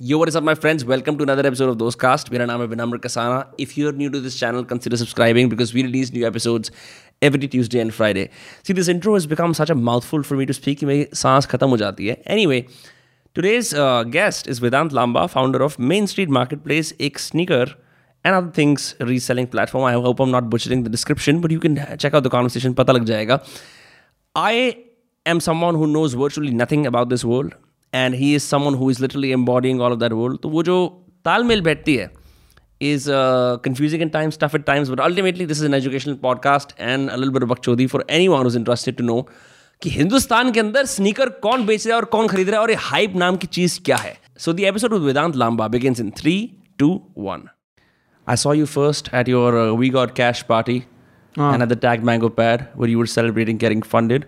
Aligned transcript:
Yo, 0.00 0.18
what 0.18 0.28
is 0.28 0.36
up, 0.36 0.44
my 0.44 0.54
friends? 0.54 0.84
Welcome 0.84 1.16
to 1.16 1.22
another 1.22 1.46
episode 1.46 1.70
of 1.70 1.78
Those 1.78 1.94
Cast. 1.94 2.30
मेरा 2.32 2.46
नाम 2.46 2.60
है 2.60 2.66
विनम्र 2.66 2.98
Kasana. 2.98 3.44
If 3.58 3.78
you're 3.78 3.92
new 3.92 4.10
to 4.10 4.20
this 4.20 4.38
channel, 4.38 4.64
consider 4.72 4.96
subscribing 4.96 5.48
because 5.48 5.72
we 5.72 5.82
release 5.82 6.12
new 6.12 6.26
episodes 6.26 6.70
every 7.22 7.48
Tuesday 7.54 7.80
and 7.80 7.94
Friday. 7.94 8.28
See, 8.62 8.74
this 8.78 8.88
intro 8.88 9.14
has 9.14 9.26
become 9.26 9.54
such 9.54 9.70
a 9.70 9.74
mouthful 9.74 10.22
for 10.22 10.36
me 10.36 10.46
to 10.50 10.56
speak 10.58 10.78
कि 10.78 10.86
मेरी 10.86 11.06
सांस 11.14 11.46
खत्म 11.46 11.68
हो 11.68 11.76
जाती 11.76 12.06
है. 12.06 12.22
Anyway, 12.36 12.60
today's 13.38 13.72
uh, 13.86 14.04
guest 14.04 14.46
is 14.54 14.60
Vedant 14.60 14.96
Lamba, 15.00 15.26
founder 15.36 15.62
of 15.68 15.78
Main 15.78 16.06
Street 16.06 16.34
Marketplace, 16.38 16.92
एक 17.00 17.18
sneaker 17.18 17.64
and 18.24 18.34
other 18.34 18.50
things 18.50 18.94
reselling 19.00 19.46
platform. 19.46 19.84
I 19.84 19.92
hope 19.92 20.20
I'm 20.20 20.30
not 20.30 20.50
butchering 20.50 20.82
the 20.88 20.90
description, 20.90 21.40
but 21.40 21.50
you 21.50 21.60
can 21.60 21.76
check 21.98 22.14
out 22.14 22.22
the 22.22 22.34
conversation. 22.38 22.74
पता 22.74 22.92
लग 22.92 23.04
जाएगा. 23.04 23.44
I 24.34 24.76
am 25.24 25.40
someone 25.40 25.74
who 25.74 25.86
knows 25.86 26.14
virtually 26.24 26.50
nothing 26.64 26.86
about 26.86 27.08
this 27.08 27.24
world. 27.24 27.54
And 27.93 28.15
he 28.15 28.33
is 28.35 28.43
someone 28.43 28.73
who 28.73 28.89
is 28.91 29.01
literally 29.01 29.31
embodying 29.31 29.81
all 29.81 29.91
of 29.91 29.99
that 29.99 30.11
world 30.13 30.39
तो 30.43 30.49
वो 30.49 30.63
जो 30.63 30.77
तालमेल 31.25 31.61
बैठती 31.61 31.95
है 31.95 32.09
is 32.81 33.07
confusing 33.65 34.01
in 34.01 34.09
times 34.09 34.37
tough 34.41 34.55
at 34.55 34.63
times 34.65 34.89
but 34.89 34.99
ultimately 34.99 35.45
this 35.45 35.57
is 35.57 35.65
an 35.65 35.73
educational 35.73 36.13
podcast 36.21 36.73
and 36.79 37.09
अलल 37.09 37.29
बरबक 37.29 37.59
Chaudhary 37.59 37.87
for 37.87 38.05
anyone 38.27 38.47
is 38.47 38.57
interested 38.57 38.95
to 38.95 39.03
know 39.03 39.21
कि 39.81 39.89
हिंदुस्तान 39.89 40.51
के 40.51 40.59
अंदर 40.59 40.85
स्नीकर 40.85 41.29
कौन 41.43 41.65
बेच 41.65 41.85
रहा 41.87 41.95
है 41.95 42.01
और 42.01 42.05
कौन 42.05 42.27
खरीद 42.27 42.49
रहा 42.49 42.57
है 42.57 42.63
और 42.63 42.71
ये 42.71 42.77
हाइप 42.79 43.15
नाम 43.15 43.35
की 43.35 43.47
चीज़ 43.47 43.79
क्या 43.85 43.97
है? 43.97 44.15
So 44.37 44.53
the 44.53 44.63
episode 44.63 44.93
with 44.93 45.01
Vedant 45.01 45.35
Lamba 45.35 45.67
begin 45.67 45.95
in 45.99 46.11
three 46.17 46.35
two 46.79 46.89
one 47.17 47.47
I 48.27 48.35
saw 48.35 48.53
you 48.53 48.65
first 48.65 49.13
at 49.13 49.29
your 49.29 49.55
we 49.79 49.89
got 49.89 50.15
cash 50.15 50.41
party 50.49 50.77
and 50.77 51.61
at 51.61 51.69
the 51.69 51.77
tag 51.77 52.03
mango 52.03 52.29
pad 52.29 52.65
were 52.77 52.89
you 52.89 52.99
were 52.99 53.05
celebrating 53.05 53.59
caring 53.59 53.83
funded 53.83 54.25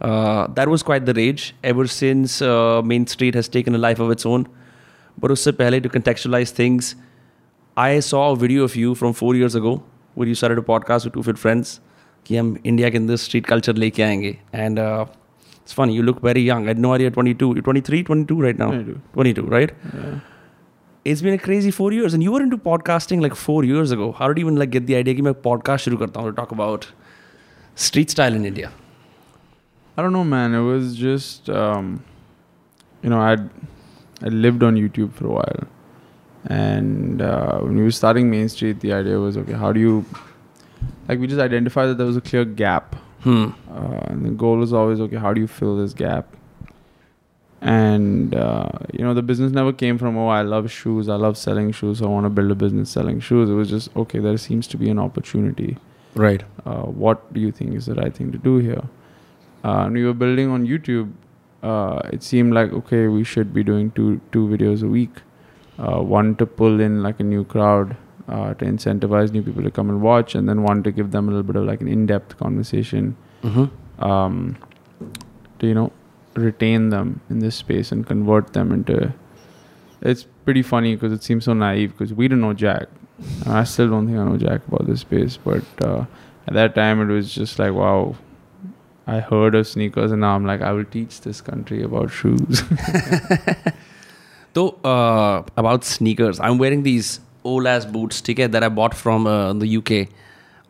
uh, 0.00 0.46
that 0.48 0.68
was 0.68 0.82
quite 0.82 1.06
the 1.06 1.14
rage 1.14 1.54
ever 1.62 1.86
since 1.86 2.40
uh, 2.42 2.82
Main 2.82 3.06
Street 3.06 3.34
has 3.34 3.48
taken 3.48 3.74
a 3.74 3.78
life 3.78 3.98
of 3.98 4.10
its 4.10 4.26
own. 4.26 4.46
But 5.18 5.30
usse 5.30 5.52
pehle, 5.62 5.82
to 5.82 5.88
contextualize 5.88 6.50
things, 6.50 6.94
I 7.76 8.00
saw 8.00 8.32
a 8.32 8.36
video 8.36 8.64
of 8.64 8.76
you 8.76 8.94
from 8.94 9.12
four 9.12 9.34
years 9.34 9.54
ago 9.54 9.82
where 10.14 10.28
you 10.28 10.34
started 10.34 10.58
a 10.58 10.62
podcast 10.62 11.04
with 11.04 11.14
two 11.14 11.22
fit 11.22 11.38
friends 11.38 11.80
कि 12.26 12.36
हम 12.36 12.56
India 12.66 12.90
के 12.90 12.98
अंदर 12.98 13.16
street 13.16 13.46
culture 13.46 13.76
लेके 13.76 14.02
आएंगे 14.02 14.36
and 14.54 14.78
it's 15.62 15.74
funny 15.78 15.94
you 15.96 16.04
look 16.08 16.20
very 16.26 16.42
young 16.48 16.64
i 16.66 16.72
had 16.72 16.82
no 16.84 16.92
idea 16.94 17.10
22 17.16 17.48
you're 17.56 17.64
23 17.66 18.02
22 18.06 18.36
right 18.44 18.60
now 18.62 18.68
22. 18.70 18.94
22 19.14 19.44
right 19.54 19.74
it's 21.04 21.22
been 21.26 21.36
a 21.38 21.42
crazy 21.44 21.70
four 21.76 21.90
years 21.96 22.16
and 22.16 22.26
you 22.26 22.32
were 22.36 22.42
into 22.46 22.58
podcasting 22.64 23.22
like 23.26 23.36
four 23.42 23.58
years 23.64 23.94
ago 23.96 24.10
how 24.20 24.28
did 24.32 24.40
you 24.42 24.46
even 24.46 24.58
like 24.62 24.72
get 24.76 24.86
the 24.90 24.96
idea 25.00 25.14
कि 25.14 25.22
मैं 25.22 25.34
podcast 25.46 25.88
शुरू 25.88 25.96
करता 25.96 26.20
हूँ 26.20 26.30
to 26.30 26.36
talk 26.40 26.54
about 26.56 26.88
street 27.86 28.14
style 28.16 28.38
in 28.40 28.48
India 28.52 28.70
I 29.97 30.03
don't 30.03 30.13
know, 30.13 30.23
man. 30.23 30.53
It 30.53 30.61
was 30.61 30.95
just, 30.95 31.49
um, 31.49 32.03
you 33.01 33.09
know, 33.09 33.19
I'd 33.19 33.49
I 34.21 34.27
lived 34.27 34.63
on 34.63 34.75
YouTube 34.75 35.13
for 35.13 35.25
a 35.25 35.31
while, 35.31 35.67
and 36.45 37.21
uh, 37.21 37.59
when 37.59 37.77
we 37.77 37.83
were 37.83 37.91
starting 37.91 38.29
Main 38.29 38.47
Street, 38.49 38.79
the 38.79 38.93
idea 38.93 39.19
was 39.19 39.37
okay. 39.37 39.53
How 39.53 39.71
do 39.71 39.79
you, 39.79 40.05
like, 41.07 41.19
we 41.19 41.27
just 41.27 41.39
identified 41.39 41.89
that 41.89 41.97
there 41.97 42.05
was 42.05 42.17
a 42.17 42.21
clear 42.21 42.45
gap, 42.45 42.95
hmm. 43.21 43.49
uh, 43.71 44.01
and 44.05 44.25
the 44.25 44.29
goal 44.29 44.57
was 44.57 44.71
always 44.71 44.99
okay. 44.99 45.17
How 45.17 45.33
do 45.33 45.41
you 45.41 45.47
fill 45.47 45.77
this 45.77 45.93
gap? 45.93 46.27
And 47.61 48.35
uh, 48.35 48.69
you 48.93 49.03
know, 49.03 49.15
the 49.15 49.23
business 49.23 49.51
never 49.51 49.73
came 49.73 49.97
from 49.97 50.15
oh, 50.15 50.27
I 50.27 50.43
love 50.43 50.71
shoes. 50.71 51.09
I 51.09 51.15
love 51.15 51.37
selling 51.37 51.71
shoes. 51.71 51.99
So 51.99 52.05
I 52.05 52.09
want 52.09 52.25
to 52.25 52.29
build 52.29 52.51
a 52.51 52.55
business 52.55 52.91
selling 52.91 53.19
shoes. 53.19 53.49
It 53.49 53.53
was 53.53 53.69
just 53.69 53.95
okay. 53.95 54.19
There 54.19 54.37
seems 54.37 54.67
to 54.67 54.77
be 54.77 54.89
an 54.89 54.99
opportunity. 54.99 55.77
right 56.13 56.43
Uh, 56.65 56.83
what 56.83 57.33
do 57.33 57.39
you 57.39 57.51
think 57.51 57.73
is 57.73 57.87
the 57.87 57.95
right 57.95 58.13
thing 58.13 58.31
to 58.31 58.37
do 58.37 58.57
here? 58.57 58.83
Uh, 59.67 59.83
and 59.85 59.93
we 59.93 60.03
were 60.05 60.13
building 60.13 60.49
on 60.49 60.65
YouTube, 60.65 61.11
uh, 61.61 61.99
it 62.13 62.23
seemed 62.23 62.53
like 62.53 62.71
okay, 62.71 63.07
we 63.07 63.23
should 63.23 63.53
be 63.53 63.63
doing 63.69 63.91
two 63.91 64.09
two 64.31 64.47
videos 64.47 64.83
a 64.83 64.91
week. 64.97 65.23
Uh, 65.77 66.01
one 66.01 66.35
to 66.35 66.45
pull 66.59 66.79
in 66.79 67.01
like 67.03 67.19
a 67.19 67.23
new 67.23 67.43
crowd, 67.53 67.95
uh, 68.29 68.53
to 68.53 68.65
incentivize 68.65 69.33
new 69.33 69.43
people 69.47 69.63
to 69.63 69.71
come 69.79 69.89
and 69.89 70.01
watch, 70.01 70.35
and 70.35 70.47
then 70.47 70.63
one 70.63 70.83
to 70.83 70.91
give 70.99 71.11
them 71.11 71.27
a 71.27 71.31
little 71.31 71.47
bit 71.49 71.57
of 71.61 71.65
like 71.65 71.81
an 71.81 71.89
in-depth 71.95 72.37
conversation, 72.37 73.15
mm-hmm. 73.43 74.03
um, 74.11 74.55
to 75.59 75.67
you 75.67 75.73
know 75.79 75.91
retain 76.35 76.89
them 76.89 77.19
in 77.29 77.39
this 77.39 77.55
space 77.55 77.91
and 77.91 78.07
convert 78.07 78.53
them 78.53 78.71
into. 78.71 79.13
It's 80.01 80.23
pretty 80.45 80.61
funny 80.61 80.95
because 80.95 81.11
it 81.11 81.23
seems 81.23 81.45
so 81.45 81.53
naive 81.53 81.91
because 81.91 82.13
we 82.13 82.27
didn't 82.29 82.41
know 82.41 82.53
Jack. 82.53 82.87
I 83.45 83.65
still 83.65 83.89
don't 83.89 84.05
think 84.05 84.17
I 84.17 84.23
know 84.23 84.37
Jack 84.37 84.65
about 84.67 84.87
this 84.87 85.01
space, 85.01 85.35
but 85.35 85.65
uh, 85.83 86.05
at 86.47 86.53
that 86.53 86.75
time 86.75 87.01
it 87.01 87.13
was 87.13 87.33
just 87.33 87.59
like 87.59 87.73
wow 87.73 88.15
I 89.07 89.19
heard 89.21 89.55
of 89.55 89.65
sneakers 89.67 90.11
and 90.11 90.21
now 90.21 90.35
I'm 90.35 90.45
like, 90.45 90.61
I 90.61 90.73
will 90.73 90.85
teach 90.85 91.21
this 91.21 91.39
country 91.41 91.81
about 91.81 92.11
shoes. 92.11 92.61
So, 94.57 94.69
uh, 94.83 95.43
about 95.55 95.83
sneakers, 95.83 96.39
I'm 96.39 96.57
wearing 96.57 96.81
these 96.81 97.19
old 97.43 97.67
ass 97.67 97.85
boots 97.85 98.21
ticket 98.21 98.53
that 98.53 98.63
I 98.63 98.69
bought 98.69 98.95
from 98.95 99.27
uh, 99.27 99.53
the 99.53 99.77
UK. 99.77 100.07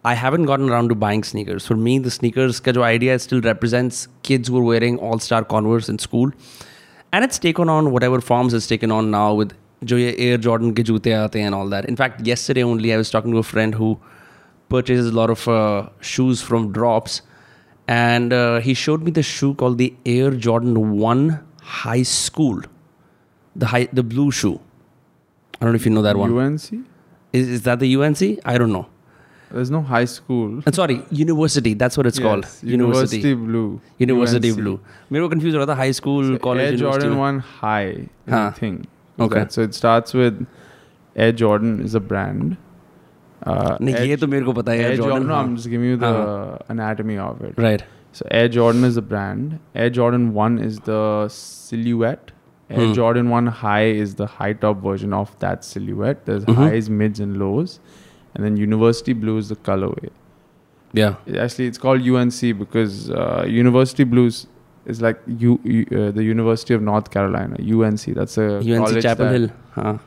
I 0.03 0.13
haven't 0.13 0.43
gotten 0.43 0.69
around 0.69 0.89
to 0.89 0.95
buying 0.95 1.23
sneakers. 1.23 1.65
For 1.65 1.77
me, 1.77 1.97
the 1.97 2.11
sneakers 2.11 2.59
ka 2.59 2.73
idea 2.81 3.17
still 3.17 3.39
represents 3.39 4.09
kids 4.23 4.49
who 4.49 4.57
are 4.57 4.63
wearing 4.71 4.99
all 4.99 5.19
star 5.19 5.45
Converse 5.45 5.87
in 5.87 5.99
school. 5.99 6.33
And 7.13 7.23
it's 7.23 7.39
taken 7.39 7.69
on 7.69 7.91
whatever 7.91 8.19
forms 8.19 8.53
it's 8.53 8.67
taken 8.67 8.91
on 8.91 9.09
now 9.09 9.33
with 9.33 9.53
Air 9.89 10.37
Jordan 10.37 10.75
ke 10.75 10.83
joote 10.91 11.09
aate 11.21 11.37
and 11.37 11.55
all 11.55 11.69
that. 11.69 11.85
In 11.85 11.95
fact, 11.95 12.27
yesterday 12.27 12.63
only 12.63 12.93
I 12.93 12.97
was 12.97 13.09
talking 13.09 13.31
to 13.31 13.37
a 13.37 13.49
friend 13.53 13.73
who 13.73 13.97
purchases 14.67 15.07
a 15.07 15.15
lot 15.15 15.29
of 15.29 15.47
uh, 15.47 15.87
shoes 16.01 16.41
from 16.41 16.73
drops 16.73 17.21
and 17.87 18.33
uh, 18.33 18.59
he 18.59 18.73
showed 18.73 19.01
me 19.01 19.11
the 19.11 19.23
shoe 19.23 19.53
called 19.53 19.77
the 19.77 19.93
Air 20.05 20.31
Jordan 20.31 20.97
1 20.97 21.39
High 21.61 22.03
School. 22.03 22.61
The 23.55 23.67
high, 23.67 23.87
the 23.91 24.03
blue 24.03 24.31
shoe. 24.31 24.59
I 25.59 25.65
don't 25.65 25.73
know 25.73 25.77
if 25.77 25.85
you 25.85 25.91
know 25.91 26.01
that 26.03 26.17
one. 26.17 26.37
UNC? 26.37 26.85
Is, 27.33 27.47
is 27.49 27.61
that 27.63 27.79
the 27.79 27.95
UNC? 27.95 28.21
I 28.45 28.57
don't 28.57 28.71
know. 28.71 28.87
There's 29.49 29.71
no 29.71 29.81
high 29.81 30.05
school. 30.05 30.61
And 30.65 30.75
sorry, 30.75 31.01
university. 31.09 31.73
That's 31.73 31.95
what 31.95 32.05
it's 32.05 32.19
yes, 32.19 32.23
called. 32.23 32.45
University, 32.61 33.29
university 33.29 33.33
blue. 33.33 33.81
University 33.97 34.49
UNC. 34.49 34.59
blue. 34.59 34.79
We 35.09 35.21
were 35.21 35.29
confused 35.29 35.55
about 35.55 35.65
the 35.65 35.75
high 35.75 35.91
school, 35.91 36.23
so 36.23 36.37
college. 36.37 36.59
Air 36.59 36.71
university. 36.73 37.03
Jordan 37.03 37.17
one 37.17 37.39
high 37.39 38.09
huh. 38.27 38.51
thing. 38.51 38.87
Okay. 39.19 39.39
That. 39.39 39.53
So 39.53 39.61
it 39.61 39.73
starts 39.73 40.13
with 40.13 40.45
Air 41.15 41.31
Jordan 41.31 41.81
is 41.81 41.95
a 41.95 42.01
brand. 42.01 42.57
Uh, 43.46 43.76
नहीं 43.80 43.94
Air, 43.94 44.06
ये 44.06 44.16
तो 44.16 44.26
मेरे 44.26 44.44
को 44.44 44.52
पता 44.52 44.72
है 44.72 44.78
Air 44.78 44.90
Air 44.90 44.96
Jordan, 44.96 45.10
Jordan. 45.12 45.28
no, 45.28 45.34
हाँ. 45.34 45.44
I'm 45.46 45.56
just 45.56 45.68
giving 45.70 45.88
you 45.90 45.96
the 45.96 46.10
हाँ. 46.18 46.58
anatomy 46.74 47.16
of 47.18 47.40
it. 47.48 47.58
Right. 47.64 47.82
So 48.12 48.26
Air 48.30 48.48
Jordan 48.48 48.84
is 48.84 48.96
a 48.96 49.02
brand. 49.02 49.58
Air 49.74 49.90
Jordan 49.90 50.28
1 50.34 50.58
is 50.68 50.78
the 50.90 51.00
silhouette. 51.38 52.30
Air 52.70 52.86
Hmm. 52.86 52.92
Jordan 52.98 53.30
1 53.30 53.46
high 53.62 53.88
is 54.04 54.14
the 54.20 54.26
high 54.36 54.52
top 54.66 54.82
version 54.84 55.12
of 55.20 55.32
that 55.44 55.64
silhouette. 55.70 56.24
There's 56.30 56.44
Mhm. 56.44 56.60
highs, 56.60 56.90
mids, 57.02 57.24
and 57.26 57.36
lows. 57.44 57.74
And 58.34 58.44
then 58.48 58.56
University 58.64 59.12
Blue 59.24 59.36
is 59.44 59.48
the 59.54 59.56
colorway. 59.70 60.10
Yeah. 61.00 61.14
Actually, 61.46 61.66
it's 61.72 61.78
called 61.78 62.06
UNC 62.12 62.52
because 62.62 63.10
uh, 63.10 63.44
University 63.48 64.04
Blues 64.14 64.46
is 64.94 65.02
like 65.02 65.20
U, 65.26 65.58
U, 65.64 65.82
uh, 65.90 66.10
the 66.20 66.24
University 66.28 66.74
of 66.74 66.82
North 66.92 67.10
Carolina. 67.10 67.56
UNC. 67.74 68.14
That's 68.20 68.38
a 68.38 68.48
UNC 68.60 68.78
college 68.86 69.02
Chapel 69.02 69.24
that- 69.26 69.38
Hill. 69.40 69.48
हाँ. 69.76 69.98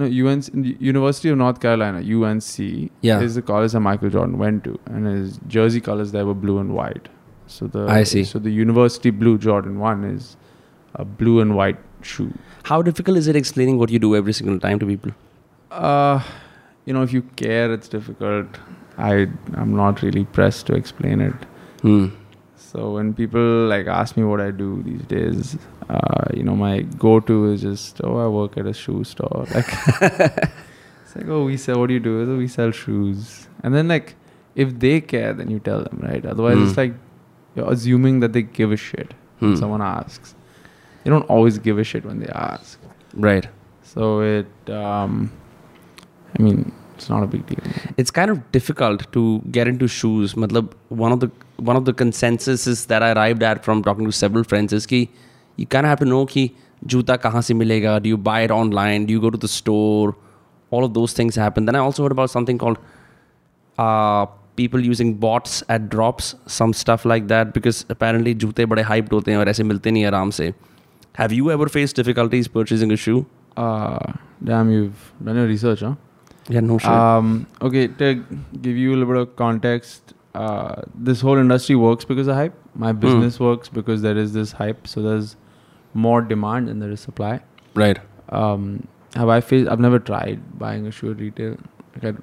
no, 0.00 0.06
UNC, 0.06 0.48
University 0.80 1.28
of 1.30 1.38
North 1.38 1.60
Carolina. 1.64 2.00
UNC 2.18 2.90
Yeah. 3.08 3.20
is 3.28 3.34
the 3.38 3.42
college 3.52 3.72
that 3.72 3.80
Michael 3.86 4.10
Jordan 4.18 4.38
went 4.42 4.64
to, 4.64 4.78
and 4.86 5.06
his 5.06 5.38
jersey 5.56 5.80
colors 5.88 6.12
there 6.12 6.26
were 6.30 6.36
blue 6.44 6.58
and 6.58 6.74
white. 6.80 7.08
So 7.46 7.66
the 7.66 7.86
I 7.96 8.02
see. 8.04 8.24
So 8.24 8.38
the 8.38 8.52
University 8.58 9.10
Blue 9.24 9.36
Jordan 9.46 9.78
One 9.86 10.04
is 10.10 10.36
a 10.94 11.04
blue 11.22 11.40
and 11.40 11.56
white 11.56 11.78
shoe. 12.12 12.28
How 12.70 12.82
difficult 12.90 13.16
is 13.22 13.26
it 13.32 13.36
explaining 13.40 13.78
what 13.78 13.90
you 13.96 13.98
do 13.98 14.14
every 14.20 14.32
single 14.40 14.58
time 14.68 14.78
to 14.84 14.86
people? 14.86 15.12
Uh, 15.70 16.20
you 16.86 16.94
know, 16.94 17.02
if 17.02 17.12
you 17.12 17.22
care, 17.42 17.72
it's 17.72 17.88
difficult. 17.88 18.46
I 18.98 19.12
I'm 19.64 19.74
not 19.82 20.02
really 20.06 20.24
pressed 20.38 20.66
to 20.70 20.74
explain 20.74 21.20
it. 21.20 21.34
Hmm. 21.82 22.06
So 22.70 22.92
when 22.94 23.14
people 23.14 23.66
like 23.66 23.86
ask 23.88 24.16
me 24.16 24.22
what 24.22 24.40
I 24.40 24.50
do 24.52 24.82
these 24.84 25.02
days, 25.12 25.58
uh, 25.88 26.26
you 26.34 26.44
know, 26.44 26.54
my 26.54 26.82
go-to 27.04 27.46
is 27.52 27.62
just 27.62 28.00
oh, 28.04 28.18
I 28.24 28.28
work 28.28 28.56
at 28.56 28.66
a 28.66 28.72
shoe 28.72 29.02
store. 29.04 29.44
Like 29.54 29.70
it's 31.04 31.16
like 31.16 31.28
oh, 31.28 31.44
we 31.44 31.56
sell. 31.56 31.80
What 31.80 31.88
do 31.88 31.94
you 31.94 32.00
do? 32.00 32.24
So 32.26 32.36
we 32.36 32.46
sell 32.46 32.70
shoes. 32.70 33.48
And 33.64 33.74
then 33.74 33.88
like 33.88 34.14
if 34.54 34.78
they 34.78 35.00
care, 35.00 35.32
then 35.32 35.50
you 35.50 35.58
tell 35.58 35.82
them, 35.82 35.98
right? 36.02 36.24
Otherwise, 36.24 36.58
Hmm. 36.58 36.68
it's 36.68 36.76
like 36.76 36.94
you're 37.56 37.70
assuming 37.72 38.20
that 38.20 38.32
they 38.32 38.42
give 38.42 38.70
a 38.70 38.76
shit 38.76 39.14
when 39.40 39.52
Hmm. 39.54 39.56
someone 39.64 39.82
asks. 39.82 40.36
They 41.02 41.10
don't 41.10 41.28
always 41.36 41.58
give 41.58 41.78
a 41.78 41.84
shit 41.92 42.04
when 42.04 42.20
they 42.20 42.28
ask. 42.28 42.78
Right. 43.14 43.48
So 43.82 44.20
it, 44.20 44.70
um, 44.70 45.32
I 46.38 46.42
mean, 46.42 46.70
it's 47.00 47.08
not 47.08 47.22
a 47.22 47.26
big 47.26 47.44
deal. 47.46 47.58
It's 47.96 48.10
kind 48.10 48.30
of 48.30 48.40
difficult 48.52 49.10
to 49.12 49.40
get 49.50 49.68
into 49.68 49.88
shoes. 49.88 50.34
One 50.36 51.12
of 51.12 51.20
the 51.20 51.30
one 51.68 51.76
of 51.76 51.84
the 51.84 51.92
consensuses 51.92 52.86
that 52.88 53.02
I 53.02 53.12
arrived 53.12 53.42
at 53.42 53.64
from 53.64 53.82
talking 53.82 54.04
to 54.06 54.12
several 54.12 54.44
friends 54.44 54.72
is 54.72 54.86
that 54.86 55.08
you 55.56 55.66
kind 55.66 55.86
of 55.86 55.90
have 55.90 56.00
to 56.00 56.10
know 56.10 56.24
ki 56.26 56.54
juta 56.86 57.16
kahan 57.18 57.42
se 57.42 57.54
milega? 57.54 58.02
Do 58.02 58.08
you 58.08 58.18
buy 58.18 58.40
it 58.48 58.50
online? 58.50 59.06
Do 59.06 59.12
you 59.12 59.20
go 59.20 59.30
to 59.30 59.38
the 59.46 59.48
store? 59.48 60.16
All 60.70 60.84
of 60.84 60.92
those 60.94 61.14
things 61.20 61.40
happen. 61.44 61.64
Then 61.70 61.74
I 61.74 61.78
also 61.78 62.02
heard 62.02 62.12
about 62.12 62.30
something 62.30 62.58
called 62.58 62.78
uh, 63.78 64.26
people 64.56 64.84
using 64.88 65.14
bots 65.14 65.62
at 65.68 65.88
drops, 65.88 66.34
some 66.46 66.72
stuff 66.72 67.04
like 67.04 67.28
that, 67.28 67.54
because 67.54 67.84
apparently 67.88 68.34
jute 68.34 68.62
bade 68.74 68.84
hyped 68.92 69.16
hote 69.18 69.32
hain 69.32 69.40
aur 69.44 69.48
aise 69.54 69.64
milte 69.72 69.90
nahi 69.96 70.06
aaram 70.10 70.32
se. 70.40 70.52
Have 71.22 71.32
you 71.40 71.50
ever 71.56 71.68
faced 71.78 71.96
difficulties 72.02 72.52
purchasing 72.60 72.92
a 72.98 73.00
shoe? 73.06 73.18
Uh, 73.56 74.12
damn, 74.52 74.70
you've 74.70 75.12
done 75.24 75.36
your 75.42 75.46
research, 75.46 75.80
huh? 75.80 75.94
Yeah, 76.48 76.60
no 76.60 76.78
shit. 76.78 76.88
Um, 76.90 77.46
okay, 77.62 77.86
to 77.88 78.24
give 78.60 78.76
you 78.76 78.90
a 78.90 78.96
little 78.96 79.12
bit 79.14 79.16
of 79.22 79.36
context, 79.36 80.14
uh, 80.34 80.82
this 80.94 81.20
whole 81.20 81.38
industry 81.38 81.76
works 81.76 82.04
because 82.04 82.28
of 82.28 82.34
hype. 82.36 82.54
My 82.74 82.92
business 82.92 83.38
works 83.40 83.68
because 83.68 84.02
there 84.02 84.16
is 84.16 84.32
this 84.32 84.52
hype. 84.52 84.86
So 84.86 85.02
there's 85.02 85.36
more 85.94 86.22
demand 86.22 86.68
than 86.68 86.78
there 86.80 86.90
is 86.90 87.00
supply. 87.00 87.40
right. 87.74 87.98
Um, 88.30 88.86
have 89.16 89.28
I 89.28 89.40
faced? 89.40 89.68
I've 89.68 89.80
never 89.80 89.98
tried 89.98 90.40
buying 90.56 90.86
a 90.86 90.92
shoe 90.92 91.10
at 91.10 91.18
retail. 91.18 91.56
Like 92.00 92.14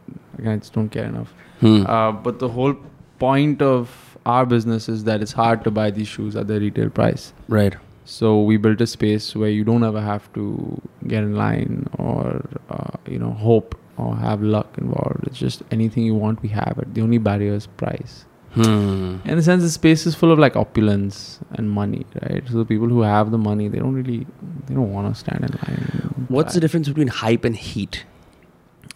I, 0.46 0.52
I 0.52 0.56
just 0.56 0.72
don't 0.72 0.88
care 0.88 1.04
enough. 1.04 1.34
Hmm. 1.60 1.86
Uh, 1.86 2.14
but 2.14 2.40
the 2.40 2.48
whole 2.48 2.76
point 3.20 3.62
of 3.62 4.18
our 4.26 4.46
business 4.46 4.88
is 4.88 5.04
that 5.04 5.22
it's 5.22 5.34
hard 5.34 5.66
to 5.66 5.72
buy 5.72 5.92
these 5.92 6.08
shoes 6.08 6.38
at 6.38 6.48
the 6.48 6.60
retail 6.62 6.90
price. 6.90 7.34
right. 7.50 7.76
So 8.06 8.42
we 8.42 8.56
built 8.56 8.80
a 8.80 8.88
space 8.88 9.36
where 9.36 9.50
you 9.50 9.66
don't 9.66 9.84
ever 9.84 10.00
have 10.00 10.32
to 10.36 10.82
get 11.08 11.24
in 11.24 11.36
line 11.36 11.88
or 11.98 12.48
uh, 12.70 12.92
you 13.06 13.20
know 13.20 13.32
hope 13.32 13.76
or 13.98 14.16
have 14.16 14.42
luck 14.42 14.78
involved. 14.78 15.28
It's 15.28 15.38
just 15.38 15.64
anything 15.72 16.04
you 16.04 16.16
want, 16.16 16.42
we 16.42 16.50
have 16.50 16.78
it. 16.82 16.94
The 16.94 17.02
only 17.02 17.18
barrier 17.18 17.54
is 17.54 17.68
price. 17.68 18.26
Hmm. 18.54 19.18
In 19.26 19.38
a 19.38 19.42
sense, 19.42 19.62
the 19.64 19.70
space 19.70 20.06
is 20.08 20.16
full 20.16 20.32
of 20.32 20.40
like 20.40 20.56
opulence 20.56 21.40
and 21.52 21.70
money, 21.70 22.06
right? 22.22 22.44
So 22.48 22.58
the 22.58 22.66
people 22.66 22.88
who 22.88 23.02
have 23.02 23.32
the 23.32 23.38
money, 23.38 23.68
they 23.68 23.80
don't 23.80 23.94
really, 23.94 24.26
they 24.66 24.74
don't 24.74 24.92
want 24.92 25.14
to 25.14 25.20
stand 25.20 25.44
in 25.44 25.52
line. 25.52 26.26
What's 26.28 26.54
the 26.54 26.60
difference 26.60 26.88
between 26.88 27.08
hype 27.08 27.46
and 27.46 27.56
heat? 27.56 28.06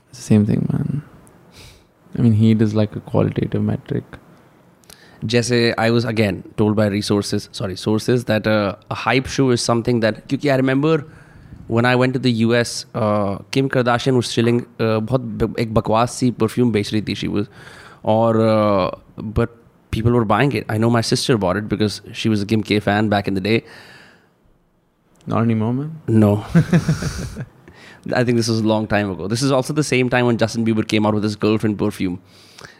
It's 0.10 0.18
the 0.18 0.24
same 0.24 0.46
thing, 0.46 0.68
man. 0.72 1.04
I 2.18 2.22
mean, 2.22 2.34
heat 2.34 2.62
is 2.62 2.74
like 2.74 2.96
a 2.96 3.00
qualitative 3.00 3.62
metric. 3.62 4.04
Jesse, 5.26 5.78
I 5.78 5.92
was 5.92 6.06
again 6.06 6.44
told 6.58 6.76
by 6.76 6.88
resources, 6.88 7.48
sorry, 7.52 7.76
sources 7.76 8.26
that 8.26 8.48
uh, 8.48 8.76
a 8.90 8.96
hype 8.96 9.28
shoe 9.28 9.52
is 9.52 9.62
something 9.62 10.00
that. 10.00 10.28
Because 10.28 10.44
I 11.71 11.71
remember 11.71 11.75
when 11.77 11.85
I 11.85 11.97
went 11.97 12.13
to 12.13 12.19
the 12.19 12.33
US, 12.47 12.87
uh, 12.95 13.39
Kim 13.51 13.69
Kardashian 13.69 14.15
was 14.17 14.33
chilling. 14.33 14.61
Uh, 14.81 15.01
बहुत 15.01 15.21
ब- 15.21 15.59
एक 15.59 15.75
बकवास 15.75 16.13
सी 16.13 16.31
perfume 16.31 16.73
बेच 16.73 16.93
रही 16.93 17.03
थी 17.03 17.17
she 17.17 17.29
was, 17.29 17.47
और 18.05 18.37
uh, 18.37 19.25
but 19.41 19.49
people 19.91 20.13
were 20.13 20.25
buying 20.25 20.53
it. 20.53 20.65
I 20.69 20.79
know 20.79 20.91
my 20.91 21.01
sister 21.01 21.37
bought 21.37 21.57
it 21.57 21.69
because 21.69 22.01
she 22.13 22.29
was 22.29 22.43
a 22.43 22.47
Kim 22.47 22.63
K 22.63 22.81
fan 22.81 23.09
back 23.09 23.29
in 23.29 23.35
the 23.35 23.41
day. 23.41 23.65
Not 25.27 25.43
anymore, 25.43 25.73
man. 25.75 25.91
No. 26.09 26.45
I 28.15 28.23
think 28.23 28.37
this 28.37 28.49
was 28.49 28.61
a 28.61 28.67
long 28.67 28.87
time 28.87 29.11
ago. 29.11 29.27
This 29.27 29.43
is 29.43 29.51
also 29.51 29.73
the 29.73 29.83
same 29.83 30.09
time 30.09 30.27
when 30.27 30.37
Justin 30.37 30.65
Bieber 30.65 30.87
came 30.87 31.07
out 31.07 31.15
with 31.15 31.25
his 31.25 31.35
girlfriend 31.35 31.79
perfume. 31.79 32.21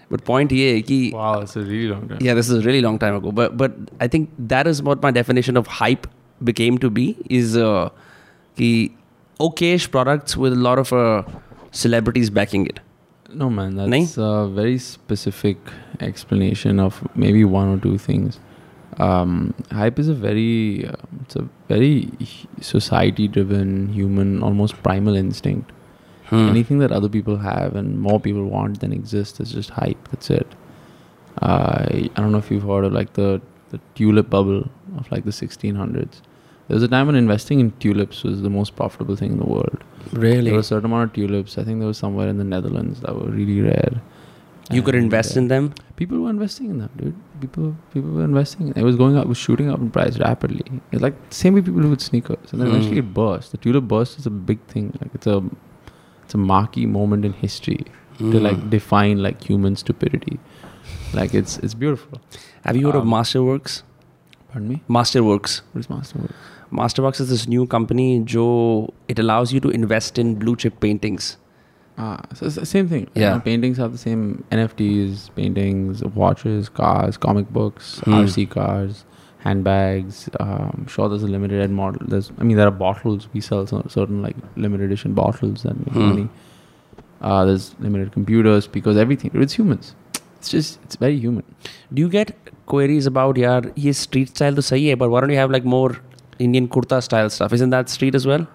But 0.09 0.25
point 0.25 0.51
here, 0.53 0.75
है 0.77 0.83
कि 0.83 1.13
Wow, 1.13 1.41
it's 1.41 1.57
a 1.57 1.61
really 1.63 1.89
long 1.89 2.09
time. 2.09 2.19
yeah, 2.21 2.35
this 2.35 2.49
is 2.49 2.59
a 2.65 2.67
really 2.67 2.81
long 2.81 2.99
time 2.99 3.17
ago. 3.17 3.33
But 3.33 3.57
but 3.57 3.73
I 4.01 4.07
think 4.07 4.31
that 4.39 4.67
is 4.67 4.83
what 4.83 5.03
my 5.03 5.11
definition 5.11 5.57
of 5.57 5.67
hype 5.67 6.07
became 6.45 6.79
to 6.79 6.91
be 6.91 7.17
is 7.29 7.57
uh, 7.57 7.89
कि 8.62 8.92
okayish 9.40 9.90
products 9.90 10.38
with 10.38 10.54
a 10.54 10.62
lot 10.68 10.78
of 10.78 10.94
uh, 10.94 11.24
celebrities 11.72 12.30
backing 12.30 12.68
it. 12.68 12.80
No, 13.34 13.50
man, 13.50 13.76
that's 13.76 14.18
a 14.18 14.48
very 14.48 14.78
specific 14.78 15.58
explanation 16.00 16.80
of 16.80 17.02
maybe 17.16 17.44
one 17.46 17.70
or 17.70 17.78
two 17.80 17.98
things. 17.98 18.40
Um, 18.98 19.54
hype 19.72 20.00
is 20.00 20.10
a 20.10 20.14
very, 20.14 20.86
uh, 20.86 20.96
it's 21.22 21.38
a 21.38 21.48
very 21.70 22.12
society-driven, 22.60 23.94
human, 23.94 24.44
almost 24.44 24.82
primal 24.84 25.16
instinct. 25.16 25.72
Hmm. 26.26 26.50
Anything 26.50 26.80
that 26.80 26.92
other 26.92 27.10
people 27.10 27.38
have 27.38 27.76
and 27.76 28.00
more 28.00 28.20
people 28.20 28.46
want 28.46 28.82
than 28.82 28.92
exists 28.92 29.40
is 29.40 29.54
just 29.54 29.70
hype. 29.70 30.10
That's 30.10 30.30
it. 30.30 30.48
Uh, 31.42 31.86
I 31.90 32.10
don't 32.18 32.34
know 32.34 32.38
if 32.38 32.52
you've 32.52 32.64
heard 32.64 32.84
of 32.86 32.94
like 32.94 33.14
the 33.14 33.42
the 33.70 33.80
tulip 33.96 34.30
bubble 34.30 34.70
of 34.98 35.10
like 35.12 35.24
the 35.24 35.32
1600s. 35.32 36.22
There 36.68 36.76
was 36.76 36.84
a 36.84 36.88
time 36.88 37.08
when 37.08 37.16
investing 37.16 37.60
in 37.60 37.72
tulips 37.80 38.24
was 38.24 38.42
the 38.42 38.50
most 38.50 38.76
profitable 38.76 39.16
thing 39.16 39.32
in 39.34 39.40
the 39.40 39.46
world. 39.46 39.84
Really? 40.14 40.46
There 40.46 40.56
was 40.56 40.68
a 40.68 40.70
certain 40.70 40.86
amount 40.86 41.10
of 41.10 41.14
tulips. 41.16 41.58
I 41.58 41.64
think 41.64 41.80
there 41.80 41.88
was 41.88 41.98
somewhere 41.98 42.28
in 42.30 42.38
the 42.38 42.44
Netherlands 42.46 43.02
that 43.02 43.14
were 43.16 43.30
really 43.30 43.62
rare. 43.62 44.02
you 44.72 44.82
could 44.82 44.96
invest 44.96 45.36
uh, 45.36 45.40
in 45.42 45.48
them? 45.50 45.74
People 45.98 46.20
were 46.22 46.30
investing 46.30 46.70
in 46.70 46.78
them, 46.80 46.90
dude. 46.98 47.16
People, 47.42 47.76
people 47.94 48.12
were 48.12 48.24
investing. 48.24 48.72
It 48.76 48.84
was 48.84 48.96
going 48.96 49.18
up, 49.18 49.28
was 49.28 49.38
shooting 49.38 49.70
up 49.70 49.80
in 49.80 49.90
price 49.92 50.18
rapidly. 50.20 50.64
It's 50.92 51.02
like 51.02 51.16
same 51.30 51.56
way 51.56 51.62
people 51.62 51.82
do 51.82 51.90
with 51.90 52.02
sneakers, 52.02 52.52
and 52.54 52.62
then 52.62 52.68
eventually 52.70 52.96
Mm. 53.02 53.06
it 53.06 53.14
burst. 53.14 53.52
The 53.52 53.58
tulip 53.58 53.84
burst 53.96 54.18
is 54.20 54.26
a 54.26 54.30
big 54.52 54.62
thing. 54.68 54.94
Like 55.02 55.12
it's 55.14 55.28
a, 55.28 55.44
it's 56.24 56.34
a 56.34 56.38
marquee 56.38 56.86
moment 56.86 57.26
in 57.26 57.34
history 57.34 57.84
to 58.20 58.40
like 58.48 58.58
Hmm. 58.58 58.70
define 58.70 59.22
like 59.28 59.44
human 59.44 59.76
stupidity. 59.76 60.40
Like 61.14 61.34
it's 61.34 61.58
it's 61.58 61.74
beautiful. 61.74 62.22
Have 62.64 62.78
you 62.78 62.86
heard 62.88 62.96
of 62.96 63.04
um, 63.04 63.10
Masterworks? 63.10 63.82
Pardon 64.52 64.70
me. 64.70 64.82
Masterworks. 64.90 65.62
What 65.72 65.80
is 65.80 65.90
Masterwork? 65.90 66.32
Masterworks 66.72 67.20
is 67.22 67.30
this 67.30 67.48
new 67.48 67.66
company, 67.68 68.20
Joe. 68.24 68.94
It 69.08 69.20
allows 69.20 69.54
you 69.54 69.60
to 69.62 69.70
invest 69.70 70.18
in 70.18 70.36
blue 70.36 70.56
chip 70.56 70.80
paintings. 70.80 71.38
Ah, 71.98 72.22
so 72.34 72.46
it's 72.46 72.56
the 72.56 72.66
same 72.66 72.88
thing. 72.88 73.08
You 73.16 73.22
Yeah. 73.22 73.34
know, 73.34 73.40
paintings 73.42 73.78
have 73.78 73.92
the 73.92 73.98
same 73.98 74.44
NFTs, 74.52 75.30
paintings, 75.36 76.04
watches, 76.04 76.70
cars, 76.70 77.18
comic 77.18 77.50
books, 77.52 78.00
Hmm. 78.06 78.14
RC 78.14 78.46
cars, 78.46 79.06
handbags. 79.40 80.30
Um, 80.40 80.86
sure, 80.88 81.10
there's 81.10 81.24
a 81.24 81.28
limited 81.28 81.62
ed 81.62 81.72
model. 81.72 82.02
There's, 82.08 82.32
I 82.40 82.44
mean, 82.44 82.58
there 82.58 82.68
are 82.68 82.72
bottles. 82.86 83.28
We 83.34 83.42
sell 83.42 83.66
some, 83.68 83.84
certain 83.90 84.22
like 84.22 84.36
limited 84.56 84.86
edition 84.86 85.14
bottles 85.14 85.66
make 85.66 85.94
Hmm. 85.94 86.00
money. 86.10 86.30
Uh, 87.22 87.46
there's 87.46 87.76
limited 87.80 88.12
computers 88.12 88.68
because 88.68 88.98
everything. 88.98 89.32
It's 89.34 89.54
humans. 89.54 89.94
It's 90.38 90.50
just 90.50 90.80
it's 90.84 90.96
very 90.96 91.18
human. 91.20 91.44
Do 91.94 92.02
you 92.02 92.10
get 92.10 92.36
queries 92.66 93.06
about, 93.06 93.38
yeah, 93.38 93.62
his 93.76 93.98
street 93.98 94.30
style 94.30 94.56
to 94.56 94.62
say, 94.62 94.94
but 94.94 95.10
why 95.10 95.22
don't 95.22 95.30
you 95.30 95.38
have 95.38 95.52
like 95.52 95.66
more 95.66 95.98
Indian 96.40 96.68
kurta 96.68 97.02
style 97.04 97.30
stuff? 97.30 97.54
Isn't 97.54 97.70
that 97.72 97.90
street 97.90 98.16
as 98.16 98.26
well? 98.26 98.48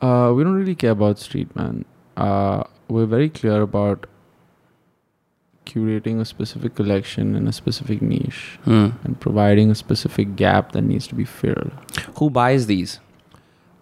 Uh, 0.00 0.32
we 0.34 0.42
don't 0.42 0.54
really 0.54 0.74
care 0.74 0.90
about 0.90 1.18
street, 1.18 1.54
man. 1.54 1.84
Uh, 2.16 2.64
we're 2.88 3.06
very 3.06 3.28
clear 3.28 3.62
about 3.62 4.06
curating 5.64 6.20
a 6.20 6.24
specific 6.24 6.74
collection 6.74 7.36
in 7.36 7.46
a 7.46 7.52
specific 7.52 8.02
niche 8.02 8.58
hmm. 8.64 8.88
and 9.04 9.20
providing 9.20 9.70
a 9.70 9.74
specific 9.74 10.34
gap 10.36 10.72
that 10.72 10.82
needs 10.82 11.06
to 11.06 11.14
be 11.14 11.24
filled. 11.24 11.70
Who 12.18 12.30
buys 12.30 12.66
these? 12.66 13.00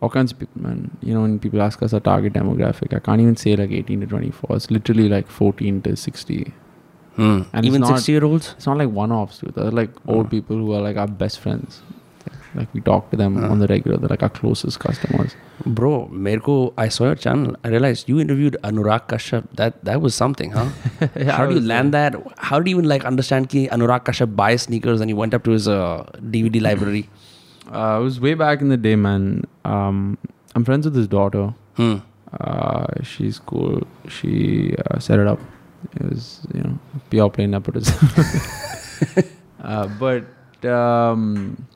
All 0.02 0.10
kinds 0.10 0.32
of 0.32 0.38
people, 0.38 0.62
man. 0.62 0.96
You 1.02 1.14
know, 1.14 1.22
when 1.22 1.38
people 1.38 1.60
ask 1.60 1.82
us 1.82 1.92
our 1.92 2.00
target 2.00 2.32
demographic, 2.32 2.94
I 2.94 3.00
can't 3.00 3.20
even 3.20 3.36
say 3.36 3.56
like 3.56 3.70
18 3.70 4.00
to 4.00 4.06
24. 4.06 4.56
It's 4.56 4.70
literally 4.70 5.08
like 5.08 5.28
14 5.28 5.82
to 5.82 5.96
60. 5.96 6.54
Mm. 7.16 7.46
And 7.52 7.66
even 7.66 7.84
sixty 7.84 8.12
year 8.12 8.24
olds. 8.24 8.54
It's 8.56 8.66
not 8.66 8.78
like 8.78 8.90
one 8.90 9.12
offs. 9.12 9.40
They're 9.42 9.70
like 9.70 9.94
mm. 9.94 10.14
old 10.14 10.30
people 10.30 10.56
who 10.56 10.72
are 10.72 10.80
like 10.80 10.96
our 10.96 11.08
best 11.08 11.40
friends. 11.40 11.82
Like 12.54 12.72
we 12.74 12.80
talk 12.80 13.10
to 13.10 13.16
them 13.16 13.36
mm. 13.36 13.50
on 13.50 13.60
the 13.60 13.66
regular. 13.68 13.96
They're 13.96 14.08
like 14.08 14.22
our 14.22 14.28
closest 14.28 14.80
customers. 14.80 15.36
Bro, 15.64 16.10
Merko, 16.12 16.72
I 16.76 16.88
saw 16.88 17.04
your 17.04 17.14
channel. 17.14 17.54
I 17.62 17.68
realized 17.68 18.08
you 18.08 18.18
interviewed 18.18 18.56
Anurag 18.64 19.06
Kashyap. 19.08 19.46
That 19.54 19.84
that 19.84 20.00
was 20.00 20.14
something, 20.14 20.50
huh? 20.50 20.70
yeah, 21.16 21.36
How 21.36 21.46
do 21.46 21.54
you 21.54 21.60
land 21.60 21.94
that? 21.94 22.16
How 22.38 22.58
do 22.58 22.70
you 22.70 22.76
even 22.76 22.88
like 22.88 23.04
understand 23.04 23.48
that 23.50 23.70
Anurag 23.70 24.04
Kashyap 24.04 24.34
buys 24.34 24.62
sneakers 24.62 25.00
and 25.00 25.10
he 25.10 25.14
went 25.14 25.34
up 25.34 25.44
to 25.44 25.52
his 25.52 25.68
uh, 25.68 26.04
DVD 26.16 26.60
library? 26.68 27.08
Uh, 27.72 27.98
it 28.00 28.04
was 28.04 28.20
way 28.20 28.34
back 28.34 28.60
in 28.60 28.68
the 28.68 28.76
day, 28.76 28.96
man. 28.96 29.44
Um, 29.64 30.18
I'm 30.54 30.64
friends 30.64 30.86
with 30.86 30.96
his 30.96 31.06
daughter. 31.06 31.54
Hmm. 31.76 31.98
Uh, 32.32 32.86
she's 33.02 33.38
cool. 33.38 33.86
She 34.08 34.74
uh, 34.90 34.98
set 34.98 35.18
it 35.18 35.26
up 35.26 35.38
it 35.96 36.10
was, 36.10 36.40
you 36.54 36.62
know, 36.62 36.78
pure 37.08 37.30
plain 37.30 37.50
nepotism. 37.50 38.08
uh, 39.62 39.86
but 39.98 40.24
um, 40.64 41.66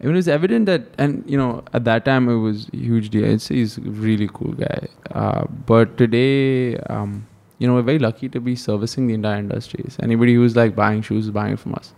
I 0.00 0.04
mean, 0.04 0.14
it 0.14 0.16
was 0.16 0.28
evident 0.28 0.66
that, 0.66 0.82
and 0.96 1.22
you 1.26 1.36
know, 1.36 1.62
at 1.74 1.84
that 1.84 2.04
time 2.04 2.28
it 2.28 2.36
was 2.36 2.68
a 2.72 2.76
huge 2.76 3.10
deal. 3.10 3.24
I'd 3.30 3.42
he's 3.42 3.76
a 3.76 3.82
really 3.82 4.28
cool 4.32 4.52
guy. 4.52 4.88
Uh, 5.10 5.44
but 5.66 5.98
today, 5.98 6.76
um, 6.88 7.26
you 7.58 7.66
know, 7.66 7.74
we're 7.74 7.82
very 7.82 7.98
lucky 7.98 8.28
to 8.30 8.40
be 8.40 8.56
servicing 8.56 9.06
the 9.06 9.14
entire 9.14 9.38
industry. 9.38 9.84
So 9.88 10.00
anybody 10.02 10.34
who's 10.34 10.56
like 10.56 10.74
buying 10.74 11.02
shoes 11.02 11.26
is 11.26 11.30
buying 11.30 11.58
from 11.58 11.74
us. 11.74 11.92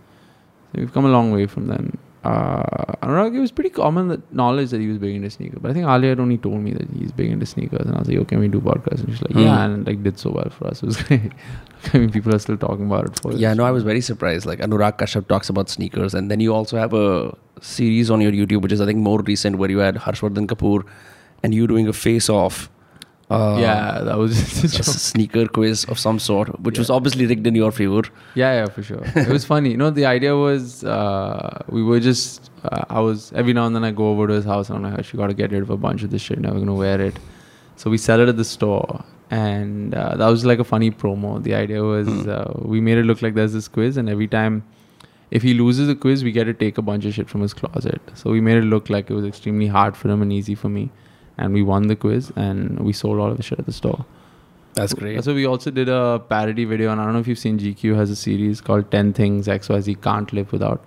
So 0.71 0.81
we've 0.81 0.93
come 0.93 1.05
a 1.05 1.09
long 1.09 1.31
way 1.31 1.45
from 1.45 1.67
then. 1.67 1.97
Uh, 2.23 2.95
Anurag, 3.03 3.35
it 3.35 3.39
was 3.41 3.51
pretty 3.51 3.69
common 3.69 4.07
that 4.07 4.33
knowledge 4.33 4.69
that 4.69 4.79
he 4.79 4.87
was 4.87 4.97
big 4.97 5.13
into 5.15 5.29
sneakers. 5.29 5.59
But 5.61 5.71
I 5.71 5.73
think 5.73 5.85
Alia 5.87 6.09
had 6.09 6.19
only 6.21 6.37
told 6.37 6.61
me 6.61 6.71
that 6.71 6.89
he's 6.97 7.11
big 7.11 7.29
into 7.29 7.45
sneakers, 7.45 7.85
and 7.85 7.95
I 7.95 7.99
was 7.99 8.07
like, 8.07 8.17
"Okay, 8.19 8.35
can 8.35 8.39
we 8.39 8.47
do 8.47 8.61
podcast?" 8.61 8.99
And 9.01 9.09
she's 9.09 9.21
like, 9.21 9.33
Hmm. 9.33 9.39
"Yeah," 9.39 9.65
and 9.65 9.85
like 9.85 10.01
did 10.03 10.17
so 10.17 10.31
well 10.31 10.49
for 10.49 10.67
us. 10.67 10.81
It 10.81 10.85
was 10.85 11.01
great. 11.03 11.31
I 11.93 11.97
mean, 11.97 12.11
people 12.11 12.33
are 12.33 12.39
still 12.39 12.55
talking 12.57 12.85
about 12.85 13.05
it 13.09 13.19
for. 13.19 13.33
Us. 13.33 13.39
Yeah, 13.39 13.53
no, 13.53 13.65
I 13.65 13.71
was 13.71 13.83
very 13.83 13.99
surprised. 13.99 14.45
Like 14.45 14.59
Anurag 14.59 14.97
Kashyap 14.99 15.27
talks 15.27 15.49
about 15.49 15.69
sneakers, 15.69 16.13
and 16.13 16.31
then 16.31 16.39
you 16.39 16.53
also 16.53 16.77
have 16.77 16.93
a 16.93 17.35
series 17.61 18.09
on 18.09 18.21
your 18.21 18.31
YouTube, 18.31 18.61
which 18.61 18.71
is 18.71 18.79
I 18.79 18.85
think 18.85 18.99
more 18.99 19.19
recent, 19.21 19.57
where 19.57 19.69
you 19.69 19.79
had 19.79 19.95
Harshvardhan 19.95 20.47
Kapoor 20.47 20.83
and 21.43 21.53
you 21.53 21.67
doing 21.67 21.89
a 21.89 21.93
face-off. 21.93 22.69
Uh, 23.33 23.57
yeah, 23.65 24.01
that 24.07 24.17
was 24.23 24.33
just 24.61 24.77
a 24.79 24.81
a 24.81 24.99
sneaker 25.03 25.43
quiz 25.57 25.85
of 25.85 25.97
some 26.05 26.19
sort, 26.25 26.49
which 26.67 26.77
was 26.81 26.89
obviously 26.97 27.25
rigged 27.31 27.47
in 27.51 27.55
your 27.59 27.71
favor. 27.77 28.01
Yeah, 28.41 28.51
yeah, 28.59 28.65
for 28.77 28.83
sure. 28.89 29.03
it 29.15 29.29
was 29.37 29.45
funny. 29.53 29.71
You 29.71 29.77
know, 29.83 29.89
the 30.01 30.05
idea 30.05 30.35
was 30.35 30.83
uh, 30.83 31.63
we 31.77 31.83
were 31.91 31.99
just. 32.09 32.51
Uh, 32.71 32.83
I 32.89 32.99
was 33.07 33.31
every 33.43 33.53
now 33.59 33.65
and 33.69 33.75
then 33.79 33.83
I 33.83 33.91
go 34.01 34.09
over 34.11 34.27
to 34.27 34.33
his 34.41 34.45
house 34.45 34.69
and 34.69 34.77
I'm 34.77 34.83
like, 34.89 34.93
"Hush, 34.97 35.13
you 35.13 35.17
got 35.23 35.27
to 35.35 35.39
get 35.41 35.51
rid 35.57 35.61
of 35.67 35.69
a 35.69 35.77
bunch 35.87 36.03
of 36.03 36.11
this 36.17 36.21
shit. 36.27 36.39
Never 36.39 36.59
gonna 36.59 36.75
wear 36.83 37.01
it. 37.09 37.17
So 37.75 37.89
we 37.95 37.97
sell 37.97 38.19
it 38.27 38.29
at 38.29 38.37
the 38.43 38.45
store, 38.51 39.03
and 39.31 39.95
uh, 39.95 40.15
that 40.21 40.27
was 40.35 40.45
like 40.51 40.59
a 40.59 40.69
funny 40.75 40.91
promo. 40.91 41.41
The 41.49 41.55
idea 41.63 41.81
was 41.83 42.07
Hmm. 42.07 42.29
uh, 42.29 42.43
we 42.75 42.81
made 42.89 42.97
it 42.97 43.05
look 43.11 43.21
like 43.27 43.33
there's 43.41 43.53
this 43.59 43.67
quiz, 43.67 43.97
and 44.03 44.09
every 44.17 44.27
time 44.27 44.63
if 45.31 45.41
he 45.41 45.53
loses 45.59 45.87
the 45.87 45.95
quiz, 45.95 46.23
we 46.23 46.31
get 46.31 46.43
to 46.45 46.53
take 46.53 46.77
a 46.77 46.81
bunch 46.91 47.05
of 47.05 47.13
shit 47.19 47.27
from 47.35 47.41
his 47.41 47.53
closet. 47.53 48.01
So 48.13 48.29
we 48.37 48.41
made 48.49 48.57
it 48.57 48.65
look 48.75 48.89
like 48.95 49.09
it 49.09 49.13
was 49.21 49.25
extremely 49.25 49.67
hard 49.67 49.97
for 49.97 50.09
him 50.15 50.21
and 50.21 50.31
easy 50.41 50.55
for 50.65 50.69
me. 50.69 50.91
And 51.37 51.53
we 51.53 51.61
won 51.63 51.87
the 51.87 51.95
quiz, 51.95 52.31
and 52.35 52.79
we 52.79 52.93
sold 52.93 53.19
all 53.19 53.31
of 53.31 53.37
the 53.37 53.43
shit 53.43 53.59
at 53.59 53.65
the 53.65 53.73
store. 53.73 54.05
That's 54.75 54.93
great. 54.93 55.23
So 55.23 55.35
we 55.35 55.45
also 55.45 55.69
did 55.71 55.87
a 55.89 56.19
parody 56.29 56.65
video, 56.65 56.91
and 56.91 56.99
I 56.99 57.03
don't 57.05 57.13
know 57.13 57.19
if 57.19 57.27
you've 57.27 57.37
seen 57.39 57.59
GQ 57.59 57.95
has 57.95 58.09
a 58.09 58.15
series 58.15 58.59
called 58.61 58.89
10 58.91 59.13
Things 59.13 59.47
XYZ 59.47 60.01
Can't 60.01 60.33
Live 60.33 60.51
Without. 60.51 60.83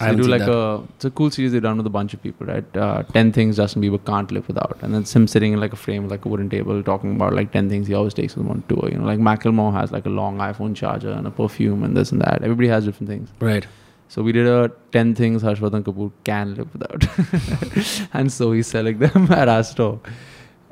I 0.00 0.06
So 0.10 0.16
they 0.16 0.22
haven't 0.22 0.22
do 0.24 0.28
like 0.30 0.40
that. 0.40 0.50
a 0.52 0.82
it's 0.96 1.04
a 1.04 1.10
cool 1.10 1.30
series 1.30 1.52
they've 1.52 1.62
done 1.62 1.76
with 1.76 1.86
a 1.86 1.90
bunch 1.90 2.12
of 2.12 2.22
people, 2.22 2.46
right? 2.46 2.76
Uh, 2.76 3.02
ten 3.04 3.30
things 3.32 3.56
Justin 3.56 3.82
Bieber 3.82 4.04
can't 4.04 4.30
live 4.32 4.48
without, 4.48 4.76
and 4.82 4.92
then 4.92 5.02
it's 5.02 5.14
him 5.14 5.26
sitting 5.28 5.52
in 5.52 5.60
like 5.60 5.72
a 5.72 5.76
frame, 5.76 6.08
like 6.08 6.24
a 6.24 6.28
wooden 6.28 6.50
table, 6.50 6.82
talking 6.82 7.14
about 7.14 7.34
like 7.34 7.52
ten 7.52 7.68
things 7.68 7.86
he 7.86 7.94
always 7.94 8.12
takes 8.12 8.34
with 8.34 8.44
him 8.44 8.50
on 8.50 8.64
tour. 8.68 8.88
You 8.90 8.98
know, 8.98 9.04
like 9.04 9.20
Macklemore 9.20 9.72
has 9.74 9.92
like 9.92 10.04
a 10.06 10.08
long 10.08 10.38
iPhone 10.38 10.74
charger 10.74 11.10
and 11.12 11.26
a 11.26 11.30
perfume 11.30 11.84
and 11.84 11.96
this 11.96 12.10
and 12.10 12.20
that. 12.22 12.42
Everybody 12.42 12.68
has 12.68 12.84
different 12.84 13.10
things. 13.10 13.28
Right. 13.38 13.64
So 14.12 14.22
we 14.28 14.32
did 14.36 14.46
a 14.54 14.70
ten 14.94 15.14
things 15.18 15.42
Harshvardhan 15.48 15.84
Kapoor 15.88 16.08
can 16.30 16.54
live 16.56 16.72
without, 16.74 18.08
and 18.20 18.30
so 18.38 18.52
he's 18.56 18.66
selling 18.76 18.98
them 19.04 19.30
at 19.42 19.48
our 19.56 19.62
store. 19.68 20.00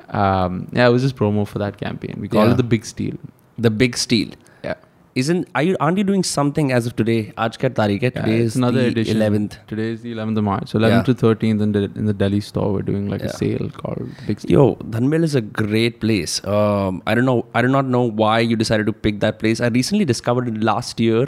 Um, 0.09 0.67
yeah, 0.73 0.87
it 0.87 0.91
was 0.91 1.01
just 1.01 1.15
promo 1.15 1.47
for 1.47 1.59
that 1.59 1.77
campaign. 1.77 2.17
We 2.19 2.27
call 2.27 2.45
Yeah. 2.45 2.53
it 2.53 2.57
the 2.57 2.69
Big 2.75 2.85
Steal. 2.85 3.15
The 3.57 3.71
big 3.81 3.97
steal. 4.01 4.29
Yeah. 4.67 4.75
Isn't 5.21 5.47
are 5.55 5.63
you 5.69 5.75
aren't 5.85 5.97
you 6.01 6.03
doing 6.09 6.23
something 6.33 6.71
as 6.77 6.85
of 6.91 6.95
today? 7.01 7.17
Aaj 7.45 7.57
hai? 7.79 7.87
Yeah, 8.03 8.09
Today 8.17 8.35
it's 8.37 8.51
is 8.51 8.55
another 8.61 8.83
the 8.83 8.87
edition. 8.93 9.17
11th. 9.21 9.57
Today 9.71 9.87
is 9.95 10.01
the 10.05 10.13
11th 10.13 10.37
of 10.41 10.45
March. 10.49 10.69
So 10.73 10.79
11th 10.79 11.07
Yeah. 11.07 11.13
to 11.13 11.15
13th 11.25 11.65
in 11.67 11.71
the 11.77 11.83
in 12.03 12.05
the 12.11 12.15
Delhi 12.21 12.41
store, 12.49 12.69
we're 12.75 12.85
doing 12.91 13.09
like 13.13 13.25
Yeah. 13.25 13.33
a 13.33 13.39
sale 13.41 13.69
called 13.81 14.09
Big 14.27 14.39
Steal. 14.45 14.57
Yo, 14.59 14.65
Dhan 14.95 15.09
Mill 15.15 15.27
is 15.29 15.35
a 15.41 15.43
great 15.61 15.99
place. 16.05 16.37
Um, 16.57 17.01
I 17.13 17.15
don't 17.19 17.29
know. 17.31 17.39
I 17.61 17.63
do 17.67 17.73
not 17.77 17.91
know 17.97 18.03
why 18.23 18.33
you 18.51 18.59
decided 18.65 18.91
to 18.91 18.95
pick 19.07 19.19
that 19.27 19.39
place. 19.45 19.63
I 19.69 19.71
recently 19.79 20.07
discovered 20.13 20.47
it 20.53 20.61
last 20.71 21.03
year, 21.07 21.27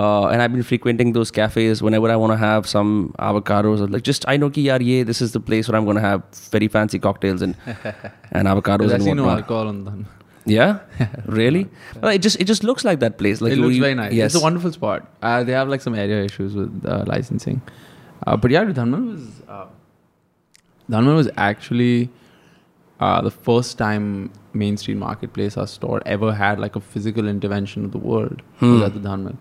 uh, 0.00 0.26
and 0.30 0.42
I've 0.44 0.52
been 0.54 0.62
frequenting 0.70 1.12
those 1.16 1.30
cafes 1.36 1.82
whenever 1.86 2.10
I 2.14 2.16
want 2.22 2.32
to 2.32 2.36
have 2.40 2.66
some 2.72 2.90
avocados. 3.28 3.80
Or 3.84 3.86
like, 3.94 4.02
just 4.08 4.26
I 4.32 4.36
know 4.42 4.50
ki 4.56 4.64
yaar, 4.66 4.80
ye 4.88 5.02
this 5.10 5.22
is 5.26 5.32
the 5.36 5.40
place 5.50 5.68
where 5.68 5.76
I'm 5.78 5.86
going 5.90 6.00
to 6.02 6.06
have 6.08 6.22
very 6.56 6.68
fancy 6.76 6.98
cocktails 7.08 7.42
and 7.48 7.56
and 8.32 8.46
avocados 8.54 8.78
There's 8.88 8.92
and 8.92 9.02
actually 9.02 9.14
no 9.22 9.30
alcohol 9.38 9.68
on 9.74 9.82
them. 9.90 10.06
Yeah, 10.54 10.74
really? 11.36 11.62
Well, 12.00 12.12
it 12.16 12.22
just 12.24 12.40
it 12.42 12.44
just 12.50 12.62
looks 12.66 12.84
like 12.88 13.00
that 13.04 13.14
place. 13.22 13.40
Like 13.46 13.54
it 13.54 13.58
looks 13.62 13.78
very 13.84 13.96
nice. 14.00 14.12
Yes. 14.18 14.26
It's 14.34 14.40
a 14.40 14.44
wonderful 14.44 14.70
spot. 14.74 15.08
Uh, 15.30 15.42
they 15.48 15.54
have 15.60 15.68
like 15.72 15.80
some 15.86 15.96
area 16.02 16.20
issues 16.26 16.54
with 16.58 16.84
uh, 16.96 16.98
licensing. 17.08 17.56
Uh, 18.26 18.36
but 18.44 18.52
yeah, 18.56 18.62
Dhan 18.76 18.90
Mill 18.92 19.00
was 19.14 19.24
uh, 19.56 19.64
Dhan 20.88 21.04
Mill 21.08 21.16
was 21.16 21.28
actually 21.36 22.10
uh, 23.00 23.20
the 23.22 23.32
first 23.48 23.76
time 23.76 24.30
Main 24.62 24.76
Street 24.76 24.98
Marketplace, 25.02 25.56
our 25.56 25.66
store, 25.66 26.00
ever 26.06 26.32
had 26.44 26.60
like 26.60 26.76
a 26.76 26.84
physical 26.94 27.26
intervention 27.34 27.84
of 27.90 27.90
the 27.98 27.98
world. 28.12 28.42
Was 28.60 28.70
Hmm. 28.78 28.82
at 28.90 28.94
the 29.00 29.04
Dhan 29.08 29.24
Mill. 29.24 29.36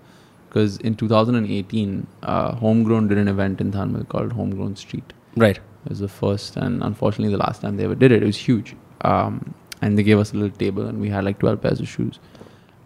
Because 0.56 0.78
in 0.78 0.96
2018, 0.96 2.08
uh, 2.24 2.56
Homegrown 2.56 3.10
did 3.10 3.18
an 3.18 3.28
event 3.28 3.60
in 3.60 3.74
Dhan 3.74 3.92
Mill 3.92 4.06
called 4.06 4.32
Homegrown 4.32 4.78
Street. 4.78 5.12
Right. 5.36 5.58
It 5.58 5.90
was 5.90 6.00
the 6.00 6.08
first 6.08 6.56
and 6.56 6.82
unfortunately 6.82 7.30
the 7.36 7.42
last 7.44 7.62
time 7.62 7.76
they 7.76 7.84
ever 7.84 7.94
did 7.94 8.14
it. 8.14 8.24
It 8.24 8.26
was 8.26 8.38
huge. 8.38 8.74
Um, 9.02 9.54
and 9.82 9.98
they 9.98 10.04
gave 10.04 10.18
us 10.18 10.32
a 10.32 10.38
little 10.38 10.56
table 10.58 10.86
and 10.86 11.02
we 11.02 11.10
had 11.10 11.26
like 11.26 11.40
12 11.40 11.62
pairs 11.62 11.82
of 11.82 11.90
shoes. 11.90 12.20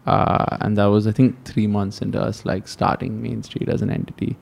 Uh, 0.08 0.58
and 0.62 0.80
that 0.80 0.86
was, 0.86 1.06
I 1.06 1.12
think, 1.12 1.46
three 1.46 1.68
months 1.68 2.02
into 2.02 2.20
us 2.20 2.44
like 2.44 2.68
starting 2.68 3.22
Main 3.22 3.44
Street 3.44 3.70
as 3.70 3.84
an 3.84 3.92
entity. 3.92 4.36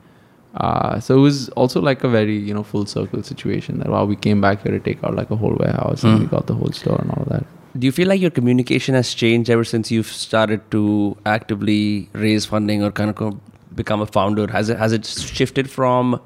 Uh, 0.55 1.01
so 1.01 1.17
it 1.17 1.19
was 1.21 1.49
also 1.49 1.81
like 1.81 2.05
a 2.05 2.07
very, 2.07 2.37
you 2.37 2.53
know, 2.53 2.63
full 2.63 2.85
circle 2.85 3.21
situation 3.23 3.79
that 3.79 3.89
wow, 3.89 4.05
we 4.05 4.15
came 4.15 4.39
back 4.39 4.63
here 4.63 4.71
to 4.71 4.79
take 4.79 5.03
out 5.03 5.15
like 5.15 5.29
a 5.31 5.35
whole 5.35 5.53
warehouse 5.59 6.01
and 6.05 6.17
Mm. 6.17 6.21
we 6.21 6.25
got 6.27 6.47
the 6.47 6.55
whole 6.55 6.71
store 6.71 6.97
and 7.01 7.11
all 7.11 7.23
of 7.23 7.29
that. 7.29 7.45
Do 7.77 7.85
you 7.85 7.91
feel 7.91 8.07
like 8.07 8.19
your 8.19 8.31
communication 8.31 8.95
has 8.95 9.13
changed 9.13 9.49
ever 9.49 9.63
since 9.63 9.91
you've 9.91 10.07
started 10.07 10.69
to 10.71 11.15
actively 11.25 12.09
raise 12.13 12.45
funding 12.45 12.83
or 12.83 12.91
kind 12.91 13.09
of 13.09 13.39
become 13.75 14.01
a 14.01 14.05
founder? 14.05 14.47
Has 14.47 14.69
it 14.69 14.77
has 14.77 14.93
it 14.93 15.05
shifted 15.05 15.69
from 15.69 16.19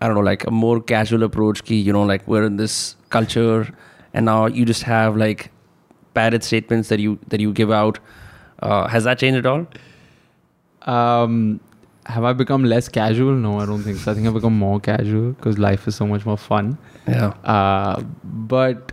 I 0.00 0.06
don't 0.06 0.14
know, 0.16 0.22
like 0.22 0.46
a 0.46 0.50
more 0.50 0.80
casual 0.80 1.22
approach, 1.22 1.64
ki, 1.64 1.76
you 1.76 1.92
know, 1.92 2.02
like 2.02 2.26
we're 2.26 2.44
in 2.44 2.56
this 2.56 2.96
culture 3.10 3.74
and 4.14 4.24
now 4.24 4.46
you 4.46 4.64
just 4.64 4.82
have 4.84 5.16
like 5.16 5.50
padded 6.14 6.42
statements 6.42 6.88
that 6.88 7.00
you 7.00 7.18
that 7.28 7.40
you 7.40 7.52
give 7.52 7.70
out. 7.70 7.98
Uh, 8.60 8.88
has 8.88 9.04
that 9.04 9.18
changed 9.18 9.38
at 9.38 9.46
all? 9.46 9.66
Um, 10.82 11.60
have 12.06 12.24
I 12.24 12.32
become 12.32 12.64
less 12.64 12.88
casual? 12.88 13.32
No, 13.32 13.60
I 13.60 13.66
don't 13.66 13.82
think 13.82 13.98
so. 13.98 14.10
I 14.10 14.14
think 14.14 14.26
I've 14.26 14.34
become 14.34 14.56
more 14.56 14.80
casual 14.80 15.32
because 15.32 15.58
life 15.58 15.86
is 15.86 15.94
so 15.96 16.06
much 16.06 16.24
more 16.24 16.38
fun. 16.38 16.78
Yeah. 17.06 17.28
Uh, 17.44 18.02
but 18.24 18.92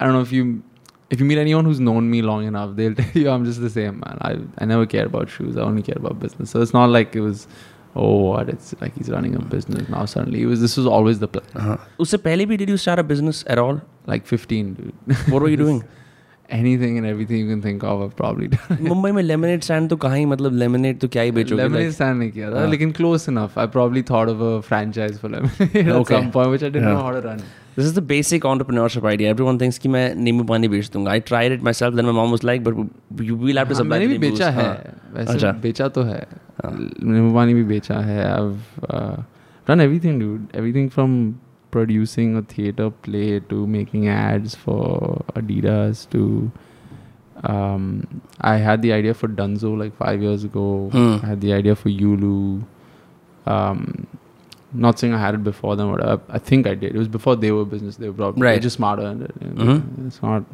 I 0.00 0.04
don't 0.04 0.14
know 0.14 0.20
if 0.20 0.32
you 0.32 0.62
if 1.09 1.19
you 1.19 1.25
meet 1.31 1.37
anyone 1.43 1.65
who's 1.65 1.79
known 1.89 2.09
me 2.11 2.21
long 2.31 2.45
enough, 2.51 2.75
they'll 2.77 2.95
tell 3.01 3.21
you 3.23 3.29
I'm 3.29 3.45
just 3.45 3.61
the 3.67 3.69
same 3.75 3.99
man. 4.05 4.17
I 4.29 4.33
I 4.63 4.65
never 4.73 4.85
care 4.95 5.05
about 5.13 5.29
shoes. 5.37 5.57
I 5.57 5.61
only 5.71 5.83
care 5.91 5.99
about 6.03 6.19
business. 6.25 6.49
So 6.57 6.61
it's 6.67 6.73
not 6.79 6.89
like 6.97 7.15
it 7.21 7.25
was 7.29 7.47
oh 8.03 8.11
what 8.27 8.47
it's 8.53 8.69
like 8.83 8.95
he's 8.99 9.09
running 9.15 9.35
a 9.39 9.41
business 9.55 9.89
now 9.95 10.05
suddenly. 10.13 10.41
It 10.45 10.53
was 10.53 10.61
this 10.67 10.77
was 10.81 10.87
always 10.99 11.19
the 11.25 11.29
plan. 11.35 11.51
Uh-huh. 11.63 11.77
उससे 12.05 12.17
पहले 12.29 12.45
भी 12.53 12.57
did 12.63 12.69
you 12.75 12.77
start 12.85 13.03
a 13.03 13.09
business 13.11 13.43
at 13.55 13.59
all? 13.65 13.81
Like 14.13 14.25
15, 14.25 14.73
dude. 14.79 15.17
What 15.33 15.41
were 15.47 15.49
you 15.55 15.59
doing? 15.65 15.83
Anything 16.55 16.97
and 16.99 17.07
everything 17.07 17.37
you 17.41 17.47
can 17.49 17.61
think 17.61 17.83
of, 17.89 18.01
I've 18.05 18.15
probably 18.15 18.47
done. 18.53 18.79
Mumbai 18.87 19.11
में 19.11 19.21
lemonade 19.23 19.61
stand 19.63 19.89
तो 19.89 19.95
कहाँ 20.05 20.17
ही 20.17 20.25
मतलब 20.31 20.55
lemonade 20.63 20.99
तो 20.99 21.07
क्या 21.15 21.21
ही 21.23 21.31
बेचोगे 21.37 21.61
Lemonade 21.63 21.85
like, 21.85 21.95
stand 21.99 22.19
नहीं 22.19 22.31
किया 22.31 22.51
था, 22.51 22.59
हाँ. 22.59 22.67
लेकिन 22.71 22.91
close 22.97 23.27
enough. 23.31 23.57
I 23.63 23.65
probably 23.75 24.03
thought 24.09 24.29
of 24.33 24.41
a 24.47 24.61
franchise 24.69 25.17
for 25.21 25.29
lemonade 25.35 25.77
at 25.83 25.95
Okay. 26.01 26.15
some 26.15 26.31
point, 26.31 26.51
which 26.55 26.63
I 26.63 26.69
didn't 26.75 26.89
Yeah. 26.89 26.97
know 26.97 27.05
how 27.07 27.13
This 27.78 27.86
is 27.86 27.94
the 28.00 28.02
basic 28.04 28.44
entrepreneurship 28.46 29.06
idea 29.06 29.30
everyone 29.44 29.58
thinks 29.60 29.78
कि 29.78 29.88
मैं 29.88 30.14
नींबू 30.14 30.44
पानी 30.44 30.68
बेच 30.68 30.90
दूँगा. 30.92 31.10
I 31.10 31.20
tried 31.30 31.52
it 31.52 31.62
myself 31.80 31.94
then 31.94 32.04
my 32.04 32.14
mom 32.14 32.36
like 32.44 32.64
but 32.64 33.22
you 33.22 33.36
will 33.36 33.58
have 33.58 33.68
to 33.68 33.74
supply 33.74 34.06
भी 34.06 34.18
बेचा 34.18 34.50
है. 34.50 34.70
अच्छा. 35.16 35.52
बेचा 35.62 35.88
तो 35.88 36.02
है. 36.02 36.26
नींबू 36.64 37.34
पानी 37.34 37.54
भी 37.54 37.64
बेचा 37.64 37.98
है. 38.06 38.24
I 38.30 39.22
done 39.68 39.80
everything 39.80 40.20
dude 40.20 40.46
everything 40.56 40.90
from 40.90 41.34
producing 41.74 42.30
a 42.38 42.40
theater 42.50 42.84
play 43.06 43.26
to 43.48 43.56
making 43.72 44.04
ads 44.12 44.54
for 44.60 44.84
adidas 45.40 46.04
to 46.14 46.22
Um, 47.44 47.82
I 48.40 48.56
had 48.56 48.82
the 48.82 48.92
idea 48.92 49.14
for 49.14 49.28
Dunzo 49.28 49.78
like 49.78 49.96
five 49.96 50.22
years 50.22 50.44
ago. 50.44 50.62
Hmm. 50.92 51.18
I 51.22 51.26
had 51.26 51.40
the 51.40 51.52
idea 51.52 51.74
for 51.76 51.88
Yulu. 51.88 52.64
Um, 53.46 54.06
not 54.72 54.98
saying 54.98 55.14
I 55.14 55.18
had 55.18 55.34
it 55.34 55.42
before 55.44 55.76
them 55.76 55.90
but 55.92 56.04
I, 56.06 56.18
I 56.36 56.38
think 56.38 56.66
I 56.66 56.74
did 56.74 56.94
it 56.94 56.98
was 56.98 57.08
before 57.08 57.36
they 57.36 57.50
were 57.52 57.64
business 57.64 57.96
they 57.96 58.08
were 58.08 58.14
probably 58.14 58.42
Right. 58.42 58.60
just 58.62 58.76
smarter 58.76 59.02
and. 59.06 59.20
Mhm. 59.22 60.06
it's 60.06 60.22
not 60.22 60.44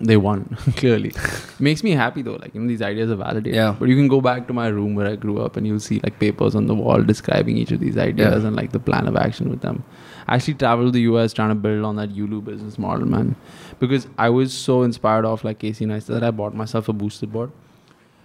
they 0.00 0.16
won 0.16 0.56
clearly 0.76 1.12
makes 1.60 1.82
me 1.84 1.90
happy 1.92 2.22
though 2.22 2.36
like 2.42 2.54
you 2.54 2.60
know 2.60 2.68
these 2.68 2.82
ideas 2.82 3.10
are 3.10 3.16
validated 3.16 3.54
Yeah. 3.54 3.74
but 3.78 3.88
you 3.88 3.96
can 3.96 4.08
go 4.08 4.20
back 4.20 4.46
to 4.48 4.52
my 4.52 4.68
room 4.68 4.94
where 4.94 5.06
i 5.06 5.14
grew 5.16 5.40
up 5.42 5.56
and 5.56 5.66
you'll 5.66 5.80
see 5.80 6.00
like 6.02 6.18
papers 6.18 6.54
on 6.54 6.66
the 6.66 6.74
wall 6.74 7.02
describing 7.02 7.56
each 7.56 7.70
of 7.72 7.80
these 7.80 7.98
ideas 7.98 8.42
Yeah. 8.42 8.46
and 8.48 8.56
like 8.56 8.72
the 8.72 8.78
plan 8.78 9.06
of 9.06 9.16
action 9.16 9.50
with 9.50 9.60
them 9.60 9.82
i 10.26 10.36
actually 10.36 10.54
traveled 10.54 10.92
to 10.92 10.98
the 10.98 11.02
us 11.22 11.32
trying 11.32 11.50
to 11.50 11.54
build 11.66 11.84
on 11.84 11.96
that 11.96 12.10
yulu 12.20 12.42
business 12.44 12.78
model 12.78 13.06
man 13.06 13.34
because 13.78 14.06
i 14.16 14.28
was 14.30 14.52
so 14.54 14.82
inspired 14.82 15.24
of 15.32 15.44
like 15.44 15.58
casey 15.58 15.84
neistat 15.86 16.14
that 16.18 16.24
i 16.24 16.30
bought 16.30 16.54
myself 16.54 16.88
a 16.88 16.92
boosted 17.04 17.30
board 17.32 17.50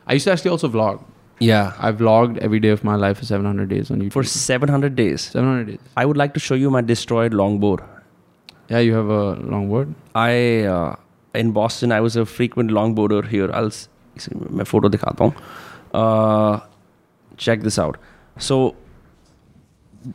i 0.08 0.14
used 0.14 0.26
to 0.26 0.32
actually 0.32 0.52
also 0.52 0.70
vlog 0.70 1.04
yeah, 1.40 1.74
I've 1.80 2.00
logged 2.00 2.38
every 2.40 2.60
day 2.60 2.70
of 2.70 2.84
my 2.84 2.96
life 2.96 3.18
for 3.18 3.26
700 3.26 3.68
days 3.70 3.92
on 3.92 4.02
YouTube. 4.02 4.14
For 4.14 4.24
700 4.24 4.96
days? 4.96 5.22
700 5.22 5.68
days. 5.68 5.80
I 5.98 6.06
would 6.06 6.18
like 6.18 6.34
to 6.36 6.40
show 6.40 6.56
you 6.56 6.70
my 6.70 6.82
destroyed 6.82 7.34
longboard. 7.34 7.86
Yeah, 8.70 8.80
you 8.80 8.94
have 8.94 9.10
a 9.10 9.36
longboard? 9.36 9.94
I, 10.16 10.62
uh, 10.64 10.96
in 11.34 11.52
Boston, 11.52 11.92
I 11.92 12.00
was 12.00 12.16
a 12.16 12.26
frequent 12.26 12.72
longboarder 12.72 13.28
here. 13.28 13.52
I'll, 13.52 13.72
my 14.50 14.64
photo 14.64 14.88
dikhata 14.88 15.36
uh, 15.94 16.60
Check 17.38 17.62
this 17.62 17.78
out. 17.78 17.98
So, 18.38 18.76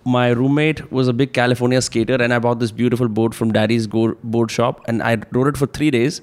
my 0.04 0.28
roommate 0.30 0.90
was 0.90 1.08
a 1.08 1.12
big 1.12 1.32
California 1.34 1.82
skater, 1.82 2.14
and 2.14 2.32
I 2.32 2.38
bought 2.38 2.60
this 2.60 2.70
beautiful 2.70 3.08
board 3.08 3.34
from 3.34 3.52
daddy's 3.52 3.86
board 3.86 4.50
shop, 4.50 4.80
and 4.88 5.02
I 5.02 5.18
rode 5.32 5.48
it 5.48 5.56
for 5.58 5.66
three 5.66 5.90
days, 5.90 6.22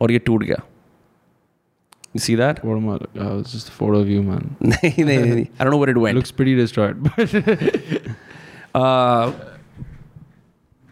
or 0.00 0.10
ye 0.10 0.18
toot 0.18 0.46
gaya. 0.46 0.62
You 2.13 2.19
see 2.19 2.35
that? 2.35 2.63
what 2.65 2.77
am 2.77 2.89
i 2.89 2.93
uh, 3.23 3.39
it's 3.39 3.51
just 3.55 3.67
a 3.69 3.73
photo 3.79 3.99
of 4.03 4.07
you 4.13 4.21
man 4.29 4.45
नहीं 4.61 5.03
नहीं 5.09 5.17
नहीं. 5.33 5.45
I 5.59 5.63
don't 5.63 5.71
know 5.75 5.77
where 5.83 5.91
it 5.95 5.99
went. 6.05 6.17
looks 6.19 6.31
pretty 6.41 6.55
destroyed 6.63 7.03
but 7.09 7.37
Uh, 8.79 9.31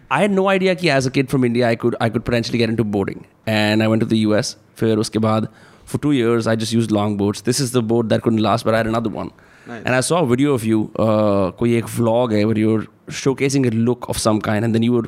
I 0.10 0.20
had 0.22 0.32
no 0.32 0.44
idea 0.50 0.74
कि 0.75 0.89
as 0.98 1.06
a 1.06 1.12
kid 1.15 1.29
from 1.34 1.44
India 1.48 1.67
I 1.70 1.75
could 1.75 1.96
I 2.06 2.10
could 2.10 2.24
potentially 2.27 2.58
get 2.62 2.70
into 2.74 2.84
boarding 2.96 3.25
and 3.56 3.84
I 3.84 3.88
went 3.94 4.01
to 4.06 4.08
the 4.13 4.20
US 4.27 4.56
फिर 4.79 4.98
उसके 5.03 5.20
बाद 5.25 5.48
for 5.91 6.00
two 6.06 6.13
years 6.20 6.48
I 6.53 6.56
just 6.63 6.74
used 6.77 6.94
longboards 6.98 7.44
this 7.50 7.60
is 7.65 7.72
the 7.75 7.84
boat 7.91 8.10
that 8.13 8.24
couldn't 8.27 8.44
last 8.48 8.65
but 8.70 8.74
I 8.77 8.82
had 8.84 8.89
another 8.94 9.12
one 9.17 9.32
Nice. 9.67 9.84
and 9.86 9.96
I 9.96 10.01
saw 10.10 10.24
a 10.24 10.27
video 10.34 10.53
of 10.60 10.65
you 10.72 10.79
uh, 11.06 11.51
कोई 11.62 11.75
एक 11.77 11.86
vlog 12.00 12.34
है 12.34 12.44
where 12.51 12.60
you're 12.63 12.86
showcasing 13.22 13.67
a 13.72 13.74
look 13.89 14.10
of 14.13 14.22
some 14.25 14.41
kind 14.50 14.67
and 14.70 14.77
then 14.77 14.88
you 14.89 14.94
were 14.98 15.06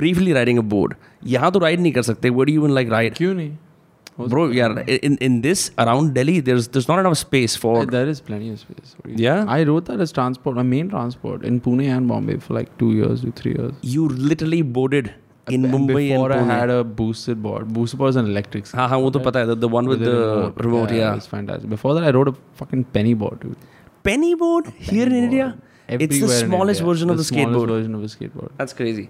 briefly 0.00 0.32
riding 0.40 0.62
a 0.64 0.66
board 0.74 0.94
यहाँ 1.34 1.50
तो 1.52 1.60
ride 1.66 1.80
नहीं 1.86 1.92
कर 1.98 2.02
सकते 2.12 2.30
where 2.38 2.46
do 2.50 2.56
you 2.58 2.62
even 2.64 2.74
like 2.80 2.92
ride 2.98 3.16
क्यों 3.18 3.34
नहीं 3.34 3.50
हो 3.50 3.56
bro 4.17 4.49
yeah 4.49 4.79
in 4.87 5.17
in 5.17 5.41
this 5.41 5.71
around 5.77 6.13
delhi 6.13 6.39
there's 6.39 6.69
there's 6.69 6.87
not 6.87 6.99
enough 6.99 7.17
space 7.17 7.55
for 7.55 7.85
there 7.85 8.07
is 8.07 8.21
plenty 8.21 8.49
of 8.49 8.59
space 8.59 8.95
yeah 9.05 9.45
i 9.47 9.63
wrote 9.63 9.85
that 9.85 9.99
as 9.99 10.11
transport 10.11 10.55
my 10.55 10.63
main 10.63 10.89
transport 10.89 11.43
in 11.43 11.59
pune 11.59 11.85
and 11.97 12.07
bombay 12.07 12.37
for 12.37 12.53
like 12.53 12.77
two 12.77 12.91
years 12.93 13.21
to 13.21 13.31
three 13.31 13.53
years 13.59 13.73
you 13.81 14.07
literally 14.07 14.61
boarded 14.61 15.13
in 15.47 15.65
and 15.65 15.73
Mumbai 15.73 16.09
before 16.09 16.31
and 16.31 16.49
Pune. 16.49 16.51
I 16.51 16.59
had 16.59 16.69
a 16.69 16.83
boosted 16.83 17.41
board. 17.41 17.67
Boosted 17.73 17.99
board 17.99 18.09
is 18.09 18.15
an 18.15 18.25
electric. 18.25 18.67
Haan, 18.67 18.89
haan, 18.89 19.11
pata 19.11 19.39
hai, 19.39 19.45
the, 19.45 19.55
the 19.55 19.67
one 19.67 19.87
with, 19.87 19.99
with 19.99 20.09
the, 20.09 20.15
the, 20.15 20.35
remote. 20.35 20.63
remote 20.65 20.91
yeah, 20.91 20.97
yeah. 20.97 21.15
it's 21.15 21.27
fantastic. 21.27 21.69
Before 21.69 21.93
that, 21.93 22.03
I 22.03 22.09
rode 22.09 22.29
a 22.29 22.33
fucking 22.53 22.85
penny 22.85 23.13
board, 23.13 23.39
dude. 23.41 23.57
Penny 24.03 24.33
board 24.35 24.65
penny 24.65 24.79
here 24.79 25.05
board. 25.05 25.17
in 25.17 25.23
India. 25.25 25.57
Everywhere 25.87 26.05
it's 26.05 26.19
the 26.19 26.47
smallest 26.47 26.81
in 26.81 26.87
version 26.87 27.07
the 27.09 27.13
of 27.13 27.17
the 27.19 27.23
skateboard. 27.23 27.67
Version 27.67 27.95
of 27.95 28.03
a 28.03 28.07
skateboard. 28.07 28.51
That's 28.57 28.73
crazy. 28.73 29.09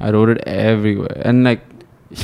I 0.00 0.10
rode 0.10 0.30
it 0.30 0.42
everywhere, 0.46 1.22
and 1.24 1.44
like 1.44 1.60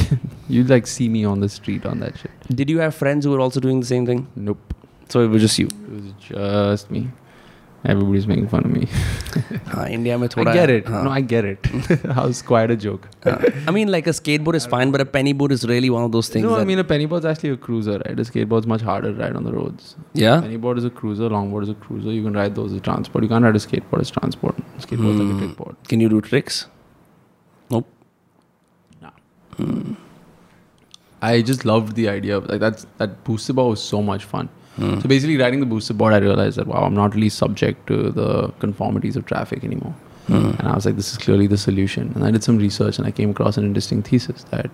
you'd 0.50 0.70
like 0.70 0.88
see 0.88 1.08
me 1.10 1.24
on 1.26 1.40
the 1.40 1.50
street 1.50 1.86
on 1.86 2.00
that 2.00 2.18
shit. 2.18 2.32
Did 2.56 2.70
you 2.70 2.80
have 2.80 2.94
friends 2.96 3.26
who 3.26 3.32
were 3.32 3.40
also 3.40 3.60
doing 3.60 3.80
the 3.80 3.86
same 3.86 4.06
thing? 4.06 4.28
Nope, 4.36 4.74
So 5.10 5.22
it 5.22 5.28
was 5.28 5.42
just 5.42 5.58
you. 5.60 5.68
it 5.68 5.94
was 5.94 6.12
just 6.28 6.92
me. 6.92 7.08
Everybody's 7.86 8.26
making 8.30 8.48
fun 8.52 8.66
of 8.66 8.72
me. 8.72 8.86
हाँ, 9.74 9.84
India 9.98 10.16
में 10.18 10.26
I 10.26 10.28
थोड़ा 10.34 10.54
get 10.54 10.70
it. 10.70 10.86
हाँ. 10.94 11.04
No, 11.06 11.12
I 11.18 11.22
get 11.34 11.46
it. 11.46 11.68
I 12.16 12.26
was 12.26 12.42
quite 12.42 12.72
a 12.72 12.76
joke. 12.86 13.08
Uh, 13.24 13.36
I 13.68 13.72
mean, 13.76 13.92
like 13.96 14.08
a 14.08 14.14
skateboard 14.18 14.56
is 14.60 14.66
fine, 14.66 14.92
but 14.96 15.00
a 15.00 15.06
penny 15.06 15.32
board 15.42 15.54
is 15.58 15.64
really 15.72 15.92
one 15.96 16.04
of 16.08 16.12
those 16.12 16.28
things. 16.36 16.44
no, 16.48 16.56
I 16.56 16.60
that- 16.60 16.66
mean 16.72 16.80
a 16.80 16.84
pennyboard's 16.84 17.26
actually 17.34 17.52
a 17.52 17.58
cruiser, 17.68 17.98
right? 18.06 18.20
A 18.20 18.26
skateboard's 18.32 18.68
much 18.74 18.82
harder 18.82 19.14
to 19.14 19.20
ride 19.26 19.36
on 19.42 19.46
the 19.50 19.54
roads. 19.54 19.96
yeah. 20.14 20.42
Pennyboard 20.48 20.80
is 20.84 20.86
a 20.86 20.90
cruiser, 20.90 21.30
longboard 21.36 21.64
is 21.70 21.70
a 21.70 21.76
cruiser. 21.86 22.12
You 22.18 22.24
can 22.24 22.34
ride 22.42 22.56
those 22.56 22.74
as 22.74 22.82
transport. 22.90 23.24
You 23.24 23.30
can't 23.36 23.46
ride 23.50 23.56
a 23.56 23.64
skateboard 23.68 24.02
as 24.08 24.12
transport. 24.18 24.58
Skateboard's 24.88 25.20
like 25.22 25.30
a 25.30 25.34
Hmm. 25.34 25.40
trickboard. 25.46 25.76
Can 25.94 26.02
you 26.08 26.10
do 26.16 26.20
tricks? 26.32 26.60
Nope. 29.63 29.97
I 31.23 31.41
just 31.41 31.65
loved 31.65 31.95
the 31.95 32.09
idea 32.09 32.37
of 32.37 32.49
like 32.49 32.61
that's 32.61 32.85
that 32.99 33.23
Boosted 33.25 33.57
board 33.57 33.71
was 33.71 33.83
so 33.83 34.03
much 34.03 34.25
fun. 34.25 34.49
Hmm. 34.77 35.01
So 35.01 35.09
basically, 35.09 35.37
riding 35.37 35.61
the 35.61 35.67
Boosted 35.67 35.97
board, 35.97 36.13
I 36.13 36.19
realized 36.19 36.59
that 36.59 36.67
wow, 36.67 36.83
I'm 36.83 36.95
not 36.95 37.15
really 37.15 37.29
subject 37.29 37.87
to 37.87 38.11
the 38.11 38.49
conformities 38.59 39.17
of 39.17 39.25
traffic 39.27 39.63
anymore. 39.63 39.95
Hmm. 40.27 40.51
And 40.59 40.69
I 40.69 40.75
was 40.75 40.85
like, 40.87 40.97
this 40.97 41.13
is 41.13 41.19
clearly 41.19 41.47
the 41.47 41.59
solution. 41.59 42.13
And 42.15 42.25
I 42.25 42.31
did 42.31 42.43
some 42.43 42.59
research, 42.59 42.99
and 42.99 43.07
I 43.07 43.13
came 43.13 43.31
across 43.31 43.57
an 43.57 43.65
interesting 43.65 44.03
thesis 44.03 44.45
that 44.51 44.71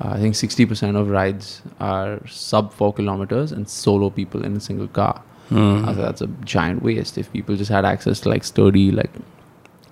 uh, 0.00 0.10
I 0.10 0.18
think 0.18 0.34
60% 0.34 0.96
of 0.96 1.10
rides 1.10 1.62
are 1.80 2.20
sub 2.26 2.72
four 2.72 2.92
kilometers 2.92 3.52
and 3.52 3.68
solo 3.68 4.10
people 4.10 4.44
in 4.44 4.56
a 4.56 4.60
single 4.60 4.88
car. 4.88 5.22
Hmm. 5.48 5.84
I 5.84 5.88
was 5.88 5.98
like, 5.98 6.06
that's 6.06 6.20
a 6.22 6.26
giant 6.44 6.82
waste. 6.82 7.18
If 7.18 7.32
people 7.32 7.56
just 7.56 7.70
had 7.70 7.84
access 7.84 8.20
to 8.20 8.28
like 8.28 8.44
sturdy, 8.44 8.90
like 8.90 9.10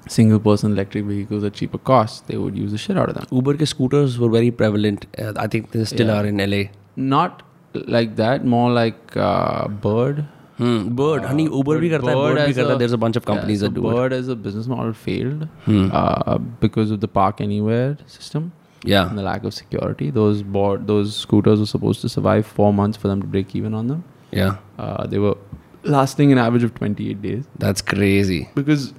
single 0.09 0.39
person 0.39 0.73
electric 0.73 1.05
vehicles 1.05 1.45
at 1.45 1.55
cheaper 1.55 1.79
cost, 1.79 2.27
they 2.29 2.37
would 2.37 2.57
use 2.57 2.73
the 2.73 2.79
shit 2.79 2.97
out 2.97 3.09
of 3.09 3.15
them. 3.15 3.27
Uber 3.31 3.65
scooters 3.67 4.19
were 4.19 4.29
very 4.29 4.51
prevalent. 4.51 5.07
Uh, 5.19 5.33
I 5.37 5.47
think 5.47 5.73
they 5.73 5.85
still 5.85 6.09
yeah. 6.09 6.21
are 6.21 6.27
in 6.27 6.39
LA. 6.39 6.65
Not 6.97 7.43
like 7.75 8.17
that, 8.17 8.45
more 8.45 8.71
like 8.71 9.17
uh, 9.17 9.69
Bird. 9.69 10.27
Hmm. 10.57 10.95
Bird, 10.95 11.23
uh, 11.23 11.29
honey, 11.29 11.45
Uber 11.45 11.79
bhi 11.81 11.91
karta 11.91 12.07
hai, 12.07 12.15
Bird 12.15 12.39
bhi. 12.39 12.79
There's 12.79 12.93
a 12.93 12.99
bunch 12.99 13.17
of 13.17 13.27
companies 13.27 13.61
yeah, 13.61 13.69
so 13.69 13.73
that 13.73 13.81
do 13.81 13.91
Bird 13.91 14.13
it. 14.13 14.17
As 14.17 14.29
a 14.29 14.37
business 14.37 14.67
model 14.67 14.93
failed 14.93 15.49
hmm. 15.65 15.91
uh, 15.93 16.39
because 16.39 16.91
of 16.91 17.01
the 17.01 17.09
park 17.09 17.41
anywhere 17.41 17.99
system. 18.07 18.53
Yeah. 18.85 19.09
And 19.09 19.19
the 19.19 19.23
lack 19.23 19.43
of 19.45 19.53
security. 19.53 20.11
Those 20.11 20.43
board, 20.43 20.87
those 20.87 21.17
scooters 21.17 21.59
were 21.59 21.67
supposed 21.67 22.01
to 22.03 22.09
survive 22.09 22.47
four 22.47 22.73
months 22.73 22.97
for 22.97 23.09
them 23.09 23.21
to 23.21 23.27
break 23.27 23.55
even 23.57 23.75
on 23.75 23.89
them. 23.89 24.05
Yeah. 24.31 24.59
Uh, 24.79 25.07
they 25.07 25.19
were 25.19 25.37
lasting 25.83 26.33
an 26.33 26.39
average 26.39 26.63
of 26.63 26.75
28 26.75 27.21
days. 27.21 27.45
That's 27.59 27.83
crazy. 27.83 28.49
Because 28.55 28.95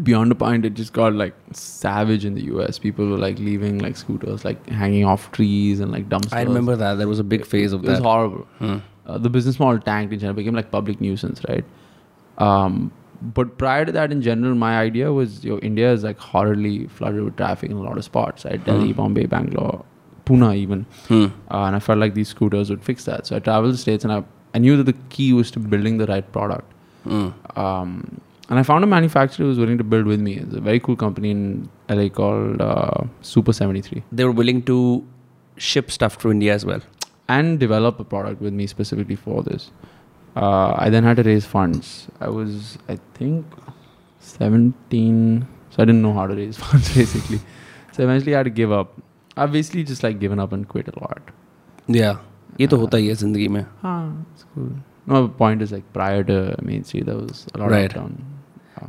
beyond 0.02 0.32
a 0.32 0.34
point 0.34 0.64
it 0.64 0.74
just 0.74 0.92
got 0.92 1.14
like 1.14 1.34
savage 1.52 2.24
in 2.24 2.34
the 2.34 2.42
US. 2.54 2.78
People 2.78 3.08
were 3.08 3.18
like 3.18 3.38
leaving 3.38 3.78
like 3.78 3.96
scooters 3.96 4.44
like 4.44 4.68
hanging 4.68 5.04
off 5.04 5.30
trees 5.32 5.80
and 5.80 5.92
like 5.92 6.08
dumpsters. 6.08 6.32
I 6.32 6.42
remember 6.42 6.76
that. 6.76 6.94
There 6.94 7.08
was 7.08 7.18
a 7.18 7.24
big 7.24 7.46
phase 7.46 7.72
of 7.72 7.84
it 7.84 7.90
was 7.90 7.98
horrible. 8.00 8.46
Hmm. 8.58 8.78
Uh, 9.06 9.18
the 9.18 9.28
business 9.28 9.58
model 9.60 9.80
tanked 9.80 10.12
in 10.14 10.18
general, 10.18 10.34
became 10.34 10.54
like 10.54 10.70
public 10.70 11.00
nuisance, 11.00 11.42
right? 11.48 11.64
Um, 12.38 12.90
but 13.22 13.58
prior 13.58 13.84
to 13.84 13.92
that, 13.92 14.10
in 14.12 14.22
general, 14.22 14.54
my 14.54 14.78
idea 14.78 15.12
was, 15.12 15.44
yo, 15.44 15.58
India 15.58 15.92
is 15.92 16.02
like 16.04 16.18
horribly 16.18 16.86
flooded 16.88 17.22
with 17.22 17.36
traffic 17.36 17.70
in 17.70 17.76
a 17.76 17.82
lot 17.82 17.96
of 17.98 18.04
spots, 18.04 18.44
right? 18.44 18.62
Delhi, 18.64 18.88
Hmm. 18.90 18.96
Bombay, 18.96 19.26
Bangalore, 19.26 19.84
Pune, 20.26 20.56
even. 20.56 20.86
Hmm. 21.08 21.26
Uh, 21.50 21.64
and 21.64 21.76
I 21.76 21.78
felt 21.80 21.98
like 21.98 22.14
these 22.14 22.28
scooters 22.28 22.70
would 22.70 22.82
fix 22.82 23.04
that. 23.04 23.26
So 23.26 23.36
I 23.36 23.38
traveled 23.38 23.74
the 23.74 23.78
states, 23.78 24.04
and 24.04 24.12
I, 24.12 24.24
I 24.54 24.58
knew 24.58 24.76
that 24.76 24.84
the 24.84 24.94
key 25.10 25.32
was 25.32 25.50
to 25.52 25.58
building 25.60 25.98
the 25.98 26.06
right 26.06 26.30
product. 26.32 26.70
Hmm. 27.04 27.28
Um, 27.56 28.20
and 28.49 28.59
I 28.59 28.63
found 28.63 28.83
a 28.83 28.87
manufacturer 28.87 29.43
who 29.45 29.49
was 29.49 29.59
willing 29.59 29.77
to 29.77 29.83
build 29.83 30.05
with 30.11 30.19
me. 30.27 30.35
It's 30.37 30.55
a 30.55 30.61
very 30.61 30.79
cool 30.79 30.95
company 30.95 31.31
in 31.31 31.69
LA 31.89 32.07
called 32.09 32.61
uh, 32.61 33.03
Super 33.21 33.53
73. 33.53 34.03
They 34.11 34.23
were 34.25 34.31
willing 34.31 34.61
to 34.63 34.77
ship 35.57 35.91
stuff 35.91 36.17
to 36.19 36.31
India 36.37 36.53
as 36.61 36.65
well. 36.71 36.81
and 37.33 37.59
develop 37.61 37.99
a 38.01 38.03
product 38.11 38.39
with 38.45 38.53
me 38.59 38.65
specifically 38.69 39.15
for 39.23 39.41
this. 39.47 39.65
Uh, 40.35 40.71
I 40.85 40.89
then 40.93 41.03
had 41.07 41.17
to 41.17 41.23
raise 41.27 41.45
funds. 41.49 41.89
I 42.27 42.29
was, 42.37 42.71
I 42.93 42.95
think, 43.17 43.45
17, 44.19 45.47
so 45.69 45.81
I 45.83 45.85
didn't 45.85 46.01
know 46.01 46.13
how 46.13 46.25
to 46.27 46.35
raise 46.35 46.57
funds 46.57 46.93
basically. 46.95 47.39
So 47.91 48.03
eventually 48.03 48.33
I 48.33 48.39
had 48.39 48.43
to 48.45 48.55
give 48.61 48.71
up. 48.71 48.93
I've 49.37 49.51
basically 49.51 49.83
just 49.83 50.03
like 50.03 50.19
given 50.19 50.39
up 50.39 50.51
and 50.53 50.67
quit 50.67 50.87
a 50.87 50.99
lot. 50.99 51.31
Yeah. 51.87 52.17
ये 52.59 52.67
तो 52.67 52.77
होता 52.77 52.97
ही 52.97 53.07
है 53.07 53.13
जिंदगी 53.15 53.47
में. 53.55 53.65
Ah, 53.83 54.11
it's 54.33 54.45
cool. 54.53 54.69
No, 55.07 55.21
the 55.27 55.33
point 55.43 55.61
is 55.61 55.71
like 55.71 55.85
prior 55.93 56.23
to 56.23 56.37
Main 56.69 56.83
Street, 56.83 57.05
there 57.05 57.15
was 57.17 57.45
a 57.53 57.57
lot 57.61 57.71
Right. 57.71 57.95
of 57.95 58.01
down. 58.01 58.17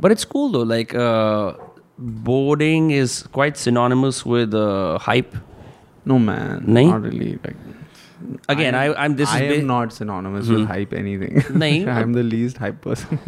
but 0.00 0.12
it's 0.12 0.24
cool 0.24 0.50
though. 0.50 0.62
Like 0.62 0.94
uh, 0.94 1.54
boarding 1.98 2.90
is 2.90 3.22
quite 3.32 3.56
synonymous 3.56 4.24
with 4.26 4.54
uh, 4.54 4.98
hype. 4.98 5.34
No 6.04 6.18
man, 6.18 6.60
Nahin? 6.66 6.88
not 6.90 7.02
really. 7.02 7.38
Like 7.44 7.56
Again, 8.48 8.74
I, 8.74 8.94
I'm 8.94 9.16
this 9.16 9.28
I 9.28 9.42
is 9.42 9.54
ba- 9.56 9.60
am 9.60 9.66
not 9.66 9.92
synonymous 9.92 10.46
Hmm. 10.46 10.54
with 10.54 10.66
hype 10.68 10.92
anything. 10.92 11.42
I'm 11.88 12.12
the 12.12 12.22
least 12.22 12.56
hype 12.58 12.80
person. 12.80 13.18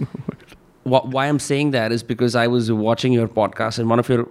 wh- 0.85 1.05
why 1.15 1.27
I'm 1.27 1.39
saying 1.39 1.73
that 1.73 1.93
is 1.93 2.03
because 2.03 2.35
I 2.37 2.47
was 2.47 2.71
watching 2.73 3.13
your 3.13 3.29
podcast 3.29 3.79
and 3.79 3.89
one 3.91 3.99
of 3.99 4.09
your 4.09 4.27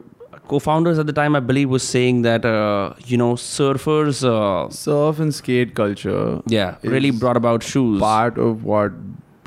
co-founders 0.47 0.97
at 0.97 1.05
the 1.05 1.13
time, 1.13 1.35
I 1.35 1.41
believe, 1.41 1.69
was 1.69 1.83
saying 1.83 2.21
that 2.23 2.45
uh, 2.45 2.93
you 3.05 3.17
know 3.17 3.33
surfers, 3.33 4.23
uh, 4.23 4.69
Surf 4.69 5.19
and 5.19 5.33
skate 5.35 5.75
culture 5.75 6.41
yeah, 6.47 6.77
really 6.83 7.11
brought 7.11 7.37
about 7.37 7.63
shoes. 7.63 7.99
part 7.99 8.37
of 8.37 8.63
what 8.63 8.93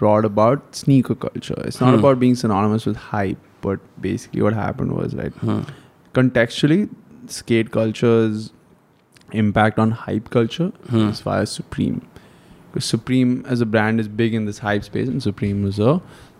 brought 0.00 0.24
about 0.28 0.74
sneaker 0.82 1.14
culture. 1.26 1.56
It's 1.70 1.80
not 1.84 1.92
Hmm. 1.94 2.00
about 2.04 2.20
being 2.24 2.34
synonymous 2.42 2.86
with 2.90 3.00
hype, 3.12 3.38
but 3.68 3.80
basically 4.08 4.42
what 4.48 4.58
happened 4.60 4.96
was 5.00 5.14
right. 5.22 5.32
Hmm. 5.46 5.60
Contextually, 6.18 6.80
skate 7.38 7.70
culture's 7.78 8.46
impact 9.40 9.78
on 9.86 9.90
hype 10.04 10.30
culture 10.36 10.70
Hmm. 10.92 11.08
as 11.14 11.20
far 11.26 11.38
as 11.46 11.50
Supreme. 11.58 12.00
Because 12.70 12.84
Supreme 12.94 13.34
as 13.56 13.60
a 13.60 13.66
brand 13.74 14.00
is 14.04 14.08
big 14.22 14.34
in 14.38 14.44
this 14.50 14.58
hype 14.68 14.84
space, 14.88 15.08
and 15.08 15.22
Supreme 15.26 15.62
was 15.68 15.78
a 15.90 15.92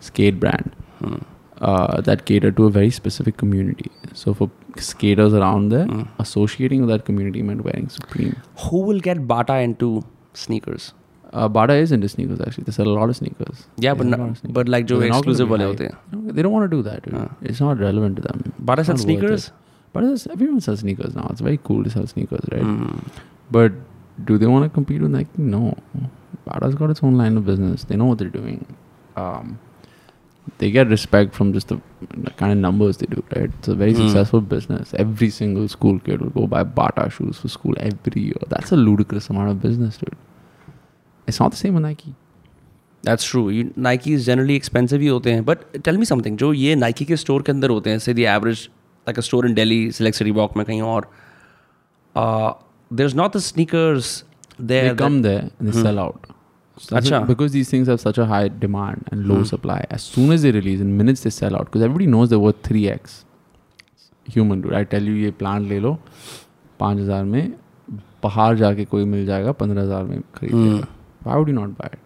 skate 0.09 0.41
brand 0.45 0.73
Hmm. 1.03 1.21
uh, 1.69 2.01
that 2.09 2.25
catered 2.29 2.57
to 2.59 2.67
a 2.67 2.71
very 2.75 2.91
specific 2.99 3.37
community. 3.37 3.91
So 4.21 4.33
for 4.41 4.51
skaters 4.85 5.35
around 5.41 5.69
there, 5.77 5.87
Hmm. 5.91 6.03
associating 6.25 6.81
with 6.87 6.93
that 6.95 7.05
community 7.11 7.43
meant 7.51 7.65
wearing 7.69 7.89
Supreme. 7.97 8.37
Who 8.67 8.81
will 8.91 9.01
get 9.09 9.27
Bata 9.33 9.59
into 9.69 9.91
sneakers? 10.45 10.93
Uh, 11.33 11.49
Bata 11.49 11.75
is 11.75 11.93
into 11.93 12.09
sneakers 12.09 12.41
actually. 12.41 12.65
They 12.65 12.73
sell 12.73 12.89
a 12.89 12.97
lot 12.99 13.09
of 13.09 13.17
sneakers. 13.17 13.67
Yeah, 13.77 13.95
but 13.95 14.07
sneakers. 14.07 14.41
but 14.51 14.69
like 14.69 14.87
Joe 14.87 15.01
exclusive 15.01 15.49
वाले 15.49 15.77
They 16.13 16.43
don't 16.43 16.53
want 16.53 16.71
to 16.71 16.77
do 16.77 16.83
that. 16.83 17.13
Uh. 17.13 17.29
It's 17.43 17.61
not 17.61 17.79
relevant 17.79 18.17
to 18.17 18.23
them. 18.23 18.53
Bata 18.59 18.85
sells 18.85 19.03
sneakers. 19.03 19.53
Bata 19.93 20.07
sells, 20.07 20.27
everyone 20.29 20.61
sells 20.61 20.81
sneakers 20.81 21.15
now. 21.15 21.29
It's 21.31 21.41
very 21.41 21.59
cool 21.63 21.85
to 21.85 21.91
sell 21.91 22.07
sneakers, 22.07 22.45
right? 22.51 22.63
Mm. 22.63 23.09
But 23.51 23.73
do 24.25 24.39
they 24.39 24.47
want 24.47 24.65
to 24.65 24.69
compete 24.69 25.03
with 25.03 25.11
Nike? 25.11 25.29
No. 25.37 25.77
Bata's 26.47 26.75
got 26.75 26.91
its 26.91 27.03
own 27.03 27.17
line 27.17 27.37
of 27.37 27.47
business. 27.47 27.85
They 27.85 27.97
know 27.97 28.07
what 28.07 28.19
they're 28.19 28.29
doing. 28.29 28.67
Um, 29.17 29.59
they 30.59 30.71
get 30.71 30.89
respect 30.89 31.35
from 31.35 31.53
just 31.53 31.69
the, 31.69 31.81
the, 32.17 32.31
kind 32.33 32.53
of 32.53 32.59
numbers 32.59 32.97
they 32.97 33.07
do, 33.07 33.23
right? 33.37 33.51
It's 33.59 33.69
a 33.69 33.75
very 33.75 33.93
mm. 33.93 33.99
successful 33.99 34.41
business. 34.41 34.95
Every 34.95 35.31
single 35.31 35.69
school 35.69 36.01
kid 36.01 36.21
will 36.21 36.31
go 36.31 36.47
buy 36.47 36.65
Bata 36.65 37.09
shoes 37.11 37.39
for 37.39 37.49
school 37.49 37.75
every 37.79 38.23
year. 38.23 38.35
That's 38.49 38.73
a 38.73 38.77
ludicrous 38.77 39.29
amount 39.31 39.51
of 39.51 39.63
business, 39.63 39.97
dude. 39.99 40.17
it's 41.29 41.41
not 41.41 41.51
the 41.51 41.57
same 41.57 41.75
with 41.75 41.85
Nike. 41.85 42.15
That's 43.05 43.31
true 43.31 43.51
Nike 43.79 44.17
generally 44.17 44.57
expensive 44.57 45.01
ही 45.01 45.07
होते 45.07 45.33
हैं 45.33 45.45
but 45.45 45.59
tell 45.85 45.99
me 45.99 46.05
something 46.05 46.37
जो 46.39 46.53
ये 46.53 46.75
Nike 46.77 47.05
के 47.05 47.17
store 47.17 47.43
के 47.43 47.53
अंदर 47.53 47.71
होते 47.71 47.91
हैं 47.91 47.99
से 47.99 48.15
the 48.15 48.25
average 48.33 48.69
like 49.07 49.19
a 49.19 49.23
store 49.23 49.47
in 49.49 49.55
Delhi 49.55 49.91
select 49.93 50.19
city 50.19 50.31
walk 50.41 50.57
में 50.57 50.65
कहीं 50.67 50.83
और 50.83 51.09
there 52.15 53.07
is 53.07 53.17
not 53.17 53.37
the 53.37 53.41
sneakers 53.47 54.13
there 54.61 54.95
come 54.95 55.23
there 55.23 55.73
sell 55.73 55.99
out 55.99 56.27
अच्छा 56.93 57.19
because 57.29 57.51
these 57.55 57.71
things 57.71 57.89
have 57.91 57.99
such 58.03 58.19
a 58.23 58.25
high 58.29 58.45
demand 58.61 59.09
and 59.15 59.27
low 59.31 59.39
hmm. 59.39 59.49
supply 59.49 59.81
as 59.97 60.05
soon 60.13 60.31
as 60.37 60.45
they 60.45 60.53
release 60.57 60.85
in 60.85 60.95
minutes 61.01 61.27
they 61.27 61.33
sell 61.39 61.59
out 61.59 61.67
because 61.69 61.83
everybody 61.87 62.07
knows 62.13 62.31
they're 62.31 62.45
worth 62.45 62.63
3x 62.69 63.19
human 64.27 64.63
dude 64.63 64.77
I 64.79 64.81
tell 64.95 65.11
you 65.11 65.17
ये 65.25 65.31
plant 65.43 65.69
ले 65.69 65.81
लो 65.81 65.93
पाँच 66.81 66.99
हज़ार 66.99 67.25
में 67.25 67.53
बाहर 68.23 68.57
जाके 68.57 68.85
कोई 68.95 69.05
मिल 69.13 69.27
जाएगा 69.27 69.53
पंद्रह 69.61 69.83
हज़ार 69.83 70.05
में 70.05 70.21
खरीदेगा 70.35 70.77
hmm. 70.77 70.89
लेगा 71.20 71.30
Why 71.30 71.36
would 71.36 71.48
you 71.48 71.56
not 71.60 71.78
buy 71.78 71.90
it? 71.94 72.00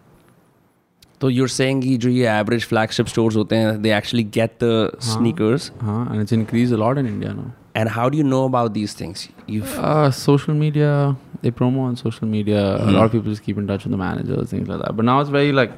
तो 1.20 1.30
you're 1.30 1.52
saying 1.54 1.80
कि 1.82 1.96
जो 1.98 2.08
ये 2.08 2.26
average 2.26 2.66
flagship 2.68 3.08
stores 3.08 3.36
होते 3.36 3.56
हैं, 3.56 3.82
they 3.82 3.90
actually 3.92 4.24
get 4.38 4.58
the 4.58 4.90
sneakers. 4.98 5.70
Huh? 5.80 6.04
And 6.10 6.20
it's 6.20 6.32
increased 6.32 6.72
a 6.72 6.76
lot 6.76 6.98
in 6.98 7.06
India 7.06 7.32
now. 7.34 7.50
And 7.74 7.88
how 7.88 8.08
do 8.08 8.18
you 8.18 8.24
know 8.24 8.44
about 8.44 8.72
these 8.74 8.94
things? 8.94 9.28
You've 9.46 9.78
Uh, 9.78 10.10
social 10.10 10.54
media, 10.54 11.16
they 11.42 11.50
promo 11.50 11.80
on 11.80 11.96
social 11.96 12.28
media. 12.28 12.62
A 12.76 12.86
Hmm. 12.86 12.94
lot 12.94 13.04
of 13.04 13.12
people 13.12 13.30
just 13.30 13.42
keep 13.42 13.58
in 13.58 13.66
touch 13.66 13.84
with 13.84 13.90
the 13.90 13.96
managers, 13.96 14.50
things 14.50 14.68
like 14.68 14.80
that. 14.84 14.96
But 14.96 15.04
now 15.04 15.20
it's 15.20 15.30
very 15.30 15.52
like, 15.52 15.72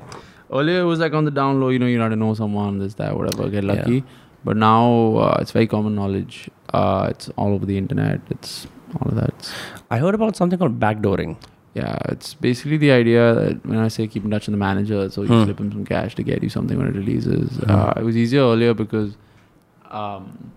earlier 0.52 0.80
it 0.80 0.84
was 0.84 1.00
like 1.00 1.12
on 1.14 1.24
the 1.24 1.30
down 1.30 1.60
low, 1.60 1.68
you 1.68 1.78
know, 1.78 1.86
you 1.86 2.00
had 2.00 2.08
to 2.10 2.16
know 2.16 2.34
someone, 2.34 2.78
this, 2.78 2.94
that, 2.94 3.16
whatever, 3.16 3.48
get 3.50 3.64
lucky. 3.64 4.04
But 4.44 4.56
now 4.56 5.16
uh, 5.16 5.36
it's 5.40 5.50
very 5.50 5.66
common 5.66 5.94
knowledge. 5.94 6.50
Uh, 6.72 7.08
it's 7.10 7.28
all 7.36 7.52
over 7.52 7.66
the 7.66 7.76
internet. 7.78 8.20
It's 8.30 8.66
all 9.00 9.08
of 9.08 9.14
that. 9.16 9.52
I 9.90 9.98
heard 9.98 10.14
about 10.14 10.36
something 10.36 10.58
called 10.58 10.80
backdooring. 10.80 11.36
Yeah, 11.77 11.97
it's 12.09 12.33
basically 12.33 12.77
the 12.77 12.91
idea 12.91 13.23
that 13.35 13.65
when 13.71 13.77
I 13.77 13.87
say 13.95 14.07
keep 14.07 14.23
in 14.25 14.31
touch 14.31 14.47
with 14.47 14.53
the 14.53 14.57
manager, 14.57 14.99
so 15.15 15.21
you 15.21 15.27
Hmm. 15.33 15.43
slip 15.45 15.59
him 15.59 15.71
some 15.71 15.85
cash 15.85 16.15
to 16.19 16.23
get 16.29 16.41
you 16.45 16.49
something 16.49 16.77
when 16.77 16.87
it 16.87 16.95
releases. 16.95 17.57
Hmm. 17.57 17.69
Uh, 17.71 17.93
it 17.97 18.03
was 18.03 18.17
easier 18.17 18.41
earlier 18.41 18.73
because 18.73 19.15
um, 19.91 20.51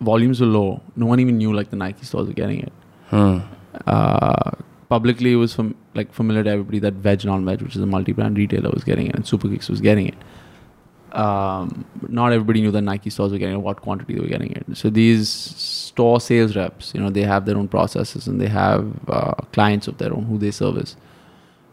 volumes 0.00 0.40
were 0.40 0.46
low. 0.46 0.80
No 0.94 1.06
one 1.06 1.20
even 1.20 1.38
knew 1.38 1.52
like 1.52 1.70
the 1.70 1.76
Nike 1.76 2.04
stores 2.04 2.28
were 2.28 2.34
getting 2.34 2.60
it. 2.60 2.72
Hmm. 3.10 3.38
Uh, 3.86 4.52
publicly, 4.88 5.32
it 5.32 5.36
was 5.36 5.54
from 5.54 5.74
like 5.94 6.12
familiar 6.12 6.44
to 6.44 6.50
everybody 6.50 6.78
that 6.80 6.94
Veg 6.94 7.24
Non-Veg, 7.24 7.62
which 7.62 7.76
is 7.76 7.82
a 7.82 7.86
multi-brand 7.86 8.36
retailer, 8.38 8.70
was 8.70 8.84
getting 8.84 9.06
it, 9.08 9.14
and 9.14 9.24
Superkicks 9.24 9.68
was 9.68 9.80
getting 9.80 10.06
it. 10.08 10.16
Um, 11.12 11.84
not 12.08 12.32
everybody 12.32 12.60
knew 12.60 12.70
that 12.70 12.82
Nike 12.82 13.10
stores 13.10 13.32
were 13.32 13.38
getting 13.38 13.56
it, 13.56 13.60
what 13.62 13.80
quantity 13.80 14.14
they 14.14 14.20
were 14.20 14.26
getting 14.28 14.52
it. 14.52 14.64
So 14.74 14.90
these 14.90 15.85
store 15.96 16.20
sales 16.20 16.54
reps, 16.56 16.92
you 16.94 17.00
know, 17.00 17.08
they 17.10 17.22
have 17.22 17.46
their 17.46 17.56
own 17.56 17.68
processes 17.68 18.26
and 18.26 18.40
they 18.40 18.48
have 18.48 18.86
uh, 19.08 19.32
clients 19.52 19.88
of 19.88 19.96
their 19.98 20.12
own 20.12 20.24
who 20.26 20.36
they 20.38 20.50
service. 20.50 20.94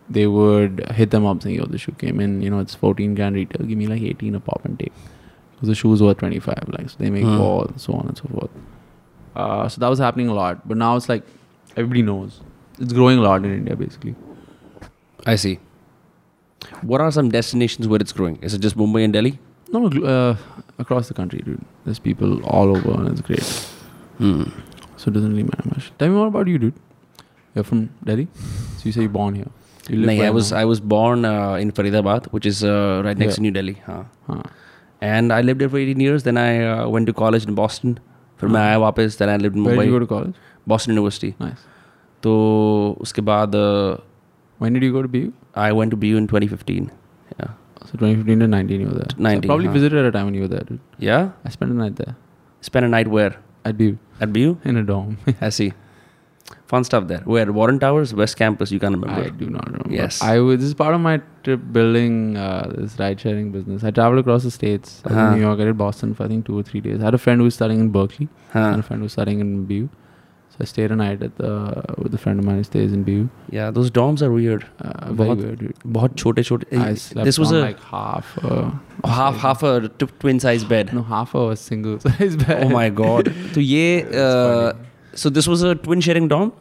They 0.09 0.27
would 0.27 0.79
hit 0.99 1.12
them 1.15 1.25
up 1.25 1.41
saying, 1.43 1.55
"Yo, 1.57 1.65
the 1.65 1.77
shoe 1.77 1.93
came 2.03 2.19
in. 2.25 2.41
You 2.41 2.49
know, 2.49 2.59
it's 2.59 2.75
14 2.75 3.15
grand 3.15 3.36
retail. 3.36 3.65
Give 3.67 3.77
me 3.77 3.88
like 3.88 4.01
18 4.01 4.36
a 4.36 4.39
pop 4.39 4.63
and 4.69 4.77
take." 4.79 4.93
Because 5.51 5.69
the 5.69 5.75
shoes 5.75 6.01
were 6.01 6.13
25. 6.13 6.69
Like, 6.77 6.89
so 6.89 6.95
they 7.03 7.09
make 7.09 7.25
Hmm. 7.25 7.38
four, 7.38 7.69
so 7.77 7.93
on 7.93 8.07
and 8.07 8.17
so 8.17 8.29
forth. 8.33 8.49
Uh, 9.36 9.67
so 9.69 9.79
that 9.86 9.88
was 9.89 9.99
happening 9.99 10.27
a 10.29 10.33
lot. 10.33 10.65
But 10.67 10.77
now 10.77 10.95
it's 10.95 11.09
like 11.09 11.23
everybody 11.75 12.01
knows. 12.01 12.39
It's 12.79 12.93
growing 12.93 13.19
a 13.19 13.21
lot 13.21 13.43
in 13.45 13.53
India, 13.59 13.75
basically. 13.75 14.15
I 15.25 15.36
see. 15.47 15.59
What 16.81 17.01
are 17.01 17.12
some 17.12 17.29
destinations 17.29 17.88
where 17.88 17.99
it's 18.07 18.12
growing? 18.12 18.38
Is 18.41 18.53
it 18.53 18.59
just 18.69 18.77
Mumbai 18.77 19.03
and 19.05 19.13
Delhi? 19.13 19.38
No, 19.71 19.88
no, 19.88 20.05
uh, 20.15 20.36
across 20.79 21.07
the 21.07 21.13
country, 21.13 21.41
dude. 21.45 21.63
There's 21.86 21.99
people 21.99 22.43
all 22.45 22.75
over, 22.77 22.91
and 22.99 23.07
it's 23.09 23.21
great. 23.21 23.72
Hmm. 24.22 24.42
So 24.96 25.11
it 25.11 25.14
doesn't 25.14 25.31
really 25.31 25.44
matter 25.44 25.68
much. 25.68 25.92
Tell 25.98 26.09
me 26.09 26.14
more 26.14 26.26
about 26.26 26.48
you, 26.48 26.59
dude. 26.59 26.74
You're 27.54 27.64
from 27.64 27.90
Delhi, 28.04 28.28
so 28.76 28.83
you 28.85 28.92
say 28.92 29.00
you're 29.02 29.11
born 29.11 29.35
here. 29.35 29.50
You 29.88 29.98
live 29.98 30.11
Nahi, 30.11 30.16
I 30.16 30.20
where 30.20 30.33
was 30.33 30.52
now? 30.52 30.59
I 30.59 30.64
was 30.64 30.81
born 30.81 31.24
uh, 31.24 31.54
in 31.54 31.72
Faridabad, 31.72 32.26
which 32.26 32.46
is 32.46 32.62
uh, 32.64 33.02
right 33.04 33.16
next 33.16 33.33
Yeah. 33.33 33.37
to 33.37 33.42
New 33.42 33.50
Delhi. 33.52 33.76
Huh. 33.87 34.02
Huh. 34.26 34.42
And 35.00 35.33
I 35.33 35.40
lived 35.40 35.61
there 35.61 35.68
for 35.68 35.78
18 35.78 36.00
years. 36.00 36.24
Then 36.24 36.37
I 36.37 36.50
uh, 36.66 36.88
went 36.88 37.07
to 37.07 37.12
college 37.12 37.46
in 37.46 37.54
Boston. 37.54 37.98
फिर 38.40 38.48
मैं 38.48 38.61
हाँ. 38.61 38.68
आया 38.68 38.78
वापस 38.78 39.16
then 39.18 39.28
I 39.28 39.37
lived 39.37 39.57
in 39.57 39.64
Where 39.64 39.76
did 39.76 39.87
you 39.87 39.92
go 39.92 39.98
Mumbai, 39.98 40.09
to 40.09 40.14
college? 40.14 40.35
Boston 40.72 40.94
University. 40.94 41.35
Nice. 41.40 41.64
तो 42.22 42.35
उसके 43.00 43.22
बाद 43.31 43.54
uh, 43.54 44.00
When 44.59 44.78
did 44.78 44.83
you 44.83 44.92
go 44.92 45.02
to 45.02 45.09
BU? 45.09 45.33
I 45.54 45.72
went 45.81 45.96
to 45.96 45.96
BU 46.04 46.20
in 46.22 46.26
2015. 46.26 46.90
Yeah. 47.40 47.52
So 47.87 47.92
2015 47.98 48.40
to 48.40 48.48
19, 48.48 48.81
you 48.81 48.87
were 48.87 48.94
there. 48.94 49.07
So 49.11 49.22
19, 49.22 49.44
I 49.44 49.46
probably 49.46 49.66
huh. 49.66 49.72
visited 49.72 49.98
at 49.98 50.07
a 50.07 50.12
time 50.12 50.26
when 50.26 50.35
you 50.35 50.42
were 50.42 50.54
there, 50.54 50.64
dude. 50.70 50.81
Yeah? 50.98 51.31
I 51.44 51.50
spent 51.50 51.70
a 51.72 51.74
night 51.74 51.96
there 51.96 52.16
Spent 52.61 52.85
a 52.85 52.88
night 52.88 53.09
where? 53.09 53.37
at 53.64 53.76
BU 53.78 53.98
at 54.21 54.32
BU? 54.34 54.58
in 54.65 54.78
a 54.78 54.84
dorm. 54.84 55.17
I 55.41 55.49
see. 55.49 55.73
Fun 56.67 56.84
stuff 56.84 57.08
there. 57.08 57.19
Where? 57.19 57.52
Warren 57.52 57.80
Towers, 57.80 58.13
West 58.13 58.36
Campus, 58.38 58.71
you 58.71 58.80
can't 58.80 58.95
remember. 58.95 59.21
I 59.23 59.30
do 59.30 59.49
not 59.49 59.65
remember. 59.67 59.89
Yes. 59.93 60.21
I 60.21 60.39
was, 60.39 60.58
this 60.60 60.67
is 60.67 60.73
part 60.73 60.93
of 60.95 61.02
my 61.02 61.21
trip 61.43 61.62
building 61.71 62.36
uh, 62.38 62.71
this 62.78 62.97
ride 62.99 63.19
sharing 63.19 63.52
business. 63.52 63.84
I 63.84 63.91
traveled 63.91 64.19
across 64.19 64.43
the 64.43 64.52
states. 64.52 65.02
I 65.06 65.10
was 65.10 65.15
Huh. 65.17 65.28
in 65.28 65.34
New 65.36 65.41
York. 65.41 65.60
I 65.60 65.65
did 65.65 65.78
Boston 65.78 66.13
for 66.13 66.23
I 66.23 66.28
think 66.28 66.45
two 66.45 66.58
or 66.58 66.63
three 66.63 66.82
days. 66.82 66.99
I 67.02 67.06
had 67.06 67.13
a 67.13 67.17
friend 67.17 67.39
who 67.39 67.45
was 67.45 67.54
studying 67.56 67.80
in 67.80 67.89
Berkeley 67.89 68.28
and 68.54 68.76
Huh. 68.76 68.80
a 68.80 68.82
friend 68.82 68.99
who 69.02 69.04
was 69.04 69.13
studying 69.13 69.39
in 69.39 69.65
BU. 69.65 69.89
So 70.52 70.57
I 70.62 70.66
stayed 70.68 70.90
a 70.90 70.96
night 70.96 71.22
at 71.22 71.37
the 71.40 71.48
with 72.04 72.14
a 72.14 72.18
friend 72.18 72.40
of 72.42 72.44
mine 72.44 72.57
who 72.61 72.64
stays 72.68 72.92
in 72.98 73.02
BU. 73.09 73.28
Yeah, 73.57 73.70
those 73.78 73.90
dorms 73.98 74.22
are 74.26 74.31
weird. 74.37 74.64
Uh, 74.81 75.12
very 75.12 75.28
बहुत- 75.28 75.38
weird. 75.44 75.59
Dude. 75.64 75.74
बहुत 75.98 76.16
छोटे 76.22 76.42
छोटे 76.50 76.81
I 76.85 76.94
slept 76.94 77.24
this 77.31 77.38
was 77.44 77.52
on 77.52 77.59
a 77.59 77.64
like 77.66 77.83
half. 77.90 78.33
Uh, 78.52 78.70
half 79.18 79.37
half 79.46 79.62
a 79.62 79.72
t- 79.88 80.09
twin 80.24 80.40
size 80.46 80.64
bed. 80.74 80.92
no, 81.00 81.02
half 81.14 81.35
a 81.35 81.44
single 81.64 81.98
size 82.07 82.37
bed. 82.44 82.64
Oh 82.64 82.68
my 82.78 82.88
god. 83.02 83.31
तो 83.54 83.61
ये 83.61 83.85
uh, 84.24 84.72
so 85.24 85.31
this 85.40 85.46
was 85.54 85.62
a 85.62 85.74
twin 85.87 86.00
sharing 86.09 86.28
dorm? 86.35 86.52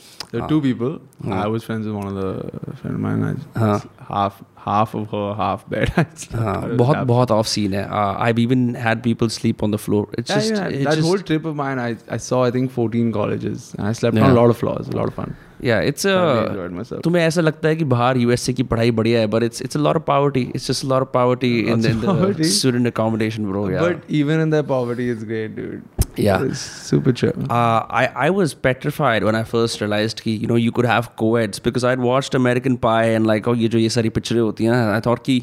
Yeah. 0.00 0.30
There 0.30 0.40
were 0.40 0.44
Ah. 0.44 0.48
two 0.48 0.60
people. 0.62 0.94
Ah. 1.26 1.42
I 1.42 1.46
was 1.46 1.64
friends 1.64 1.86
with 1.86 1.94
one 1.94 2.06
of 2.08 2.14
the 2.14 2.76
friend 2.80 2.94
of 2.96 3.00
mine. 3.00 3.22
I, 3.24 3.58
हाँ. 3.58 3.88
Half 4.08 4.42
half 4.64 4.94
of 4.94 5.08
her, 5.16 5.34
half 5.40 5.62
bed. 5.74 5.92
I 5.96 6.04
slept 6.14 6.34
on. 6.34 6.40
हाँ, 6.44 6.56
It 6.64 6.70
was 6.70 6.78
बहुत 6.80 6.96
absolutely- 6.96 7.06
बहुत 7.12 7.30
off 7.36 7.48
scene 7.52 7.72
है. 7.78 7.84
Uh, 8.00 8.14
I've 8.28 8.40
even 8.44 8.64
had 8.86 9.02
people 9.06 9.28
sleep 9.36 9.62
on 9.68 9.70
the 9.76 9.78
floor. 9.86 10.02
It's 10.22 10.30
Yeah, 10.30 10.36
just 10.40 10.54
yeah, 10.54 10.66
it's 10.68 10.84
that 10.90 10.96
just, 11.02 11.08
whole 11.08 11.18
trip 11.32 11.44
of 11.52 11.56
mine, 11.62 11.78
I, 11.86 11.90
I 12.10 12.18
saw 12.28 12.42
I 12.44 12.50
think 12.58 12.70
14 12.78 13.12
colleges 13.18 13.68
and 13.78 13.86
I 13.86 13.92
slept 14.02 14.16
on 14.18 14.24
Yeah. 14.24 14.32
a 14.32 14.38
lot 14.40 14.50
of 14.56 14.56
floors. 14.64 14.88
A 14.88 14.96
lot 14.96 15.08
of 15.08 15.14
fun. 15.14 15.36
yeah, 15.66 15.80
it's 15.90 16.04
I 16.04 16.10
really 16.12 16.38
a 16.38 16.46
enjoyed 16.50 16.72
myself. 16.78 17.02
तुम्हें 17.04 17.22
ऐसा 17.22 17.40
लगता 17.40 17.68
है 17.68 17.76
कि 17.76 17.84
बाहर 17.92 18.16
USA 18.22 18.52
की 18.52 18.62
पढ़ाई 18.72 18.90
बढ़िया 19.00 19.20
है 19.20 19.28
but 19.34 19.42
it's 19.48 19.62
it's 19.66 19.78
a 19.80 19.82
lot 19.86 19.98
of 20.00 20.04
poverty. 20.08 20.42
It's 20.54 20.66
just 20.70 20.84
a 20.86 20.88
lot 20.94 21.06
of 21.06 21.10
poverty 21.14 21.52
in, 21.60 21.70
Lots 21.70 21.82
the- 21.86 21.92
of 21.92 21.96
in 21.96 22.00
the 22.02 22.14
poverty. 22.18 22.48
student 22.56 22.90
accommodation, 22.92 23.46
bro. 23.52 23.62
Yeah. 23.74 23.84
But 23.86 24.10
even 24.20 24.40
in 24.46 24.50
their 24.56 24.66
poverty, 24.72 25.08
it's 25.14 25.24
great, 25.30 25.56
dude. 25.60 25.82
Yeah. 26.26 26.44
It's 26.50 26.60
super 26.90 27.12
chill. 27.22 27.32
Uh, 27.50 27.80
I, 28.02 28.04
I 28.26 28.30
was 28.40 28.54
petrified 28.68 29.24
when 29.30 29.34
I 29.40 29.42
first 29.54 29.80
realized 29.86 30.22
कि 30.26 30.36
you 30.42 30.50
know 30.52 30.60
you 30.66 30.72
could 30.80 30.90
have 30.92 31.08
co-eds 31.22 31.64
because 31.70 31.84
I'd 31.92 32.04
watched 32.10 32.38
American 32.42 32.76
Pie 32.86 33.08
and 33.16 33.26
like 33.32 33.48
oh 33.52 33.54
ये 33.64 33.68
जो 33.74 33.78
ये 33.78 33.88
सारी 33.98 34.08
पिक्चरें 34.20 34.40
होती 34.40 34.64
हैं 34.64 34.72
ना 34.72 34.96
I 34.98 35.00
thought 35.08 35.22
कि 35.30 35.40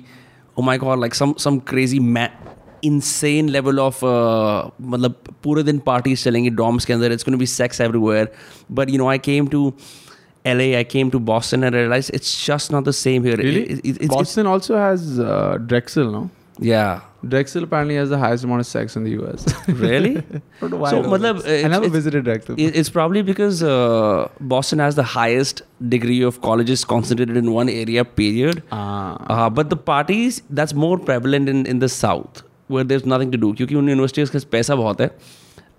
oh 0.61 0.63
my 0.71 0.77
god 0.85 0.99
like 1.07 1.17
some 1.23 1.35
some 1.47 1.59
crazy 1.73 1.99
ma- 2.17 2.29
insane 2.87 3.51
level 3.57 3.79
of 3.87 4.01
uh, 4.03 4.69
मतलब 4.93 5.15
पूरे 5.43 5.63
दिन 5.63 5.81
parties 5.89 6.23
चलेंगी 6.23 6.49
dorms 6.61 6.85
के 6.85 6.93
अंदर 6.93 7.13
it's 7.17 7.23
going 7.29 7.37
to 7.37 7.43
be 7.43 7.49
sex 7.51 7.79
everywhere 7.89 8.25
but 8.79 8.89
you 8.95 8.97
know 9.03 9.09
I 9.13 9.17
came 9.29 9.47
to 9.55 9.61
LA, 10.44 10.78
I 10.78 10.84
came 10.84 11.10
to 11.10 11.18
Boston 11.18 11.64
and 11.64 11.74
I 11.74 11.80
realized 11.80 12.10
it's 12.14 12.44
just 12.44 12.70
not 12.70 12.84
the 12.84 12.92
same 12.92 13.24
here. 13.24 13.36
Really? 13.36 13.62
It, 13.62 13.78
it, 13.78 13.96
it's, 14.02 14.14
Boston 14.14 14.46
it's, 14.46 14.52
also 14.52 14.76
has 14.76 15.18
uh, 15.18 15.58
Drexel, 15.66 16.10
no? 16.10 16.30
Yeah. 16.58 17.02
Drexel 17.26 17.64
apparently 17.64 17.96
has 17.96 18.10
the 18.10 18.18
highest 18.18 18.44
amount 18.44 18.60
of 18.60 18.66
sex 18.66 18.94
in 18.96 19.02
the 19.04 19.10
US. 19.22 19.44
really? 19.68 20.14
so, 20.60 20.68
matlab, 20.68 21.64
I 21.64 21.68
never 21.68 21.86
it's, 21.86 21.92
visited 21.92 22.24
Drexel. 22.24 22.54
It's 22.58 22.88
probably 22.88 23.22
because 23.22 23.62
uh, 23.62 24.28
Boston 24.40 24.78
has 24.78 24.94
the 24.94 25.02
highest 25.02 25.62
degree 25.88 26.22
of 26.22 26.40
colleges 26.40 26.84
concentrated 26.84 27.36
in 27.36 27.52
one 27.52 27.68
area, 27.68 28.04
period. 28.04 28.62
Ah. 28.70 29.46
Uh, 29.46 29.50
but 29.50 29.70
the 29.70 29.76
parties, 29.76 30.42
that's 30.50 30.74
more 30.74 30.98
prevalent 30.98 31.48
in, 31.48 31.66
in 31.66 31.80
the 31.80 31.88
South, 31.88 32.42
where 32.68 32.84
there's 32.84 33.04
nothing 33.04 33.32
to 33.32 33.38
do. 33.38 33.52
Because 33.52 33.70
universities, 33.72 34.28
because 34.28 34.44
paisa 34.44 34.76
bahut 34.76 35.00
hai. 35.00 35.10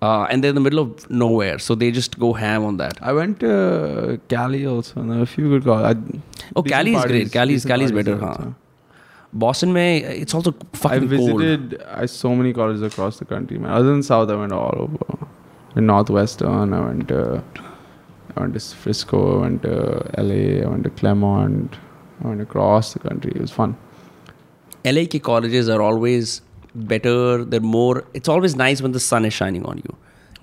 Uh, 0.02 0.26
and 0.30 0.42
they're 0.42 0.48
in 0.48 0.54
the 0.54 0.60
middle 0.62 0.78
of 0.78 1.10
nowhere, 1.10 1.58
so 1.58 1.74
they 1.74 1.90
just 1.90 2.18
go 2.18 2.32
ham 2.32 2.64
on 2.64 2.78
that. 2.78 2.98
I 3.02 3.12
went 3.12 3.40
to 3.40 3.50
uh, 3.52 4.16
Cali 4.28 4.66
also, 4.66 5.00
and 5.00 5.12
a 5.22 5.26
few 5.26 5.50
good 5.50 5.64
colleges. 5.64 6.20
Oh, 6.56 6.62
Cali 6.62 6.94
is 6.94 7.04
great. 7.04 7.32
Cali 7.32 7.54
is- 7.54 7.66
Cali 7.66 7.84
is 7.84 7.92
better, 7.92 8.16
huh? 8.16 8.52
Boston 9.32 9.72
में 9.72 10.02
it's 10.22 10.34
also 10.34 10.52
fucking 10.72 11.08
cold. 11.08 11.42
I 11.42 11.46
visited 11.46 11.82
I 11.88 12.06
so 12.06 12.34
many 12.34 12.52
colleges 12.52 12.82
across 12.82 13.18
the 13.18 13.24
country, 13.24 13.58
man. 13.58 13.70
Other 13.70 13.90
than 13.90 14.02
South, 14.02 14.28
I 14.28 14.34
went 14.34 14.52
all 14.52 14.74
over. 14.76 15.26
In 15.76 15.86
Northwestern, 15.86 16.72
I 16.72 16.80
went 16.80 17.06
to 17.08 17.42
I 18.36 18.40
went 18.40 18.54
to 18.54 18.60
Frisco, 18.60 19.38
I 19.38 19.40
went 19.42 19.62
to 19.62 19.74
LA, 20.18 20.64
I 20.64 20.66
went 20.66 20.84
to 20.84 20.90
Claremont, 20.90 21.76
I 22.24 22.28
went 22.28 22.40
across 22.40 22.92
the 22.92 22.98
country. 22.98 23.32
It 23.34 23.40
was 23.40 23.50
fun. 23.50 23.76
LA 24.84 25.04
colleges 25.20 25.68
are 25.68 25.82
always 25.82 26.40
better. 26.73 27.43
They're 27.45 27.59
more. 27.75 28.03
It's 28.13 28.29
always 28.29 28.55
nice 28.55 28.81
when 28.81 28.91
the 28.91 28.99
sun 28.99 29.25
is 29.25 29.33
shining 29.33 29.65
on 29.65 29.77
you. 29.85 29.95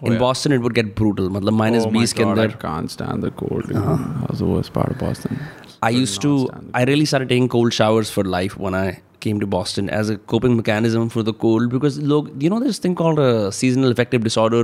Oh, 0.03 0.07
In 0.07 0.13
yeah. 0.15 0.19
Boston, 0.19 0.53
it 0.53 0.59
would 0.67 0.75
get 0.75 0.95
brutal. 1.01 1.29
मतलब 1.39 1.53
minus 1.63 1.85
oh 1.85 1.91
my 1.91 2.05
20 2.05 2.13
के 2.21 2.25
God, 2.25 2.39
अंदर. 2.39 2.55
I 2.55 2.61
can't 2.67 2.91
stand 2.97 3.23
the 3.23 3.31
cold. 3.43 3.69
dude. 3.69 3.77
That 3.77 4.31
was 4.31 4.39
the 4.45 4.47
worst 4.55 4.73
part 4.79 4.91
of 4.97 4.99
Boston. 4.99 5.39
I 5.83 5.91
Could 5.93 6.01
used 6.01 6.17
not 6.25 6.29
to. 6.31 6.33
stand 6.49 6.69
the 6.73 6.79
I 6.81 6.85
really 6.91 7.05
started 7.13 7.29
taking 7.35 7.49
cold 7.57 7.73
showers 7.81 8.11
for 8.17 8.25
life 8.25 8.57
when 8.67 8.75
I 8.81 8.87
came 9.27 9.39
to 9.45 9.47
Boston 9.47 9.89
as 10.01 10.11
a 10.11 10.17
coping 10.33 10.57
mechanism 10.61 11.09
for 11.17 11.23
the 11.29 11.35
cold 11.45 11.71
because 11.77 11.99
लोग 12.15 12.33
you 12.47 12.51
know 12.55 12.59
this 12.65 12.81
thing 12.87 12.97
called 13.03 13.21
a 13.29 13.31
seasonal 13.61 13.95
affective 13.97 14.25
disorder. 14.31 14.63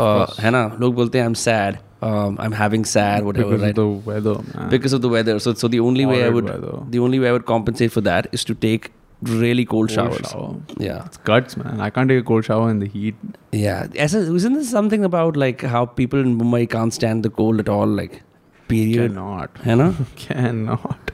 Uh, 0.00 0.26
है 0.40 0.50
ना 0.50 0.60
लोग 0.80 0.94
बोलते 0.94 1.18
हैं 1.20 1.26
I'm 1.30 1.34
sad. 1.46 1.78
Um, 2.06 2.36
I'm 2.44 2.54
having 2.58 2.84
sad, 2.92 3.24
whatever, 3.26 3.50
because 3.50 3.62
right? 3.64 3.70
of 3.70 3.76
the 3.76 4.10
weather, 4.10 4.32
man. 4.54 4.70
because 4.70 4.94
of 4.96 5.02
the 5.02 5.10
weather. 5.10 5.34
So, 5.44 5.52
so 5.62 5.68
the 5.74 5.78
only 5.88 6.06
way 6.12 6.16
I 6.16 6.30
Horrid 6.30 6.34
would, 6.38 6.48
weather. 6.52 6.78
the 6.94 6.98
only 7.08 7.20
way 7.24 7.28
I 7.28 7.34
would 7.36 7.44
compensate 7.50 7.92
for 7.96 8.00
that 8.08 8.28
is 8.38 8.44
to 8.48 8.56
take 8.64 8.88
really 9.21 9.65
cold, 9.65 9.89
Cold 9.89 9.91
showers. 10.13 10.29
shower. 10.31 10.55
Yeah, 10.77 11.05
It's 11.05 11.17
guts, 11.17 11.57
man. 11.57 11.79
I 11.81 11.89
can't 11.89 12.07
take 12.09 12.19
a 12.19 12.23
cold 12.23 12.45
shower 12.45 12.69
in 12.69 12.79
the 12.79 12.87
heat. 12.87 13.15
yeah. 13.51 13.87
Isn't 13.93 14.53
there 14.53 14.63
something 14.63 15.03
about 15.03 15.35
like 15.37 15.61
how 15.61 15.85
people 15.85 16.19
in 16.19 16.37
Mumbai 16.37 16.69
can't 16.69 16.93
stand 16.93 17.23
the 17.23 17.29
cold 17.29 17.59
at 17.59 17.69
all? 17.69 17.87
Like, 17.87 18.21
period. 18.67 19.11
Cannot. 19.11 19.49
You 19.65 19.75
know? 19.75 19.95
Cannot. 20.15 21.11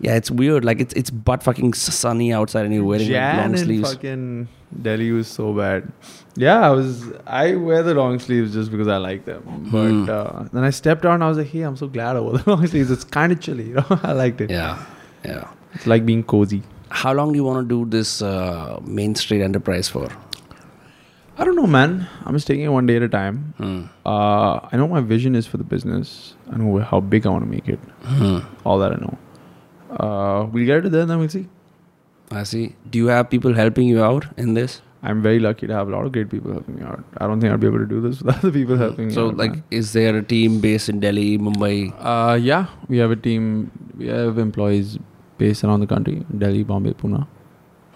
Yeah, 0.00 0.16
it's 0.16 0.30
weird. 0.30 0.64
Like 0.64 0.80
it's 0.80 0.92
it's 0.94 1.08
butt 1.10 1.42
fucking 1.42 1.72
sunny 1.74 2.32
outside 2.32 2.66
and 2.66 2.74
you're 2.74 2.84
wearing 2.84 3.10
like, 3.10 3.36
long 3.38 3.56
sleeves. 3.56 3.92
fucking 3.94 4.48
Delhi 4.82 5.12
was 5.12 5.28
so 5.28 5.52
bad. 5.54 5.90
Yeah, 6.36 6.60
I 6.66 6.70
was. 6.70 7.04
I 7.26 7.54
wear 7.54 7.82
the 7.84 7.94
long 7.94 8.18
sleeves 8.18 8.52
just 8.52 8.70
because 8.72 8.88
I 8.88 8.96
like 8.98 9.24
them. 9.24 9.68
But 9.72 9.88
Hmm. 9.90 10.10
uh, 10.10 10.48
then 10.52 10.64
I 10.64 10.70
stepped 10.70 11.06
out 11.06 11.14
and 11.14 11.24
I 11.24 11.28
was 11.28 11.38
like, 11.38 11.46
"Hey, 11.46 11.62
I'm 11.62 11.76
so 11.76 11.86
glad 11.86 12.16
I 12.16 12.20
wore 12.20 12.36
the 12.38 12.50
long 12.54 12.66
sleeves. 12.66 12.90
It's 12.90 13.04
kind 13.04 13.32
of 13.32 13.40
chilly. 13.40 13.68
You 13.68 13.74
know, 13.74 13.86
I 14.02 14.12
liked 14.12 14.40
it. 14.40 14.50
Yeah, 14.50 14.84
yeah. 15.24 15.48
It's 15.74 15.86
like 15.86 16.04
being 16.04 16.24
cozy. 16.24 16.62
How 17.02 17.12
long 17.12 17.32
do 17.32 17.36
you 17.36 17.44
want 17.44 17.68
to 17.68 17.68
do 17.74 17.90
this 17.90 18.22
uh, 18.22 18.78
Main 18.84 19.14
Street 19.14 19.42
Enterprise 19.42 19.88
for? 19.88 20.08
I 21.36 21.44
don't 21.44 21.56
know, 21.56 21.66
man. 21.66 22.06
I'm 22.24 22.34
just 22.34 22.46
taking 22.46 22.64
it 22.64 22.68
one 22.68 22.86
day 22.86 22.96
at 22.96 23.02
a 23.02 23.08
time. 23.08 23.38
Hmm. 23.58 23.82
Uh, 24.06 24.60
I 24.70 24.76
know 24.76 24.86
my 24.86 25.00
vision 25.00 25.34
is 25.34 25.46
for 25.46 25.56
the 25.56 25.64
business. 25.64 26.34
I 26.52 26.56
know 26.56 26.78
how 26.78 27.00
big 27.00 27.26
I 27.26 27.30
want 27.30 27.44
to 27.44 27.50
make 27.50 27.68
it. 27.68 27.80
Hmm. 28.04 28.38
All 28.64 28.78
that 28.78 28.92
I 28.92 28.96
know. 29.06 29.18
Uh, 30.04 30.46
we'll 30.52 30.66
get 30.66 30.82
to 30.84 30.88
there, 30.88 31.04
then 31.04 31.18
we'll 31.18 31.28
see. 31.28 31.46
I 32.30 32.44
see. 32.44 32.76
Do 32.88 32.98
you 32.98 33.08
have 33.08 33.28
people 33.28 33.54
helping 33.54 33.88
you 33.88 34.02
out 34.02 34.26
in 34.36 34.54
this? 34.54 34.80
I'm 35.02 35.20
very 35.20 35.38
lucky 35.40 35.66
to 35.66 35.74
have 35.74 35.88
a 35.88 35.90
lot 35.90 36.06
of 36.06 36.12
great 36.12 36.30
people 36.30 36.52
helping 36.52 36.76
me 36.76 36.82
out. 36.82 37.02
I 37.18 37.26
don't 37.26 37.40
think 37.40 37.52
I'd 37.52 37.60
be 37.60 37.66
able 37.66 37.78
to 37.80 37.86
do 37.86 38.00
this 38.00 38.22
without 38.22 38.40
the 38.40 38.52
people 38.52 38.76
helping 38.76 39.08
me 39.08 39.14
So, 39.14 39.26
like, 39.26 39.50
man. 39.56 39.64
is 39.70 39.92
there 39.92 40.16
a 40.16 40.22
team 40.22 40.60
based 40.60 40.88
in 40.88 41.00
Delhi, 41.00 41.38
Mumbai? 41.38 41.92
Uh, 41.98 42.34
yeah, 42.34 42.66
we 42.88 42.98
have 42.98 43.10
a 43.10 43.16
team. 43.16 43.70
We 43.98 44.06
have 44.06 44.38
employees 44.38 44.98
based 45.38 45.64
around 45.64 45.80
the 45.80 45.86
country: 45.86 46.24
Delhi, 46.38 46.62
Bombay, 46.64 46.92
Pune. 46.94 47.26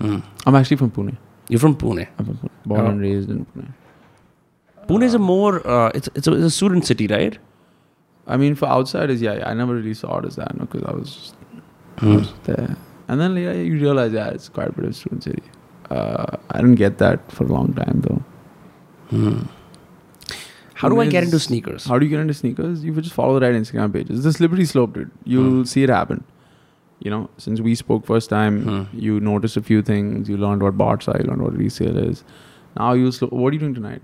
Hmm. 0.00 0.18
I'm 0.46 0.54
actually 0.54 0.76
from 0.76 0.90
Pune. 0.90 1.16
You're 1.48 1.60
from 1.60 1.76
Pune. 1.76 2.06
I'm 2.18 2.24
from 2.26 2.36
Pune. 2.36 2.50
Born 2.66 2.80
Oh. 2.86 2.86
and 2.90 3.00
raised 3.00 3.30
in 3.30 3.44
Pune. 3.46 3.68
Pune 4.88 5.02
is 5.04 5.14
a 5.14 5.18
more 5.18 5.66
uh, 5.66 5.90
it's 5.94 6.08
it's 6.14 6.26
a, 6.26 6.32
it's 6.32 6.44
a 6.44 6.50
student 6.50 6.86
city, 6.86 7.06
right? 7.06 7.38
I 8.26 8.36
mean, 8.36 8.54
for 8.54 8.66
outsiders, 8.66 9.22
yeah, 9.22 9.34
yeah 9.38 9.48
I 9.48 9.54
never 9.54 9.74
really 9.74 9.94
saw 9.94 10.18
it 10.18 10.24
as 10.26 10.36
that, 10.36 10.58
because 10.58 10.82
I 10.84 10.92
was 10.92 11.14
just 11.14 11.34
I 11.98 12.00
Hmm. 12.04 12.16
was 12.16 12.32
there. 12.44 12.76
And 13.08 13.18
then 13.20 13.36
you 13.36 13.74
realize, 13.74 14.12
yeah, 14.12 14.28
it's 14.28 14.48
quite 14.50 14.68
a 14.68 14.72
bit 14.72 14.84
of 14.84 14.94
student 14.94 15.22
city. 15.24 15.42
Uh, 15.90 16.36
I 16.50 16.58
didn't 16.58 16.74
get 16.74 16.98
that 16.98 17.32
for 17.32 17.44
a 17.44 17.52
long 17.52 17.72
time 17.72 18.02
though. 18.06 18.22
Hmm. 19.10 19.38
How 20.74 20.88
do 20.88 21.00
I 21.00 21.06
get 21.08 21.22
is- 21.24 21.30
into 21.32 21.40
sneakers? 21.40 21.84
How 21.86 21.98
do 21.98 22.04
you 22.06 22.10
get 22.10 22.20
into 22.20 22.34
sneakers? 22.34 22.84
You 22.84 22.92
just 23.00 23.14
follow 23.14 23.38
the 23.38 23.46
right 23.46 23.54
Instagram 23.60 23.92
pages. 23.92 24.18
It's 24.18 24.26
a 24.26 24.32
slippery 24.32 24.64
slope, 24.64 24.92
dude. 24.94 25.10
You'll 25.24 25.50
Hmm. 25.60 25.64
see 25.64 25.82
it 25.82 25.88
happen. 25.88 26.22
You 27.00 27.10
know, 27.10 27.30
since 27.38 27.60
we 27.60 27.74
spoke 27.74 28.04
first 28.06 28.28
time, 28.30 28.88
you 28.92 29.20
noticed 29.20 29.56
a 29.56 29.62
few 29.62 29.82
things. 29.82 30.28
You 30.28 30.36
learned 30.36 30.62
what 30.62 30.76
bots 30.76 31.08
are. 31.08 31.16
You 31.20 31.24
learned 31.28 31.42
what 31.42 31.56
resale 31.56 31.96
is. 31.96 32.24
Now 32.76 32.92
you 32.92 33.12
slow. 33.12 33.28
What 33.28 33.50
are 33.50 33.54
you 33.54 33.60
doing 33.60 33.74
tonight? 33.74 34.02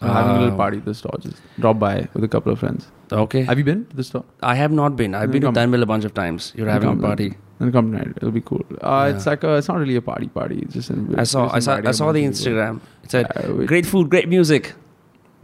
I'm 0.00 0.10
having 0.10 0.32
a 0.36 0.40
little 0.40 0.54
Uh, 0.54 0.56
party 0.56 0.78
at 0.78 0.84
the 0.84 0.94
store. 0.94 1.16
Just 1.20 1.40
drop 1.60 1.78
by 1.78 2.08
with 2.14 2.24
a 2.24 2.28
couple 2.28 2.52
of 2.52 2.58
friends. 2.58 2.88
Okay. 3.12 3.42
Have 3.44 3.58
you 3.58 3.64
been 3.64 3.86
to 3.86 3.96
the 3.96 4.04
store? 4.04 4.24
I 4.42 4.54
have 4.56 4.72
not 4.72 4.96
been. 4.96 5.14
I've 5.14 5.30
Then 5.30 5.40
been 5.40 5.54
to. 5.54 5.60
Dhan 5.60 5.70
Mill 5.70 5.82
a 5.84 5.86
bunch 5.86 6.04
of 6.04 6.12
times. 6.14 6.52
You're 6.56 6.66
Then 6.66 6.74
having 6.82 6.98
a 6.98 7.02
party. 7.06 7.34
Then 7.60 7.70
come 7.70 7.92
tonight. 7.92 8.08
It'll 8.16 8.32
be 8.32 8.40
cool. 8.40 8.64
Uh, 8.72 8.74
Yeah. 9.10 9.14
It's 9.16 9.26
like 9.26 9.44
a. 9.44 9.54
It's 9.56 9.68
not 9.68 9.78
really 9.78 9.96
a 9.96 10.02
party 10.02 10.28
party. 10.28 10.58
It's 10.66 10.74
just. 10.74 10.90
An, 10.90 11.14
I 11.16 11.22
saw. 11.22 11.48
I 11.54 11.60
saw. 11.60 11.76
I 11.92 11.92
saw 11.92 12.10
the 12.12 12.22
bunch 12.24 12.38
of 12.40 12.44
people. 12.44 12.60
Instagram. 12.60 12.80
It 13.04 13.10
said 13.12 13.30
Uh, 13.36 13.64
great 13.72 13.86
food, 13.86 14.10
great 14.10 14.28
music. 14.28 14.74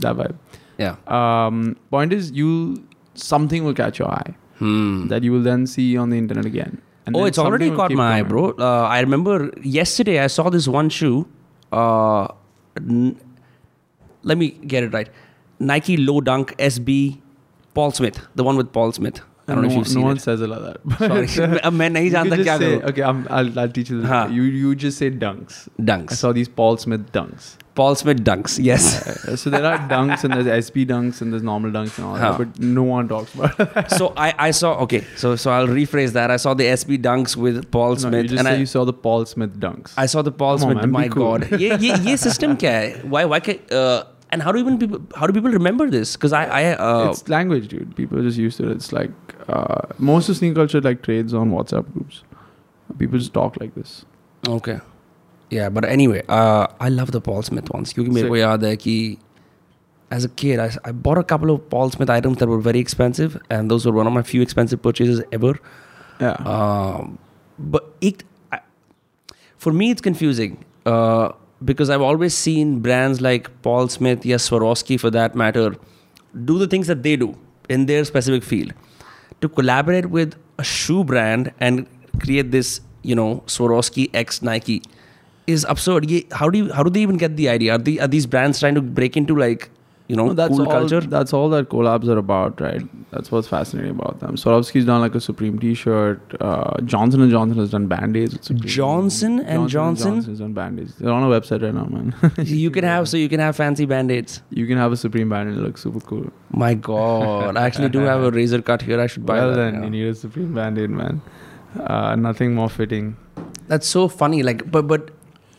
That 0.01 0.17
vibe. 0.17 0.35
Yeah. 0.79 0.97
Um, 1.07 1.77
point 1.91 2.13
is, 2.13 2.33
you 2.33 2.51
something 3.15 3.65
will 3.65 3.75
catch 3.75 3.99
your 4.01 4.11
eye 4.11 4.35
Hmm. 4.60 5.08
that 5.08 5.24
you 5.24 5.32
will 5.34 5.42
then 5.44 5.68
see 5.68 5.98
on 5.98 6.10
the 6.10 6.18
internet 6.18 6.46
again. 6.46 6.82
And 7.06 7.16
oh, 7.16 7.20
then 7.20 7.28
it's 7.28 7.38
already 7.38 7.66
something 7.66 7.72
will 7.72 7.78
caught 7.78 7.90
keep 7.90 7.98
my 7.98 8.14
eye, 8.16 8.22
coming. 8.22 8.30
bro. 8.30 8.44
Uh, 8.68 8.88
I 8.88 9.00
remember 9.02 9.52
yesterday 9.62 10.20
I 10.20 10.28
saw 10.28 10.50
this 10.50 10.68
one 10.68 10.90
shoe. 10.90 11.28
Uh, 11.72 12.28
n- 12.78 13.20
let 14.24 14.38
me 14.38 14.50
get 14.50 14.84
it 14.84 14.94
right. 14.94 15.10
Nike 15.60 15.98
Low 15.98 16.22
Dunk 16.22 16.56
SB 16.58 17.22
Paul 17.74 17.92
Smith, 17.92 18.20
the 18.36 18.44
one 18.44 18.56
with 18.58 18.72
Paul 18.72 18.92
Smith. 18.92 19.22
I 19.48 19.54
don't 19.54 19.62
know 19.62 19.68
no, 19.68 19.74
if 19.74 19.78
you've 19.78 19.88
no 19.88 19.94
seen 19.94 20.04
one 20.04 20.18
it. 20.18 20.22
says 20.22 20.42
it 20.42 20.48
like 20.50 20.62
that. 20.62 21.30
Sorry, 21.30 21.60
अब 21.60 21.74
मैं 21.74 21.90
नहीं 21.92 22.06
You 22.06 22.12
जानता 22.12 22.36
could 22.36 22.46
क्या 22.46 22.58
just 22.58 22.60
say, 22.64 22.78
करूँ. 22.80 22.90
okay, 22.90 23.04
I'm, 23.04 23.28
I'll, 23.30 23.60
I'll 23.60 23.70
teach 23.76 23.90
you 23.92 24.02
this. 24.02 24.10
हाँ. 24.10 24.32
You 24.34 24.44
you 24.44 24.74
just 24.74 24.98
say 24.98 25.12
dunks. 25.12 25.60
I 25.80 25.84
Dunks. 25.90 26.14
saw 26.24 26.32
these 26.34 26.50
Paul 26.50 26.78
Smith 26.78 27.12
dunks. 27.12 27.52
Paul 27.81 27.95
Smith 27.95 28.23
dunks. 28.23 28.63
Yes. 28.63 28.85
So 29.41 29.49
there 29.49 29.65
are 29.65 29.79
dunks 29.89 30.23
and 30.25 30.35
there's 30.35 30.67
SB 30.67 30.87
dunks 30.87 31.23
and 31.23 31.33
there's 31.33 31.43
normal 31.43 31.71
dunks 31.71 31.97
and 31.97 32.07
all 32.07 32.17
huh. 32.17 32.33
that, 32.33 32.39
but 32.39 32.61
no 32.61 32.83
one 32.83 33.09
talks 33.09 33.35
about. 33.35 33.57
That. 33.75 33.91
So 33.93 34.13
I, 34.17 34.35
I 34.49 34.51
saw 34.51 34.73
okay. 34.85 35.03
So 35.17 35.35
so 35.37 35.51
I'll 35.51 35.67
rephrase 35.67 36.13
that. 36.13 36.31
I 36.31 36.37
saw 36.37 36.53
the 36.53 36.65
SB 36.65 36.99
dunks 36.99 37.37
with 37.37 37.71
Paul 37.71 37.97
Smith. 37.97 38.25
You 38.25 38.29
just 38.29 38.39
and 38.41 38.49
I, 38.49 38.57
you 38.57 38.67
saw 38.67 38.85
the 38.85 38.93
Paul 38.93 39.25
Smith 39.25 39.59
dunks. 39.59 39.95
I 39.97 40.05
saw 40.07 40.21
the 40.21 40.33
Paul 40.43 40.59
Come 40.59 40.73
Smith. 40.73 40.85
On, 40.85 40.91
man, 40.91 40.91
my 40.91 41.09
cool. 41.09 41.39
God. 41.39 41.61
yeah 41.61 41.79
yeah 41.81 41.97
yeah. 42.09 42.17
System 42.17 42.59
care. 42.59 42.99
Why 43.15 43.25
why 43.25 43.41
can 43.41 43.59
uh, 43.71 44.05
and 44.29 44.43
how 44.43 44.53
do 44.53 44.59
even 44.59 44.79
people 44.79 45.01
how 45.17 45.27
do 45.27 45.33
people 45.39 45.57
remember 45.59 45.89
this? 45.97 46.15
Because 46.17 46.35
I 46.43 46.45
I 46.61 46.63
uh, 46.75 47.11
it's 47.11 47.27
language, 47.39 47.69
dude. 47.69 47.97
People 48.03 48.19
are 48.19 48.27
just 48.29 48.45
used 48.45 48.59
to 48.59 48.69
it. 48.71 48.77
It's 48.77 48.93
like 48.93 49.11
uh, 49.49 49.83
most 50.13 50.29
of 50.29 50.37
sneaker 50.37 50.61
culture 50.63 50.83
like 50.91 51.03
trades 51.11 51.33
on 51.43 51.51
WhatsApp 51.59 51.91
groups. 51.95 52.25
People 52.99 53.19
just 53.19 53.35
talk 53.43 53.61
like 53.65 53.75
this. 53.83 54.05
Okay 54.61 54.81
yeah 55.51 55.69
but 55.69 55.85
anyway 55.85 56.23
uh, 56.29 56.67
i 56.81 56.89
love 56.89 57.11
the 57.13 57.21
paul 57.21 57.43
smith 57.43 57.71
ones 57.79 57.93
kyunki 57.93 58.17
mere 58.19 58.29
ko 58.35 58.39
yaad 58.43 58.69
hai 58.71 58.77
ki 58.87 58.97
as 60.11 60.25
a 60.25 60.29
kid, 60.29 60.59
I, 60.59 60.71
I, 60.85 60.93
bought 60.93 61.19
a 61.19 61.25
couple 61.25 61.51
of 61.51 61.71
Paul 61.71 61.91
Smith 61.91 62.11
items 62.11 62.39
that 62.39 62.49
were 62.49 62.59
very 62.59 62.81
expensive, 62.81 63.41
and 63.49 63.71
those 63.71 63.87
were 63.87 63.93
one 63.93 64.07
of 64.07 64.13
my 64.13 64.23
few 64.23 64.43
expensive 64.43 64.83
purchases 64.83 65.23
ever. 65.31 65.59
Yeah. 66.21 66.33
Um, 66.33 67.19
but 67.59 67.95
it, 68.01 68.25
I, 68.51 68.61
for 69.57 69.73
me, 69.73 69.91
it's 69.91 70.01
confusing 70.01 70.65
uh, 70.85 71.33
because 71.65 71.91
I've 71.91 72.03
always 72.03 72.35
seen 72.35 72.81
brands 72.81 73.21
like 73.21 73.51
Paul 73.63 73.89
Smith, 73.89 74.27
yes, 74.27 74.49
Swarovski 74.51 74.99
for 74.99 75.11
that 75.11 75.35
matter, 75.35 75.77
do 76.45 76.59
the 76.59 76.67
things 76.67 76.89
that 76.89 77.03
they 77.05 77.17
do 77.17 77.37
in 77.69 77.87
their 77.87 78.05
specific 78.05 78.43
field. 78.43 78.73
To 79.41 79.49
collaborate 79.49 80.07
with 80.07 80.35
a 80.59 80.65
shoe 80.65 81.05
brand 81.05 81.53
and 81.61 81.87
create 82.21 82.51
this, 82.51 82.81
you 83.03 83.15
know, 83.15 83.45
Swarovski 83.47 84.11
X 84.13 84.43
Nike 84.43 84.83
is 85.51 85.67
absurd. 85.69 86.11
How 86.33 86.49
do 86.51 86.59
you, 86.59 86.73
how 86.73 86.83
do 86.83 86.91
they 86.91 87.01
even 87.01 87.17
get 87.17 87.37
the 87.37 87.49
idea? 87.49 87.75
Are, 87.75 88.05
are 88.05 88.09
these 88.09 88.27
brands 88.27 88.61
trying 88.61 88.75
to 88.75 88.83
break 88.83 89.17
into 89.17 89.37
like, 89.37 89.71
you 90.09 90.17
know, 90.17 90.27
No, 90.27 90.33
that's 90.33 90.57
cool 90.57 90.67
all, 90.67 90.73
culture? 90.73 91.01
That's 91.01 91.33
all 91.33 91.49
that 91.51 91.69
collabs 91.69 92.09
are 92.09 92.19
about, 92.19 92.61
right? 92.61 92.83
That's 93.13 93.31
what's 93.31 93.47
fascinating 93.47 93.93
about 93.93 94.19
them. 94.19 94.35
Swarovski's 94.35 94.85
done 94.85 95.01
like 95.01 95.15
a 95.15 95.21
Supreme 95.21 95.59
T-shirt. 95.59 96.37
Uh, 96.41 96.81
Johnson 96.83 97.21
and 97.21 97.31
Johnson 97.31 97.59
has 97.59 97.71
done 97.71 97.87
band-aids. 97.87 98.51
Johnson 98.55 99.39
and 99.41 99.69
Johnson? 99.69 100.15
Johnson 100.15 100.33
has 100.33 100.41
done 100.41 100.53
band-aids. 100.53 100.97
They're 100.97 101.13
on 101.13 101.23
a 101.23 101.41
website 101.41 101.63
right 101.63 101.73
now, 101.73 101.85
man. 101.85 102.15
you 102.45 102.73
can 102.73 102.83
have 102.83 103.09
so 103.09 103.17
you 103.19 103.29
can 103.29 103.39
have 103.39 103.55
fancy 103.55 103.87
band-aids. 103.87 104.43
you 104.51 104.67
can 104.67 104.79
have 104.79 104.91
a 104.91 104.97
Supreme 104.97 105.29
band-aid. 105.29 105.59
It 105.59 105.61
looks 105.61 105.83
super 105.83 106.01
cool. 106.01 106.33
My 106.51 106.75
God, 106.75 107.57
I 107.57 107.65
actually 107.67 107.91
do 107.91 108.01
have 108.01 108.23
a 108.23 108.31
razor 108.41 108.63
cut 108.63 108.83
here. 108.83 109.01
I 109.01 109.07
should 109.07 109.25
buy 109.25 109.39
well, 109.39 109.51
that. 109.51 109.57
then 109.57 109.75
yeah. 109.75 109.85
you 109.85 109.91
need 109.91 110.07
a 110.07 110.15
Supreme 110.15 110.53
band-aid, 110.55 110.91
man. 110.91 111.23
Uh, 111.79 112.17
nothing 112.17 112.55
more 112.55 112.69
fitting. 112.69 113.17
That's 113.69 113.87
so 113.87 114.09
funny. 114.09 114.43
Like, 114.43 114.69
but 114.71 114.89
but 114.89 115.11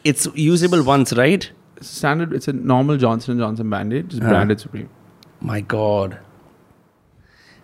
it's 0.04 0.28
usable 0.36 0.84
once, 0.84 1.14
right? 1.14 1.50
Standard. 1.82 2.34
It's 2.34 2.48
a 2.48 2.54
normal 2.54 2.98
Johnson 2.98 3.32
and 3.34 3.42
Johnson 3.42 3.70
band-aid, 3.70 4.10
just 4.10 4.22
Huh. 4.24 4.30
branded 4.30 4.60
Supreme. 4.60 4.90
My 5.40 5.62
God. 5.62 6.20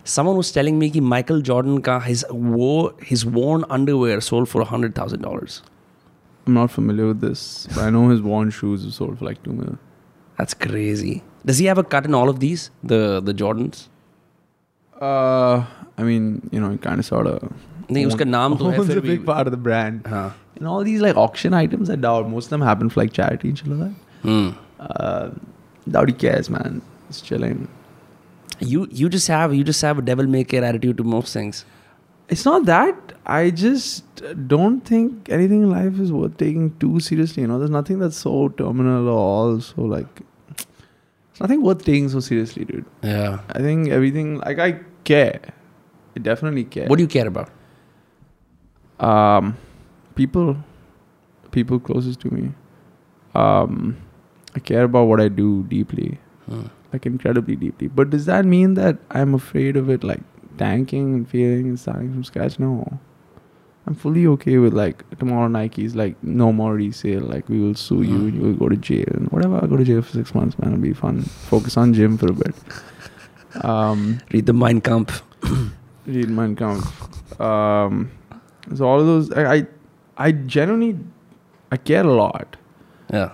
Someone 0.04 0.36
was 0.36 0.50
telling 0.52 0.78
me 0.78 0.88
that 0.90 1.00
Michael 1.02 1.40
Jordan 1.42 1.82
ka 1.82 2.00
his 2.00 2.24
wore 2.30 2.94
his 3.10 3.24
worn 3.26 3.64
underwear 3.78 4.20
sold 4.20 4.48
for 4.48 4.64
hundred 4.64 4.94
thousand 4.94 5.20
dollars. 5.22 5.62
I'm 6.46 6.54
not 6.54 6.70
familiar 6.70 7.06
with 7.08 7.20
this, 7.20 7.68
but 7.74 7.84
I 7.84 7.90
know 7.90 8.08
his 8.08 8.22
worn 8.22 8.50
shoes 8.50 8.86
sold 8.94 9.18
for 9.18 9.26
like 9.26 9.42
two 9.42 9.52
mil. 9.52 9.78
That's 10.38 10.54
crazy. 10.54 11.22
Does 11.44 11.58
he 11.58 11.66
have 11.66 11.76
a 11.78 11.84
cut 11.84 12.06
in 12.06 12.14
all 12.14 12.28
of 12.30 12.40
these? 12.40 12.70
The 12.82 13.20
the 13.20 13.34
Jordans? 13.34 13.88
Uh, 15.00 15.66
I 15.98 16.02
mean, 16.02 16.48
you 16.52 16.60
know, 16.60 16.76
kind 16.78 16.98
of 16.98 17.04
sort 17.04 17.26
of. 17.26 17.52
नहीं 17.91 18.05
उसका 18.05 18.25
नाम 18.25 18.55
तो 18.57 18.69
है 18.69 18.77
owns 18.77 18.87
फिर 18.87 18.97
a 18.97 19.01
भी 19.01 19.09
big 19.09 19.25
part 19.25 19.51
of 19.51 19.55
the 19.55 19.61
brand. 19.67 20.07
हाँ 20.07 20.31
And 20.57 20.67
all 20.71 20.83
these 20.87 21.01
like 21.01 21.17
auction 21.17 21.53
items, 21.59 21.89
I 21.89 21.95
doubt 21.95 22.29
most 22.29 22.45
of 22.45 22.49
them 22.51 22.61
happen 22.61 22.89
for 22.89 23.01
like 23.01 23.13
charity 23.13 23.49
and 23.49 23.57
shit 23.57 23.67
like 23.67 23.79
that. 23.79 23.93
Hmm. 24.23 24.49
Uh, 24.79 25.29
doubt 25.95 26.09
he 26.09 26.13
cares, 26.13 26.49
man. 26.49 26.81
He's 27.07 27.21
chilling. 27.29 27.67
You 28.59 28.87
you 28.91 29.09
just 29.15 29.27
have 29.27 29.55
you 29.59 29.63
just 29.69 29.81
have 29.81 29.97
a 29.97 30.03
devil 30.09 30.27
may 30.35 30.43
care 30.43 30.63
attitude 30.63 30.97
to 30.97 31.03
most 31.13 31.33
things. 31.33 31.63
It's 32.29 32.45
not 32.45 32.65
that. 32.65 33.15
I 33.37 33.49
just 33.61 34.21
don't 34.51 34.85
think 34.91 35.31
anything 35.37 35.63
in 35.63 35.71
life 35.71 35.99
is 35.99 36.13
worth 36.19 36.37
taking 36.37 36.69
too 36.83 36.99
seriously. 36.99 37.41
You 37.41 37.47
know, 37.47 37.57
there's 37.63 37.73
nothing 37.77 37.99
that's 37.99 38.21
so 38.27 38.35
terminal 38.61 39.09
or 39.09 39.17
all 39.17 39.59
so 39.59 39.81
like. 39.81 40.21
It's 40.59 41.41
nothing 41.41 41.63
worth 41.63 41.83
taking 41.83 42.07
so 42.09 42.19
seriously, 42.19 42.63
dude. 42.63 42.85
Yeah. 43.01 43.39
I 43.49 43.59
think 43.59 43.89
everything 43.89 44.37
like 44.37 44.59
I 44.59 44.79
care. 45.03 45.41
I 46.15 46.19
definitely 46.19 46.63
care. 46.63 46.87
What 46.87 46.97
do 46.97 47.03
you 47.03 47.13
care 47.17 47.27
about? 47.27 47.49
Um 49.00 49.56
people 50.14 50.56
people 51.50 51.78
closest 51.78 52.20
to 52.20 52.30
me 52.30 52.52
um 53.34 53.96
i 54.54 54.58
care 54.58 54.84
about 54.84 55.06
what 55.06 55.20
i 55.20 55.28
do 55.28 55.62
deeply 55.64 56.18
Hmm. 56.48 56.62
like 56.92 57.04
incredibly 57.04 57.54
deeply 57.56 57.88
but 57.88 58.08
does 58.10 58.24
that 58.24 58.44
mean 58.46 58.72
that 58.74 58.96
i'm 59.10 59.34
afraid 59.34 59.76
of 59.76 59.90
it 59.90 60.02
like 60.02 60.20
tanking 60.56 61.12
and 61.14 61.28
failing 61.28 61.66
and 61.68 61.78
starting 61.78 62.10
from 62.12 62.24
scratch 62.24 62.58
no 62.58 62.70
i'm 63.86 63.94
fully 63.94 64.26
okay 64.26 64.56
with 64.56 64.72
like 64.72 65.04
tomorrow 65.18 65.46
nike's 65.46 65.94
like 65.94 66.16
no 66.22 66.50
more 66.52 66.74
resale 66.74 67.20
like 67.20 67.46
we 67.50 67.60
will 67.60 67.74
sue 67.74 68.00
you 68.02 68.16
Hmm. 68.16 68.28
and 68.28 68.34
you 68.34 68.40
will 68.46 68.54
go 68.54 68.68
to 68.70 68.76
jail 68.76 69.04
and 69.14 69.28
whatever 69.30 69.56
I'll 69.56 69.68
go 69.68 69.76
to 69.76 69.84
jail 69.84 70.00
for 70.00 70.12
six 70.12 70.34
months 70.34 70.58
man 70.58 70.72
it'll 70.72 70.82
be 70.82 70.94
fun 70.94 71.20
focus 71.52 71.76
on 71.76 71.92
gym 71.92 72.16
for 72.16 72.30
a 72.30 72.32
bit 72.32 72.54
um 73.64 74.18
Read 74.32 74.46
the 74.46 74.52
Mein 74.54 74.80
Kampf. 74.80 75.22
read 76.06 76.28
Mein 76.30 76.54
Kampf. 76.56 77.40
Um, 77.40 78.10
so 78.76 78.84
all 78.86 79.00
of 79.00 79.06
those, 79.06 79.30
I, 79.32 79.54
I, 79.54 79.66
I 80.16 80.32
genuinely, 80.32 80.98
I 81.72 81.76
care 81.76 82.04
a 82.04 82.12
lot, 82.12 82.56
Yeah. 83.12 83.32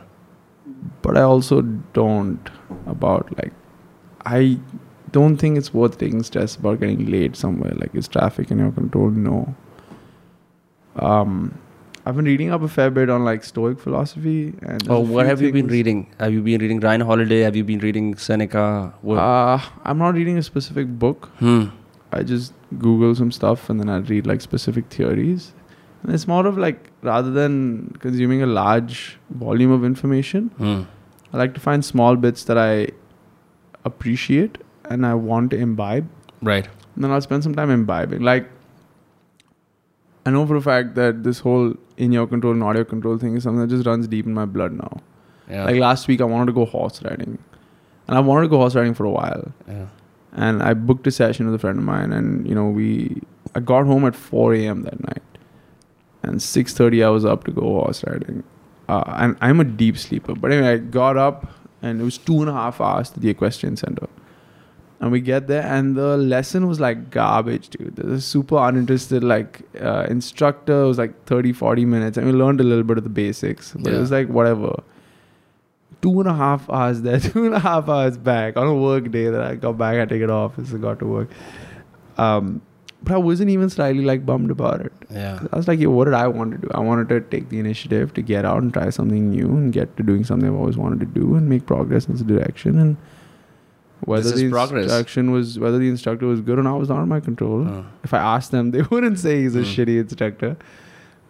but 1.03 1.17
I 1.17 1.23
also 1.23 1.63
don't 1.63 2.51
about 2.87 3.37
like, 3.39 3.53
I 4.27 4.59
don't 5.13 5.37
think 5.37 5.59
it's 5.59 5.73
worth 5.73 5.99
taking 5.99 6.23
stress 6.23 6.57
about 6.57 6.81
getting 6.81 7.07
late 7.11 7.37
somewhere. 7.37 7.73
Like, 7.77 7.95
is 7.95 8.09
traffic 8.09 8.51
in 8.51 8.59
your 8.59 8.73
control? 8.73 9.11
No. 9.11 9.55
Um, 10.97 11.59
I've 12.07 12.17
been 12.17 12.25
reading 12.27 12.51
up 12.51 12.63
a 12.63 12.69
fair 12.69 12.91
bit 12.91 13.09
on 13.11 13.25
like 13.25 13.45
Stoic 13.45 13.81
philosophy 13.81 14.53
and. 14.63 14.87
Oh, 14.89 15.01
what 15.01 15.27
have 15.27 15.41
you 15.41 15.53
been 15.53 15.67
reading? 15.69 16.13
Have 16.21 16.33
you 16.33 16.43
been 16.43 16.61
reading 16.61 16.81
Ryan 16.81 17.01
Holiday? 17.01 17.41
Have 17.41 17.57
you 17.57 17.65
been 17.65 17.79
reading 17.81 18.17
Seneca? 18.17 18.93
What? 19.03 19.19
Uh, 19.19 19.59
I'm 19.85 19.99
not 19.99 20.15
reading 20.15 20.37
a 20.39 20.43
specific 20.43 20.87
book. 20.87 21.31
hmm. 21.39 21.65
I 22.13 22.23
just 22.23 22.53
Google 22.79 23.15
some 23.15 23.31
stuff 23.33 23.69
and 23.71 23.81
then 23.81 23.89
I 23.89 23.99
read 23.99 24.27
like 24.27 24.41
specific 24.41 24.87
theories. 24.89 25.53
And 26.03 26.15
it's 26.15 26.27
more 26.29 26.47
of 26.47 26.59
like 26.59 26.91
rather 27.03 27.31
than 27.31 27.97
consuming 28.01 28.43
a 28.43 28.47
large 28.47 29.19
volume 29.31 29.71
of 29.71 29.85
information, 29.85 30.49
Hmm. 30.59 30.83
I 31.33 31.39
like 31.39 31.55
to 31.55 31.61
find 31.61 31.85
small 31.85 32.17
bits 32.17 32.45
that 32.45 32.59
I 32.59 32.89
appreciate 33.85 34.59
and 34.85 35.05
I 35.07 35.15
want 35.15 35.51
to 35.51 35.57
imbibe. 35.59 36.09
Right. 36.43 36.69
And 36.95 37.03
then 37.05 37.11
I'll 37.11 37.21
spend 37.21 37.43
some 37.43 37.55
time 37.55 37.71
imbibing. 37.71 38.21
Like 38.23 38.49
I 40.27 40.31
know 40.31 40.47
for 40.47 40.57
a 40.57 40.63
fact 40.63 40.95
that 40.95 41.23
this 41.23 41.41
whole 41.41 41.75
in 41.97 42.13
your 42.13 42.27
control 42.27 42.53
and 42.53 42.63
audio 42.63 42.85
control 42.85 43.19
thing 43.19 43.37
is 43.37 43.43
something 43.43 43.61
that 43.61 43.69
just 43.75 43.87
runs 43.87 44.07
deep 44.09 44.27
in 44.27 44.35
my 44.35 44.45
blood 44.47 44.73
now. 44.73 45.01
Yeah. 45.49 45.65
Like 45.65 45.77
last 45.77 46.09
week, 46.09 46.21
I 46.21 46.25
wanted 46.25 46.47
to 46.47 46.53
go 46.53 46.65
horse 46.65 47.03
riding. 47.03 47.39
and 48.09 48.17
I 48.17 48.21
wanted 48.21 48.43
to 48.43 48.49
go 48.49 48.59
horse 48.59 48.75
riding 48.75 48.95
for 48.95 49.05
a 49.05 49.11
while. 49.11 49.53
Yeah. 49.69 49.87
And 50.35 50.63
I 50.63 50.75
booked 50.75 51.07
a 51.07 51.11
session 51.11 51.47
with 51.47 51.55
a 51.55 51.59
friend 51.59 51.79
of 51.79 51.85
mine, 51.85 52.13
and 52.13 52.47
you 52.49 52.55
know 52.55 52.69
we 52.69 53.23
I 53.55 53.61
got 53.61 53.87
home 53.87 54.05
at 54.05 54.17
4 54.17 54.55
a.m. 54.55 54.83
that 54.83 55.01
night, 55.01 55.23
and 56.23 56.41
6:30 56.41 57.05
I 57.05 57.09
was 57.09 57.25
up 57.25 57.45
to 57.45 57.53
go 57.53 57.63
horse 57.63 58.05
riding. 58.05 58.43
Uh, 58.89 59.05
and 59.07 59.37
I'm 59.41 59.61
a 59.61 59.65
deep 59.65 59.97
sleeper, 59.97 60.35
but 60.35 60.53
anyway, 60.53 60.73
I 60.75 60.77
got 60.79 61.17
up, 61.17 61.47
and 61.83 62.01
it 62.01 62.05
was 62.05 62.19
two 62.19 62.41
and 62.41 62.51
a 62.51 62.53
half 62.53 62.81
hours 62.81 63.11
to 63.11 63.21
the 63.21 63.31
equestrian 63.31 63.77
center. 63.77 64.09
And 65.01 65.11
we 65.11 65.21
get 65.21 65.47
there, 65.47 65.63
and 65.63 65.97
the 65.97 66.17
lesson 66.17 66.67
was 66.67 66.81
like 66.81 67.11
garbage, 67.11 67.69
dude. 67.69 67.97
There's 67.97 68.13
a 68.13 68.21
super 68.21 68.57
uninterested 68.57 69.23
like 69.25 69.63
uh, 69.81 70.07
instructor. 70.09 70.83
It 70.83 70.87
was 70.87 70.99
like 70.99 71.25
30, 71.27 71.53
40 71.53 71.85
minutes, 71.85 72.17
and 72.17 72.27
we 72.27 72.33
learned 72.33 72.61
a 72.61 72.65
little 72.65 72.85
bit 72.85 72.99
of 72.99 73.05
the 73.05 73.11
basics, 73.11 73.73
but 73.73 73.93
it 73.93 73.99
was 73.99 74.11
like 74.11 74.29
whatever. 74.29 74.83
Two 76.05 76.21
and 76.21 76.29
a 76.29 76.35
half 76.35 76.69
hours 76.69 77.01
there, 77.03 77.19
two 77.31 77.47
and 77.47 77.55
a 77.55 77.61
half 77.67 77.89
hours 77.89 78.17
back 78.19 78.57
on 78.63 78.67
a 78.67 78.75
work 78.75 79.11
day 79.11 79.27
that 79.35 79.41
I 79.51 79.55
got 79.55 79.79
back, 79.79 79.99
I 80.01 80.05
take 80.05 80.23
it 80.23 80.31
off, 80.31 80.59
I 80.59 80.77
got 80.89 80.99
to 81.01 81.07
work. 81.07 81.31
Um, 82.19 82.61
but 83.03 83.15
I 83.15 83.19
wasn't 83.19 83.51
even 83.51 83.69
slightly 83.71 84.05
like 84.05 84.25
bummed 84.27 84.51
about 84.51 84.81
it. 84.83 84.93
Yeah. 85.11 85.39
I 85.53 85.57
was 85.57 85.67
like, 85.69 85.79
yeah, 85.79 85.89
what 85.89 86.05
did 86.07 86.15
I 86.15 86.27
want 86.29 86.53
to 86.53 86.59
do? 86.59 86.69
I 86.75 86.81
wanted 86.81 87.09
to 87.11 87.21
take 87.23 87.49
the 87.51 87.59
initiative 87.59 88.13
to 88.15 88.23
get 88.23 88.45
out 88.51 88.63
and 88.63 88.73
try 88.73 88.89
something 88.91 89.31
new 89.31 89.47
and 89.49 89.73
get 89.73 89.97
to 89.99 90.03
doing 90.03 90.25
something 90.25 90.49
I've 90.49 90.55
always 90.55 90.77
wanted 90.79 91.01
to 91.01 91.07
do 91.21 91.35
and 91.37 91.49
make 91.49 91.67
progress 91.67 92.07
in 92.07 92.13
this 92.15 92.23
direction. 92.23 92.79
And 92.79 92.97
whether 94.01 94.23
This 94.25 94.33
is 94.33 94.41
the 94.43 94.51
progress. 94.51 94.85
instruction 94.85 95.31
was 95.33 95.59
whether 95.59 95.79
the 95.79 95.89
instructor 95.89 96.27
was 96.27 96.41
good 96.41 96.59
or 96.59 96.63
not 96.63 96.79
was 96.79 96.89
not 96.91 97.03
in 97.03 97.09
my 97.09 97.21
control. 97.21 97.67
Uh, 97.67 97.83
If 98.03 98.13
I 98.15 98.19
asked 98.19 98.51
them, 98.53 98.71
they 98.75 98.83
wouldn't 98.83 99.19
say 99.19 99.41
he's 99.43 99.55
a 99.57 99.61
Mm. 99.61 99.75
shitty 99.75 100.01
instructor. 100.01 100.57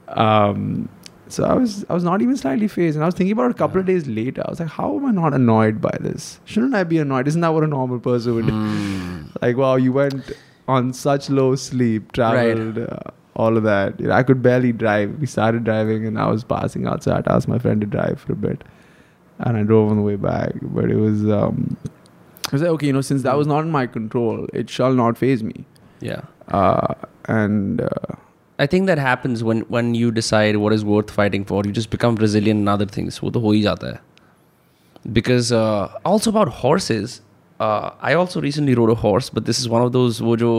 Um, 0.08 0.88
so 1.28 1.44
I 1.44 1.54
was 1.54 1.84
I 1.88 1.94
was 1.94 2.04
not 2.04 2.22
even 2.22 2.36
slightly 2.36 2.68
phased, 2.68 2.96
and 2.96 3.02
I 3.04 3.06
was 3.06 3.14
thinking 3.14 3.32
about 3.32 3.46
it 3.50 3.52
a 3.52 3.58
couple 3.58 3.80
of 3.80 3.86
days 3.86 4.06
later. 4.06 4.42
I 4.46 4.50
was 4.50 4.60
like, 4.60 4.68
how 4.68 4.96
am 4.96 5.06
I 5.06 5.10
not 5.10 5.34
annoyed 5.34 5.80
by 5.80 5.96
this? 6.00 6.40
Shouldn't 6.44 6.74
I 6.74 6.84
be 6.84 6.98
annoyed? 6.98 7.26
Isn't 7.28 7.40
that 7.40 7.54
what 7.54 7.64
a 7.64 7.66
normal 7.66 7.98
person 7.98 8.34
would 8.34 8.46
do? 8.46 8.52
mm, 8.52 9.28
Like, 9.42 9.56
wow, 9.56 9.76
you 9.76 9.92
went 9.92 10.32
on 10.68 10.92
such 10.92 11.28
low 11.30 11.54
sleep, 11.56 12.12
traveled, 12.12 12.78
uh, 12.78 13.10
all 13.36 13.56
of 13.56 13.62
that. 13.64 13.98
You 14.00 14.08
know, 14.08 14.14
I 14.14 14.22
could 14.22 14.42
barely 14.42 14.72
drive. 14.72 15.18
We 15.18 15.26
started 15.26 15.64
driving, 15.64 16.06
and 16.06 16.18
I 16.18 16.28
was 16.30 16.44
passing 16.44 16.86
out. 16.86 17.02
So 17.02 17.12
I 17.12 17.16
had 17.16 17.24
to 17.24 17.32
ask 17.32 17.48
my 17.48 17.58
friend 17.58 17.80
to 17.80 17.86
drive 17.86 18.20
for 18.20 18.32
a 18.32 18.36
bit, 18.36 18.62
and 19.40 19.56
I 19.56 19.62
drove 19.62 19.90
on 19.90 19.96
the 19.96 20.02
way 20.02 20.16
back. 20.16 20.52
But 20.62 20.90
it 20.90 20.96
was, 20.96 21.24
um, 21.28 21.76
I 22.46 22.50
was 22.52 22.62
like, 22.62 22.70
okay, 22.72 22.86
you 22.88 22.92
know, 22.92 23.00
since 23.00 23.22
that 23.22 23.36
was 23.36 23.46
not 23.46 23.60
in 23.64 23.70
my 23.70 23.86
control, 23.86 24.46
it 24.52 24.68
shall 24.70 24.92
not 24.92 25.16
phase 25.18 25.42
me. 25.42 25.64
yeah. 26.00 26.20
Uh, 26.48 26.94
and 27.26 27.80
uh, 27.80 28.16
I 28.59 28.67
think 28.67 28.87
that 28.87 28.97
happens 28.97 29.43
when 29.43 29.61
when 29.75 29.93
you 29.95 30.11
decide 30.11 30.57
what 30.57 30.73
is 30.73 30.83
worth 30.83 31.11
fighting 31.11 31.45
for. 31.45 31.63
You 31.65 31.71
just 31.71 31.89
become 31.89 32.15
resilient 32.15 32.59
in 32.59 32.67
other 32.67 32.85
things. 32.85 33.19
वो 33.19 33.31
तो 33.31 33.39
हो 33.39 33.51
ही 33.53 33.61
जाता 33.61 33.91
है. 33.93 33.99
Because 35.17 35.51
uh, 35.51 35.87
also 36.05 36.29
about 36.29 36.49
horses, 36.61 37.21
uh, 37.59 37.91
I 38.01 38.13
also 38.13 38.41
recently 38.41 38.75
rode 38.75 38.89
a 38.89 38.95
horse, 38.95 39.29
but 39.29 39.45
this 39.45 39.59
is 39.59 39.69
one 39.69 39.81
of 39.81 39.93
those 39.93 40.19
वो 40.21 40.35
जो 40.37 40.51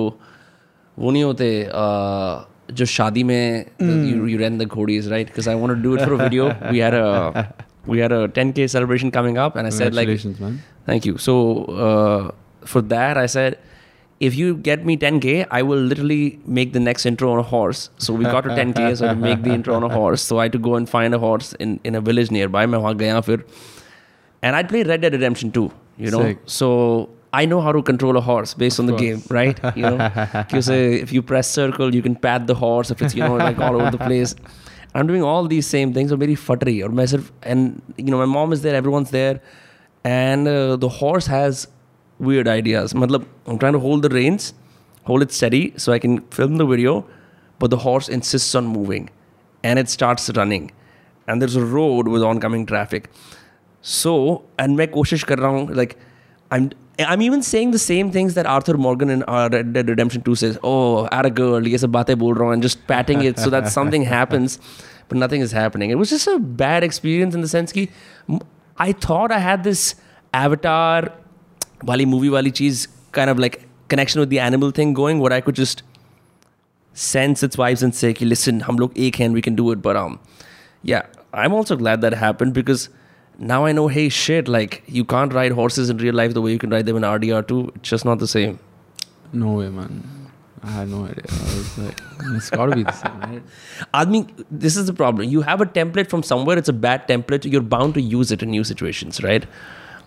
वो 0.98 1.10
नहीं 1.10 1.24
होते 1.24 1.50
uh, 1.72 2.44
जो 2.72 2.84
शादी 2.86 3.24
में 3.24 3.66
you, 3.80 4.24
you 4.26 4.38
rent 4.38 4.58
the 4.58 4.66
घोड़ीज 4.66 5.10
right? 5.10 5.26
Because 5.26 5.46
I 5.46 5.54
want 5.54 5.76
to 5.76 5.82
do 5.82 5.94
it 5.94 6.02
for 6.06 6.14
a 6.14 6.18
video. 6.18 6.48
we 6.70 6.78
had 6.78 6.94
a 6.94 7.54
we 7.86 7.98
had 7.98 8.12
a 8.12 8.28
10k 8.28 8.68
celebration 8.70 9.10
coming 9.10 9.38
up, 9.38 9.56
and 9.56 9.66
I 9.66 9.70
said 9.70 9.94
like 9.94 10.06
congratulations, 10.06 10.40
man. 10.40 10.62
Thank 10.86 11.04
you. 11.06 11.18
So 11.18 11.64
uh, 11.88 12.30
for 12.64 12.82
that, 12.82 13.16
I 13.16 13.26
said, 13.26 13.58
if 14.19 14.35
you 14.35 14.55
get 14.55 14.85
me 14.85 14.95
10k 14.97 15.45
i 15.51 15.61
will 15.61 15.79
literally 15.79 16.39
make 16.45 16.73
the 16.73 16.79
next 16.79 17.05
intro 17.05 17.31
on 17.31 17.39
a 17.39 17.43
horse 17.43 17.89
so 17.97 18.13
we 18.13 18.23
got 18.23 18.41
to 18.41 18.49
10k 18.49 18.97
so 18.97 19.07
to 19.07 19.15
make 19.15 19.41
the 19.43 19.51
intro 19.51 19.75
on 19.75 19.83
a 19.83 19.89
horse 19.89 20.21
so 20.21 20.39
i 20.39 20.43
had 20.43 20.51
to 20.51 20.57
go 20.57 20.75
and 20.75 20.89
find 20.89 21.13
a 21.13 21.19
horse 21.19 21.53
in, 21.53 21.79
in 21.83 21.95
a 21.95 22.01
village 22.01 22.31
nearby 22.31 22.63
and 22.63 24.55
i'd 24.55 24.69
play 24.69 24.83
red 24.83 25.01
dead 25.01 25.13
redemption 25.13 25.51
2 25.51 25.71
you 25.97 26.11
know 26.11 26.21
Sick. 26.21 26.39
so 26.45 27.09
I 27.33 27.45
know 27.45 27.59
how 27.59 27.71
to 27.73 27.81
control 27.83 28.15
a 28.15 28.21
horse 28.21 28.53
based 28.53 28.79
of 28.79 28.83
on 28.83 28.85
the 28.85 28.93
course. 28.93 29.01
game, 29.01 29.23
right? 29.29 29.59
You 29.75 29.81
know, 29.81 29.97
because 30.47 30.69
uh, 30.69 30.73
if 30.73 31.11
you 31.11 31.21
press 31.21 31.49
circle, 31.49 31.93
you 31.93 32.01
can 32.01 32.15
pat 32.15 32.47
the 32.47 32.55
horse. 32.55 32.91
If 32.91 33.01
it's 33.01 33.13
you 33.13 33.23
know 33.23 33.35
like 33.35 33.59
all 33.59 33.75
over 33.75 33.91
the 33.91 33.97
place, 33.97 34.35
I'm 34.93 35.05
doing 35.05 35.21
all 35.21 35.45
these 35.45 35.67
same 35.67 35.93
things. 35.93 36.13
I'm 36.13 36.19
very 36.19 36.35
futtery 36.35 36.81
or 36.81 36.87
myself, 36.87 37.33
and 37.43 37.81
you 37.97 38.05
know 38.05 38.17
my 38.19 38.25
mom 38.37 38.53
is 38.53 38.61
there, 38.61 38.73
everyone's 38.73 39.11
there, 39.11 39.41
and 40.05 40.47
uh, 40.47 40.77
the 40.77 40.87
horse 40.87 41.27
has 41.27 41.67
weird 42.18 42.48
ideas. 42.48 42.92
मतलब 42.94 43.24
I'm 43.46 43.58
trying 43.58 43.72
to 43.72 43.80
hold 43.86 44.02
the 44.02 44.10
reins, 44.10 44.52
hold 45.04 45.22
it 45.22 45.32
steady 45.32 45.62
so 45.76 45.92
I 45.92 45.98
can 45.98 46.20
film 46.38 46.56
the 46.58 46.66
video, 46.66 47.04
but 47.58 47.70
the 47.70 47.78
horse 47.86 48.08
insists 48.08 48.54
on 48.54 48.66
moving, 48.66 49.08
and 49.64 49.78
it 49.78 49.88
starts 49.88 50.30
running, 50.36 50.70
and 51.26 51.40
there's 51.42 51.56
a 51.56 51.64
road 51.64 52.08
with 52.08 52.22
oncoming 52.22 52.66
traffic. 52.74 53.10
So 53.82 54.14
and 54.58 54.76
मैं 54.78 54.88
कोशिश 54.92 55.22
कर 55.24 55.38
रहा 55.38 55.50
हूँ 55.50 55.74
like 55.82 55.96
I'm 56.52 56.70
I'm 57.12 57.22
even 57.22 57.42
saying 57.48 57.70
the 57.74 57.78
same 57.82 58.10
things 58.14 58.34
that 58.34 58.46
Arthur 58.54 58.76
Morgan 58.86 59.08
in 59.12 59.22
uh, 59.26 59.48
Red 59.52 59.72
Dead 59.72 59.88
Redemption 59.88 60.20
2 60.22 60.34
says. 60.34 60.58
Oh, 60.62 61.08
at 61.18 61.24
a 61.24 61.30
girl, 61.30 61.68
ये 61.68 61.78
सब 61.78 61.92
बातें 61.92 62.18
बोल 62.18 62.34
रहा 62.34 62.48
हूँ 62.48 62.54
and 62.54 62.62
just 62.62 62.80
patting 62.90 63.22
it 63.28 63.38
so 63.38 63.48
that 63.54 63.68
something 63.76 64.02
happens, 64.10 64.58
but 65.08 65.16
nothing 65.22 65.40
is 65.46 65.52
happening. 65.58 65.90
It 65.96 66.00
was 66.02 66.10
just 66.10 66.28
a 66.32 66.38
bad 66.38 66.84
experience 66.88 67.34
in 67.38 67.46
the 67.46 67.48
sense 67.54 67.72
कि 67.72 67.88
m- 68.28 68.42
I 68.86 68.92
thought 69.06 69.32
I 69.32 69.38
had 69.46 69.64
this 69.68 69.86
Avatar 70.34 71.12
wali 71.83 72.05
movie 72.05 72.29
wali 72.29 72.51
cheese 72.51 72.87
kind 73.11 73.29
of 73.29 73.39
like 73.39 73.67
connection 73.87 74.19
with 74.19 74.29
the 74.29 74.39
animal 74.39 74.71
thing 74.71 74.93
going 74.93 75.19
where 75.19 75.33
I 75.33 75.41
could 75.41 75.55
just 75.55 75.83
sense 76.93 77.43
its 77.43 77.55
vibes 77.55 77.83
and 77.83 77.93
say, 77.93 78.13
"Ki, 78.13 78.25
listen, 78.25 78.61
hum 78.61 78.77
log 78.77 78.97
ek 78.97 79.15
hain, 79.15 79.33
we 79.33 79.41
can 79.41 79.55
do 79.55 79.71
it. 79.71 79.81
But 79.81 79.95
um, 79.95 80.19
yeah, 80.83 81.05
I'm 81.33 81.53
also 81.53 81.75
glad 81.75 82.01
that 82.01 82.13
happened 82.13 82.53
because 82.53 82.89
now 83.37 83.65
I 83.65 83.71
know, 83.71 83.87
hey, 83.87 84.09
shit, 84.09 84.47
like 84.47 84.83
you 84.87 85.03
can't 85.03 85.33
ride 85.33 85.51
horses 85.51 85.89
in 85.89 85.97
real 85.97 86.15
life 86.15 86.33
the 86.33 86.41
way 86.41 86.51
you 86.51 86.59
can 86.59 86.69
ride 86.69 86.85
them 86.85 86.95
in 86.95 87.03
RDR2. 87.03 87.75
It's 87.75 87.89
just 87.89 88.05
not 88.05 88.19
the 88.19 88.27
same. 88.27 88.59
No 89.33 89.53
way, 89.53 89.69
man. 89.69 90.03
I 90.63 90.71
had 90.71 90.89
no 90.89 91.05
idea. 91.05 91.25
I 91.29 91.43
was 91.55 91.77
like, 91.77 92.01
it's 92.35 92.49
got 92.49 92.67
to 92.67 92.75
be 92.75 92.83
the 92.83 92.91
same, 92.91 93.19
right? 93.19 93.43
I 93.93 94.05
mean, 94.05 94.31
this 94.49 94.77
is 94.77 94.87
the 94.87 94.93
problem. 94.93 95.29
You 95.29 95.41
have 95.41 95.61
a 95.61 95.65
template 95.65 96.09
from 96.09 96.23
somewhere, 96.23 96.57
it's 96.57 96.69
a 96.69 96.73
bad 96.73 97.07
template, 97.07 97.49
you're 97.51 97.61
bound 97.61 97.93
to 97.95 98.01
use 98.01 98.31
it 98.31 98.41
in 98.41 98.49
new 98.49 98.63
situations, 98.63 99.21
right? 99.21 99.45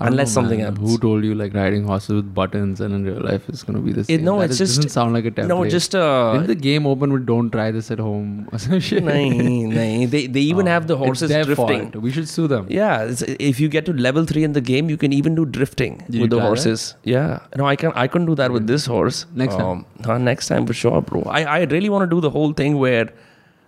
Unless 0.00 0.28
know, 0.28 0.34
something 0.34 0.58
man. 0.60 0.66
happens. 0.74 0.90
Who 0.92 0.98
told 0.98 1.24
you 1.24 1.34
like 1.34 1.54
riding 1.54 1.84
horses 1.84 2.10
with 2.16 2.32
buttons 2.34 2.80
and 2.80 2.94
in 2.94 3.04
real 3.04 3.20
life 3.20 3.48
it's 3.48 3.62
gonna 3.64 3.80
be 3.80 3.92
the 3.92 4.02
It- 4.02 4.06
same? 4.06 4.24
no, 4.24 4.38
That 4.38 4.44
it's 4.44 4.52
is- 4.54 4.58
just- 4.60 4.76
doesn't 4.76 4.90
sound 4.90 5.12
like 5.12 5.24
a 5.24 5.30
template. 5.32 5.48
No, 5.48 5.64
just 5.68 5.94
uh, 5.94 6.34
Didn't 6.34 6.46
the 6.46 6.54
game 6.54 6.86
open 6.86 7.12
with 7.12 7.24
"Don't 7.26 7.50
try 7.50 7.70
this 7.76 7.90
at 7.90 7.98
home" 7.98 8.48
or 8.52 8.58
some 8.58 8.78
shit? 8.88 9.02
nahin, 9.04 9.72
nahin. 9.78 10.10
They, 10.10 10.26
they 10.26 10.40
even 10.40 10.68
Oh, 10.68 10.70
have 10.70 10.86
the 10.86 10.96
horses 10.96 11.30
drifting. 11.30 11.90
fault. 11.90 11.96
We 11.96 12.12
should 12.12 12.28
sue 12.28 12.46
them. 12.46 12.66
Yeah, 12.68 13.02
it's, 13.02 13.22
if 13.50 13.58
you 13.60 13.68
get 13.68 13.86
to 13.86 13.92
level 13.92 14.24
three 14.24 14.44
in 14.44 14.52
the 14.52 14.60
game, 14.60 14.88
you 14.88 14.96
can 14.96 15.12
even 15.12 15.34
do 15.34 15.44
drifting 15.44 16.02
Did 16.08 16.20
with 16.22 16.30
the 16.30 16.36
that? 16.36 16.42
horses. 16.42 16.94
Yeah, 17.02 17.40
no, 17.56 17.66
I 17.66 17.74
can. 17.76 17.92
I 17.94 18.06
couldn't 18.06 18.26
do 18.28 18.36
that 18.36 18.52
with 18.52 18.66
this 18.68 18.86
horse. 18.86 19.26
Next 19.34 19.56
time. 19.56 19.66
um, 19.66 19.86
huh, 20.04 20.18
next 20.18 20.46
time 20.48 20.66
for 20.66 20.72
sure, 20.84 21.00
bro. 21.02 21.22
I, 21.22 21.42
I 21.42 21.60
really 21.64 21.88
want 21.88 22.08
to 22.08 22.14
do 22.16 22.20
the 22.20 22.30
whole 22.30 22.52
thing 22.52 22.78
where 22.78 23.08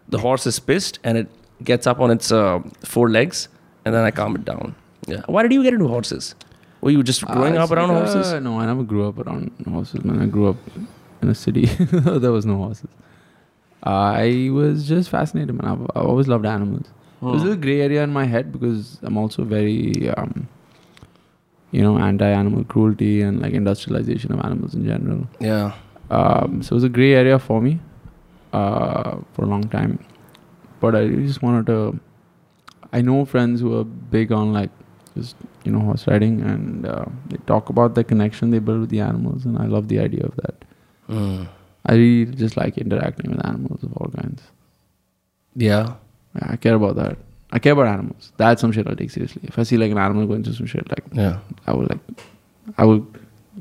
the 0.08 0.18
horse 0.18 0.46
is 0.46 0.58
pissed 0.60 0.98
and 1.04 1.18
it 1.18 1.28
gets 1.64 1.86
up 1.86 2.00
on 2.00 2.10
its 2.10 2.30
uh, 2.32 2.60
four 2.84 3.08
legs, 3.10 3.48
and 3.84 3.94
then 3.94 4.04
I 4.04 4.10
calm 4.12 4.36
it 4.36 4.44
down. 4.44 4.74
Yeah. 5.06 5.22
Why 5.26 5.42
did 5.42 5.52
you 5.52 5.62
get 5.62 5.72
into 5.74 5.88
horses? 5.88 6.34
Were 6.80 6.90
you 6.90 7.02
just 7.02 7.24
growing 7.26 7.56
Uh, 7.58 7.64
up 7.64 7.70
around 7.70 7.88
like, 7.90 8.04
horses? 8.06 8.32
uh, 8.32 8.40
no, 8.40 8.58
I 8.60 8.66
never 8.66 8.82
grew 8.82 9.06
up 9.08 9.18
around 9.18 9.50
horses, 9.68 10.02
man. 10.04 10.20
I 10.22 10.26
grew 10.26 10.48
up 10.48 10.56
in 11.22 11.28
a 11.28 11.34
city. 11.34 11.66
there 12.24 12.32
was 12.32 12.46
no 12.46 12.56
horses. 12.56 12.88
I 13.82 14.48
was 14.52 14.86
just 14.88 15.10
fascinated, 15.10 15.54
man. 15.60 15.70
I've, 15.72 15.82
I've 15.96 16.06
always 16.06 16.28
loved 16.28 16.46
animals. 16.46 16.86
There's 17.22 17.44
a 17.44 17.56
gray 17.56 17.82
area 17.82 18.02
in 18.02 18.10
my 18.12 18.24
head 18.24 18.50
because 18.50 18.98
I'm 19.02 19.18
also 19.18 19.44
very, 19.44 20.08
um, 20.10 20.48
you 21.70 21.82
know, 21.82 21.98
anti-animal 21.98 22.64
cruelty 22.64 23.20
and 23.20 23.40
like 23.42 23.52
industrialization 23.52 24.32
of 24.32 24.40
animals 24.40 24.74
in 24.74 24.86
general. 24.86 25.28
Yeah. 25.38 25.74
Um, 26.10 26.62
so 26.62 26.72
it 26.72 26.76
was 26.76 26.84
a 26.84 26.88
gray 26.88 27.12
area 27.12 27.38
for 27.38 27.60
me 27.60 27.78
uh, 28.54 29.16
for 29.34 29.44
a 29.44 29.46
long 29.46 29.64
time. 29.68 29.98
But 30.80 30.96
I 30.96 31.08
just 31.08 31.42
wanted 31.42 31.66
to. 31.66 32.00
I 32.92 33.02
know 33.02 33.24
friends 33.26 33.60
who 33.60 33.78
are 33.78 33.84
big 33.84 34.32
on 34.32 34.54
like 34.54 34.70
just 35.17 35.35
you 35.63 35.71
know 35.71 35.79
horse 35.79 36.07
riding, 36.07 36.41
and 36.41 36.85
uh, 36.85 37.05
they 37.29 37.37
talk 37.47 37.69
about 37.69 37.95
the 37.95 38.03
connection 38.03 38.49
they 38.51 38.59
build 38.59 38.81
with 38.81 38.89
the 38.89 38.99
animals, 39.01 39.45
and 39.45 39.57
I 39.57 39.65
love 39.65 39.87
the 39.87 39.99
idea 39.99 40.23
of 40.25 40.35
that. 40.37 40.65
Mm. 41.09 41.47
I 41.85 41.93
really 41.93 42.31
just 42.43 42.57
like 42.57 42.77
interacting 42.77 43.31
with 43.31 43.45
animals 43.45 43.83
of 43.83 43.93
all 43.93 44.09
kinds. 44.17 44.41
Yeah. 45.55 45.93
Yeah, 46.35 46.47
I 46.49 46.55
care 46.57 46.73
about 46.75 46.95
that. 46.97 47.17
I 47.51 47.59
care 47.59 47.73
about 47.73 47.87
animals. 47.87 48.31
That's 48.37 48.59
some 48.61 48.71
shit 48.71 48.87
I'll 48.87 48.95
take 48.95 49.11
seriously. 49.11 49.41
If 49.45 49.57
I 49.59 49.63
see 49.63 49.77
like 49.77 49.91
an 49.91 49.97
animal 49.97 50.25
going 50.27 50.43
through 50.43 50.53
some 50.55 50.65
shit, 50.65 50.89
like 50.89 51.03
Yeah. 51.13 51.39
I 51.67 51.73
will 51.73 51.87
like, 51.89 51.99
I 52.77 52.83
will, 52.85 53.05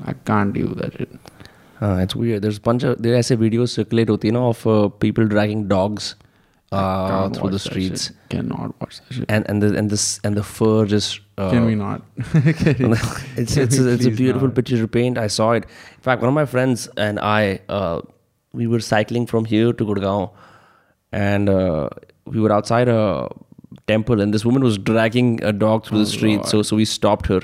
I 0.03 0.13
can't 0.13 0.53
deal 0.53 0.67
with 0.69 0.79
that 0.79 0.93
shit. 0.97 1.09
Uh, 1.81 1.97
it's 2.01 2.15
weird. 2.15 2.41
There's 2.41 2.57
a 2.57 2.61
bunch 2.61 2.83
of 2.83 3.01
there 3.01 3.15
ऐसे 3.15 3.37
videos 3.37 3.69
circulate 3.79 4.09
होती 4.09 4.27
है 4.27 4.33
ना 4.33 4.39
of 4.49 4.65
uh, 4.67 4.89
people 5.05 5.25
dragging 5.27 5.67
dogs 5.67 6.15
I 6.71 6.77
uh, 6.77 7.09
can't 7.09 7.35
through 7.35 7.49
the 7.49 7.55
watch 7.55 7.63
that 7.63 7.69
streets. 7.71 8.05
shit. 8.07 8.15
Cannot 8.29 8.73
watch 8.81 8.99
that 9.01 9.13
shit. 9.17 9.25
and 9.29 9.49
and 9.49 9.61
the 9.61 9.77
and 9.77 9.89
this 9.95 10.19
and 10.23 10.35
the 10.35 10.43
fur 10.43 10.85
just 10.85 11.19
uh, 11.40 11.50
Can 11.50 11.64
we 11.66 11.74
not? 11.74 12.02
Can 12.32 12.92
it's 13.42 13.54
Can 13.54 13.62
it's 13.64 13.78
we 13.78 13.86
a, 13.86 13.88
it's 13.94 14.06
a 14.06 14.10
beautiful 14.22 14.48
not? 14.48 14.54
picture 14.56 14.78
to 14.78 14.88
paint. 14.88 15.18
I 15.18 15.28
saw 15.28 15.52
it. 15.52 15.64
In 15.64 16.02
fact, 16.08 16.22
one 16.22 16.28
of 16.28 16.34
my 16.34 16.46
friends 16.54 16.88
and 16.96 17.18
I, 17.20 17.60
uh, 17.68 18.00
we 18.52 18.66
were 18.66 18.80
cycling 18.80 19.26
from 19.26 19.44
here 19.44 19.72
to 19.72 19.84
Gurgaon, 19.84 20.30
and 21.12 21.48
uh, 21.48 21.88
we 22.26 22.40
were 22.40 22.52
outside 22.52 22.88
a 22.88 23.28
temple, 23.86 24.20
and 24.20 24.34
this 24.34 24.44
woman 24.44 24.62
was 24.62 24.78
dragging 24.78 25.42
a 25.42 25.52
dog 25.52 25.86
through 25.86 25.98
the 25.98 26.10
Oh, 26.10 26.16
street. 26.18 26.36
Lord. 26.36 26.48
So 26.54 26.62
so 26.62 26.76
we 26.76 26.84
stopped 26.84 27.26
her. 27.26 27.40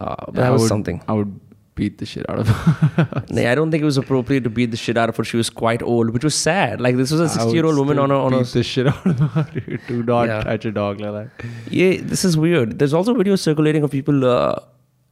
Uh, 0.00 0.14
but 0.28 0.38
I 0.38 0.42
that 0.44 0.52
was 0.52 0.62
would- 0.62 0.68
something. 0.68 1.02
I 1.08 1.12
would 1.12 1.32
beat 1.75 1.97
the 1.99 2.05
shit 2.11 2.27
out 2.29 2.39
of 2.39 2.47
her. 2.47 3.23
Nay, 3.29 3.47
I 3.47 3.55
don't 3.55 3.69
think 3.71 3.81
it 3.83 3.85
was 3.85 3.97
appropriate 3.97 4.43
to 4.45 4.49
beat 4.49 4.71
the 4.71 4.77
shit 4.83 4.97
out 4.97 5.09
of 5.09 5.17
her. 5.17 5.23
She 5.31 5.37
was 5.37 5.49
quite 5.49 5.83
old, 5.83 6.09
which 6.15 6.23
was 6.23 6.33
sad. 6.35 6.81
Like 6.81 6.95
this 7.01 7.11
was 7.11 7.19
a 7.19 7.23
I 7.23 7.27
would 7.27 7.31
sixty-year-old 7.35 7.77
woman 7.77 7.97
still 7.97 8.03
on 8.05 8.11
a 8.11 8.23
on 8.29 8.33
a. 8.33 8.39
beat 8.39 8.53
the 8.53 8.63
shit 8.63 8.87
out 8.93 9.05
of 9.05 9.19
her. 9.35 9.43
dude. 9.57 9.81
Do 9.87 10.01
not 10.03 10.27
Yeah. 10.31 10.41
touch 10.47 10.65
a 10.65 10.71
dog 10.79 10.99
like 11.05 11.13
that. 11.17 11.45
Yeah, 11.81 11.99
this 12.13 12.25
is 12.31 12.37
weird. 12.45 12.77
There's 12.79 12.95
also 13.01 13.13
videos 13.23 13.39
circulating 13.49 13.83
of 13.89 13.91
people. 13.97 14.25
Uh, 14.25 14.55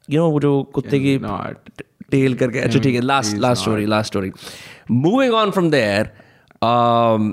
you 0.07 0.19
know, 0.21 0.29
वो 0.31 0.39
जो 0.47 0.53
कुत्ते 0.79 0.99
की 1.05 1.19
Not. 1.21 1.69
tail 2.11 2.35
करके 2.39 2.59
अच्छा 2.61 2.79
ठीक 2.79 2.95
है 2.95 3.01
last 3.11 3.33
He's 3.33 3.41
last 3.45 3.61
story 3.67 3.85
last 3.93 4.11
story 4.13 4.31
moving 5.05 5.31
on 5.43 5.51
from 5.55 5.69
there 5.75 6.03
um 6.67 7.23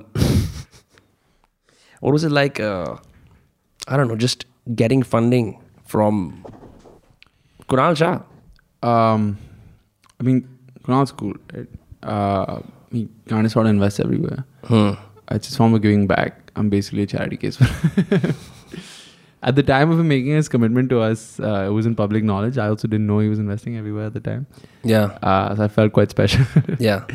what 2.01 2.13
was 2.17 2.25
it 2.25 2.33
like 2.33 2.61
uh, 2.61 2.97
I 3.89 3.97
don't 3.97 4.09
know 4.13 4.17
just 4.25 4.47
getting 4.83 5.03
funding 5.03 5.51
from 5.95 6.23
Kunal 7.69 7.97
Shah 8.03 8.13
um, 8.84 9.38
I 10.20 10.24
mean, 10.24 10.48
Kunal's 10.84 11.12
cool. 11.12 11.34
Right? 11.54 11.68
Uh, 12.04 12.62
he 12.92 13.08
kind 13.28 13.46
of 13.46 13.52
sort 13.52 13.66
of 13.66 13.72
invests 13.72 14.00
everywhere. 14.00 14.46
hmm. 14.64 14.92
It's 15.30 15.48
his 15.48 15.58
form 15.58 15.74
of 15.74 15.82
giving 15.82 16.08
back. 16.08 16.52
I'm 16.56 16.70
basically 16.70 17.04
a 17.04 17.06
charity 17.06 17.36
case. 17.36 17.62
at 19.44 19.56
the 19.56 19.64
time 19.64 19.92
of 19.92 20.00
him 20.00 20.08
making 20.08 20.32
his 20.32 20.48
commitment 20.48 20.90
to 20.90 21.02
us, 21.02 21.40
uh, 21.42 21.66
it 21.68 21.72
was 21.72 21.86
in 21.86 21.96
public 21.96 22.24
knowledge. 22.24 22.58
I 22.58 22.70
also 22.70 22.88
didn't 22.88 23.08
know 23.08 23.20
he 23.20 23.28
was 23.28 23.38
investing 23.38 23.78
everywhere 23.78 24.06
at 24.06 24.14
the 24.14 24.22
time. 24.22 24.48
yeah 24.84 25.18
Uh, 25.22 25.54
so 25.56 25.64
I 25.66 25.68
felt 25.68 25.92
quite 25.92 26.10
special. 26.10 26.46
yeah 26.80 27.06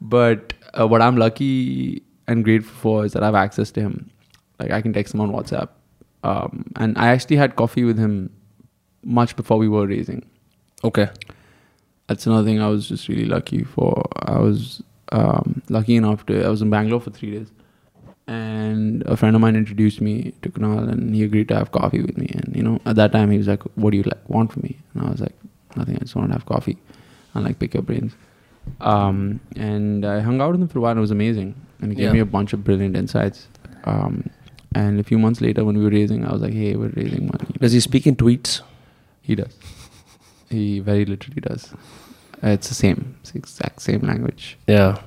but 0.00 0.52
uh, 0.78 0.86
what 0.86 1.02
I'm 1.02 1.16
lucky 1.16 2.02
and 2.26 2.44
grateful 2.44 2.74
for 2.74 3.04
is 3.04 3.12
that 3.12 3.22
I 3.22 3.26
have 3.26 3.34
access 3.34 3.70
to 3.72 3.80
him. 3.80 4.10
Like 4.60 4.70
I 4.70 4.80
can 4.80 4.92
text 4.92 5.14
him 5.14 5.20
on 5.20 5.32
WhatsApp. 5.32 5.68
Um, 6.22 6.70
and 6.76 6.96
I 6.98 7.08
actually 7.08 7.36
had 7.36 7.56
coffee 7.56 7.84
with 7.84 7.98
him 7.98 8.30
much 9.04 9.36
before 9.36 9.56
we 9.58 9.68
were 9.68 9.86
raising. 9.86 10.24
Okay 10.84 11.08
That's 12.06 12.26
another 12.26 12.44
thing 12.44 12.60
I 12.60 12.68
was 12.68 12.88
just 12.88 13.08
really 13.08 13.26
lucky 13.26 13.64
for. 13.64 14.02
I 14.22 14.38
was 14.38 14.82
um, 15.12 15.60
lucky 15.68 15.94
enough 15.96 16.24
to. 16.26 16.42
I 16.44 16.48
was 16.48 16.62
in 16.62 16.70
Bangalore 16.70 17.00
for 17.00 17.10
three 17.10 17.32
days, 17.32 17.48
and 18.26 19.02
a 19.02 19.16
friend 19.16 19.34
of 19.36 19.42
mine 19.42 19.56
introduced 19.56 20.00
me 20.00 20.32
to 20.42 20.48
Kunal, 20.50 20.88
and 20.90 21.14
he 21.14 21.22
agreed 21.24 21.48
to 21.48 21.54
have 21.56 21.70
coffee 21.72 22.00
with 22.00 22.16
me. 22.16 22.28
And 22.34 22.56
you 22.56 22.62
know, 22.62 22.80
at 22.86 22.96
that 22.96 23.12
time, 23.12 23.30
he 23.30 23.36
was 23.38 23.46
like, 23.48 23.62
"What 23.76 23.90
do 23.90 23.96
you 23.98 24.02
like 24.04 24.26
want 24.28 24.52
from 24.52 24.62
me?" 24.62 24.76
And 24.94 25.06
I 25.06 25.10
was 25.10 25.20
like, 25.20 25.34
"Nothing. 25.76 25.96
I 25.96 25.98
just 26.00 26.14
want 26.16 26.28
to 26.28 26.32
have 26.34 26.46
coffee 26.46 26.78
and 27.34 27.44
like 27.44 27.58
pick 27.58 27.74
your 27.74 27.82
brains." 27.82 28.12
Um, 28.80 29.40
and 29.56 30.04
I 30.06 30.20
hung 30.20 30.40
out 30.40 30.52
with 30.52 30.60
him 30.62 30.68
for 30.68 30.78
a 30.78 30.82
while. 30.82 30.90
and 30.92 30.98
It 30.98 31.06
was 31.08 31.10
amazing, 31.10 31.54
and 31.80 31.90
he 31.92 31.96
gave 31.96 32.06
Yeah. 32.06 32.12
me 32.12 32.20
a 32.20 32.26
bunch 32.26 32.52
of 32.52 32.64
brilliant 32.64 32.96
insights. 32.96 33.48
Um, 33.84 34.28
and 34.74 35.00
a 35.00 35.02
few 35.02 35.18
months 35.18 35.40
later, 35.40 35.64
when 35.64 35.76
we 35.76 35.84
were 35.84 35.90
raising, 35.90 36.24
I 36.26 36.32
was 36.32 36.40
like, 36.42 36.52
"Hey, 36.54 36.76
we're 36.76 36.88
raising 37.02 37.26
money." 37.26 37.48
does 37.60 37.72
he 37.72 37.80
speak 37.80 38.06
in 38.06 38.16
tweets 38.16 38.60
He 39.22 39.34
does. 39.34 39.54
He 40.50 40.80
very 40.80 41.04
literally 41.04 41.40
does. 41.40 41.64
It's 42.42 42.68
the 42.68 42.74
same. 42.74 43.16
It's 43.20 43.32
the 43.32 43.38
exact 43.38 43.82
same 43.82 44.00
language. 44.12 44.44
yeah 44.66 44.98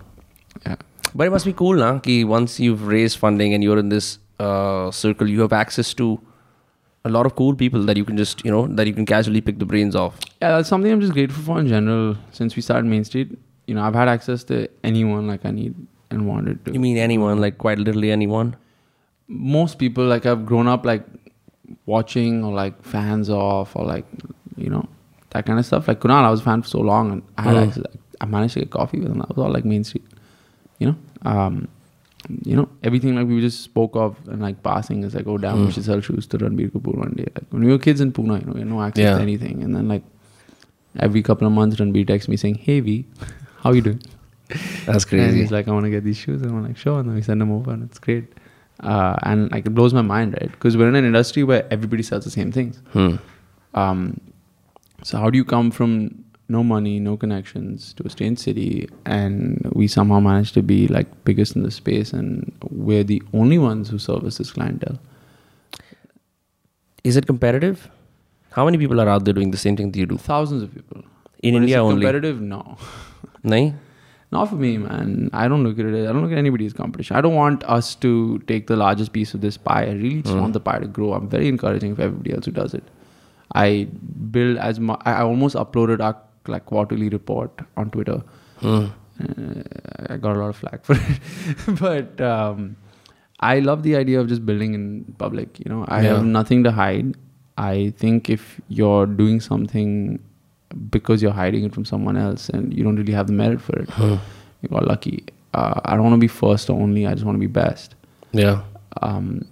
Yeah. 0.66 0.76
but 1.20 1.28
it 1.28 1.32
must 1.36 1.46
be 1.50 1.54
cool 1.62 1.78
now 1.84 1.94
कि 2.08 2.16
once 2.32 2.58
you've 2.64 2.82
raised 2.94 3.18
funding 3.22 3.54
and 3.58 3.64
you're 3.68 3.80
in 3.84 3.90
this 3.94 4.10
uh, 4.48 4.92
circle 4.98 5.30
you 5.36 5.40
have 5.46 5.54
access 5.62 5.94
to 6.02 6.08
a 7.10 7.12
lot 7.16 7.26
of 7.30 7.36
cool 7.40 7.56
people 7.62 7.86
that 7.90 7.98
you 8.02 8.06
can 8.10 8.18
just 8.22 8.44
you 8.48 8.52
know 8.56 8.62
that 8.80 8.88
you 8.92 8.94
can 9.00 9.06
casually 9.12 9.42
pick 9.48 9.58
the 9.64 9.68
brains 9.72 9.96
off. 10.04 10.20
Yeah, 10.42 10.52
that's 10.58 10.70
something 10.74 10.92
I'm 10.96 11.02
just 11.06 11.14
grateful 11.20 11.44
for 11.48 11.60
in 11.64 11.68
general. 11.72 12.12
Since 12.40 12.56
we 12.60 12.62
started 12.68 12.86
Main 12.96 13.04
Street, 13.12 13.32
you 13.68 13.76
know, 13.78 13.84
I've 13.88 13.96
had 14.02 14.12
access 14.16 14.44
to 14.52 14.60
anyone 14.92 15.28
like 15.34 15.46
I 15.52 15.52
need 15.60 15.74
and 16.12 16.28
wanted 16.28 16.64
to. 16.66 16.74
you 16.78 16.80
mean 16.86 16.98
anyone 17.08 17.40
like 17.48 17.58
quite 17.66 17.80
literally 17.88 18.12
anyone 18.20 18.54
Most 19.56 19.78
people 19.84 20.06
like 20.14 20.26
I've 20.32 20.46
grown 20.54 20.68
up 20.76 20.86
like 20.92 21.04
watching 21.86 22.44
or 22.44 22.54
like 22.54 22.84
fans 22.84 23.30
of 23.30 23.76
or 23.76 23.86
like 23.86 24.06
you 24.58 24.70
know 24.70 24.86
that 25.32 25.46
kind 25.46 25.60
of 25.60 25.66
stuff. 25.66 25.88
Like 25.88 26.00
Kunal, 26.00 26.24
I 26.24 26.30
was 26.30 26.42
a 26.42 26.44
fan 26.44 26.62
for 26.62 26.68
so 26.70 26.80
long, 26.80 27.12
and 27.12 27.22
I 27.38 27.42
had 27.44 27.56
Mm. 27.56 27.68
access. 27.68 27.84
I 28.22 28.26
managed 28.26 28.54
to 28.54 28.60
get 28.60 28.70
coffee 28.70 29.00
with 29.00 29.10
him. 29.12 29.18
That 29.20 29.30
was 29.30 29.38
all 29.44 29.52
like 29.52 29.66
Main 29.66 29.84
Street. 29.84 30.06
You 30.80 30.88
know, 30.90 30.96
um, 31.24 31.68
you 32.46 32.56
know 32.56 32.70
everything 32.84 33.16
like 33.16 33.28
we 33.28 33.42
just 33.42 33.62
spoke 33.62 33.96
of 33.96 34.16
and 34.28 34.42
like 34.42 34.62
passing 34.64 35.04
is 35.04 35.16
like, 35.16 35.26
oh 35.28 35.38
damn, 35.38 35.58
Mm. 35.58 35.66
we 35.68 35.72
should 35.72 35.86
sell 35.86 36.00
shoes 36.02 36.28
to 36.28 36.38
Ranbir 36.38 36.72
Kapoor 36.72 36.96
one 36.98 37.14
day. 37.18 37.26
Like 37.36 37.46
when 37.50 37.64
we 37.64 37.72
were 37.72 37.80
kids 37.80 38.00
in 38.02 38.12
Pune, 38.12 38.40
you 38.42 38.46
know, 38.46 38.54
we 38.54 38.60
had 38.60 38.70
no 38.70 38.82
access 38.82 39.04
Yeah. 39.04 39.16
to 39.16 39.22
anything, 39.22 39.64
and 39.64 39.76
then 39.76 39.88
like 39.88 40.04
every 41.00 41.22
couple 41.24 41.48
of 41.48 41.54
months, 41.54 41.78
Ranbir 41.78 42.06
texts 42.08 42.30
me 42.30 42.38
saying, 42.38 42.56
"Hey 42.56 42.80
V, 42.82 43.06
how 43.64 43.72
you 43.72 43.82
doing?" 43.82 44.02
that's 44.86 45.04
And 45.06 45.08
crazy 45.08 45.40
he's 45.42 45.52
like, 45.52 45.68
I 45.68 45.72
want 45.72 45.86
to 45.86 45.90
get 45.90 46.04
these 46.04 46.18
shoes. 46.18 46.42
And 46.42 46.52
I'm 46.52 46.64
like, 46.64 46.76
sure. 46.78 47.00
And 47.00 47.08
then 47.08 47.16
we 47.16 47.22
send 47.22 47.40
them 47.40 47.52
over, 47.52 47.72
and 47.72 47.84
it's 47.84 48.00
great. 48.00 48.26
Uh, 48.82 49.16
and 49.24 49.50
like, 49.52 49.66
it 49.66 49.70
blows 49.70 49.94
my 49.94 50.02
mind, 50.02 50.34
right? 50.34 50.52
Because 50.52 50.76
we're 50.76 50.90
in 50.90 50.96
an 50.96 51.06
industry 51.06 51.44
where 51.44 51.66
everybody 51.72 52.04
sells 52.04 52.26
the 52.26 52.32
same 52.32 52.52
things. 52.52 52.82
hmm. 52.94 53.16
Um, 53.74 54.20
so 55.04 55.18
how 55.18 55.30
do 55.30 55.38
you 55.38 55.46
come 55.46 55.72
from 55.72 56.24
no 56.50 56.64
money, 56.64 57.00
no 57.00 57.16
connections 57.18 57.94
to 57.94 58.04
a 58.06 58.10
strange 58.10 58.38
city, 58.40 58.88
and 59.06 59.70
we 59.74 59.88
somehow 59.88 60.20
manage 60.20 60.52
to 60.54 60.62
be 60.62 60.88
like 60.88 61.08
biggest 61.24 61.56
in 61.56 61.64
the 61.64 61.72
space, 61.72 62.12
and 62.14 62.52
we're 62.70 63.04
the 63.04 63.22
only 63.34 63.58
ones 63.58 63.90
who 63.90 63.98
service 63.98 64.38
this 64.38 64.52
clientele? 64.52 65.00
Is 67.04 67.18
it 67.18 67.26
competitive? 67.26 67.90
How 68.52 68.66
many 68.66 68.78
people 68.78 69.00
are 69.02 69.08
out 69.10 69.24
there 69.26 69.34
doing 69.34 69.52
the 69.52 69.58
same 69.58 69.76
thing 69.78 69.92
that 69.92 69.98
you 70.00 70.06
do? 70.06 70.18
Thousands 70.18 70.62
of 70.64 70.74
people. 70.74 71.04
In 71.42 71.54
But 71.54 71.58
is 71.58 71.62
India 71.64 71.78
it 71.78 71.80
only? 71.82 71.96
Competitive? 72.06 72.42
No. 72.42 72.78
Nahi? 73.44 73.74
Not 74.32 74.50
for 74.50 74.56
me, 74.56 74.78
man. 74.78 75.30
I 75.34 75.48
don't 75.50 75.64
look 75.64 75.78
at 75.80 75.86
it. 75.86 76.08
I 76.08 76.12
don't 76.14 76.22
look 76.22 76.32
at 76.32 76.38
anybody 76.38 76.66
as 76.66 76.74
competition. 76.74 77.18
I 77.18 77.22
don't 77.22 77.36
want 77.36 77.64
us 77.66 77.96
to 77.96 78.40
take 78.48 78.68
the 78.68 78.78
largest 78.78 79.12
piece 79.12 79.34
of 79.34 79.42
this 79.42 79.58
pie. 79.58 79.86
I 79.86 79.92
really 79.92 80.22
just 80.22 80.36
Mm. 80.36 80.42
want 80.42 80.54
the 80.54 80.62
pie 80.62 80.80
to 80.80 80.88
grow. 80.88 81.14
I'm 81.14 81.28
very 81.28 81.48
encouraging 81.50 81.96
for 81.96 82.04
everybody 82.04 82.34
else 82.34 82.46
who 82.46 82.52
does 82.52 82.74
it. 82.74 82.84
I 83.54 83.88
build 84.32 84.58
as 84.58 84.80
much. 84.80 85.02
I 85.06 85.22
almost 85.22 85.56
uploaded 85.56 86.00
our 86.02 86.18
like 86.48 86.66
quarterly 86.66 87.10
report 87.10 87.52
on 87.78 87.90
Twitter. 87.92 88.24
Hmm. 88.60 88.86
Uh, 89.22 89.64
I 90.10 90.18
got 90.18 90.36
a 90.36 90.40
lot 90.40 90.50
of 90.50 90.56
flack 90.56 90.84
for 90.86 90.96
it, 90.96 91.20
but 91.80 92.20
um, 92.22 92.76
I 93.40 93.60
love 93.60 93.84
the 93.84 93.96
idea 93.96 94.20
of 94.20 94.28
just 94.28 94.46
building 94.46 94.74
in 94.74 95.16
public. 95.20 95.60
You 95.60 95.70
know, 95.70 95.86
I 95.88 96.02
Yeah. 96.02 96.16
have 96.16 96.26
nothing 96.26 96.64
to 96.64 96.72
hide. 96.72 97.16
I 97.58 97.94
think 97.98 98.30
if 98.30 98.60
you're 98.70 99.06
doing 99.06 99.40
something 99.40 100.20
because 100.90 101.22
you're 101.22 101.34
hiding 101.34 101.66
it 101.66 101.74
from 101.74 101.86
someone 101.86 102.18
else 102.18 102.50
and 102.50 102.74
you 102.74 102.84
don't 102.84 102.96
really 102.96 103.14
have 103.14 103.28
the 103.28 103.34
merit 103.34 103.62
for 103.62 103.78
it, 103.80 103.90
Hmm. 103.90 104.16
you 104.62 104.70
got 104.70 104.88
lucky. 104.88 105.24
Uh, 105.54 105.82
I 105.86 105.96
don't 105.96 106.04
want 106.04 106.14
to 106.14 106.20
be 106.20 106.28
first 106.30 106.70
or 106.70 106.80
only. 106.82 107.06
I 107.06 107.14
just 107.14 107.26
want 107.26 107.36
to 107.36 107.40
be 107.40 107.48
best. 107.48 107.96
Yeah. 108.32 108.62
Um, 109.02 109.46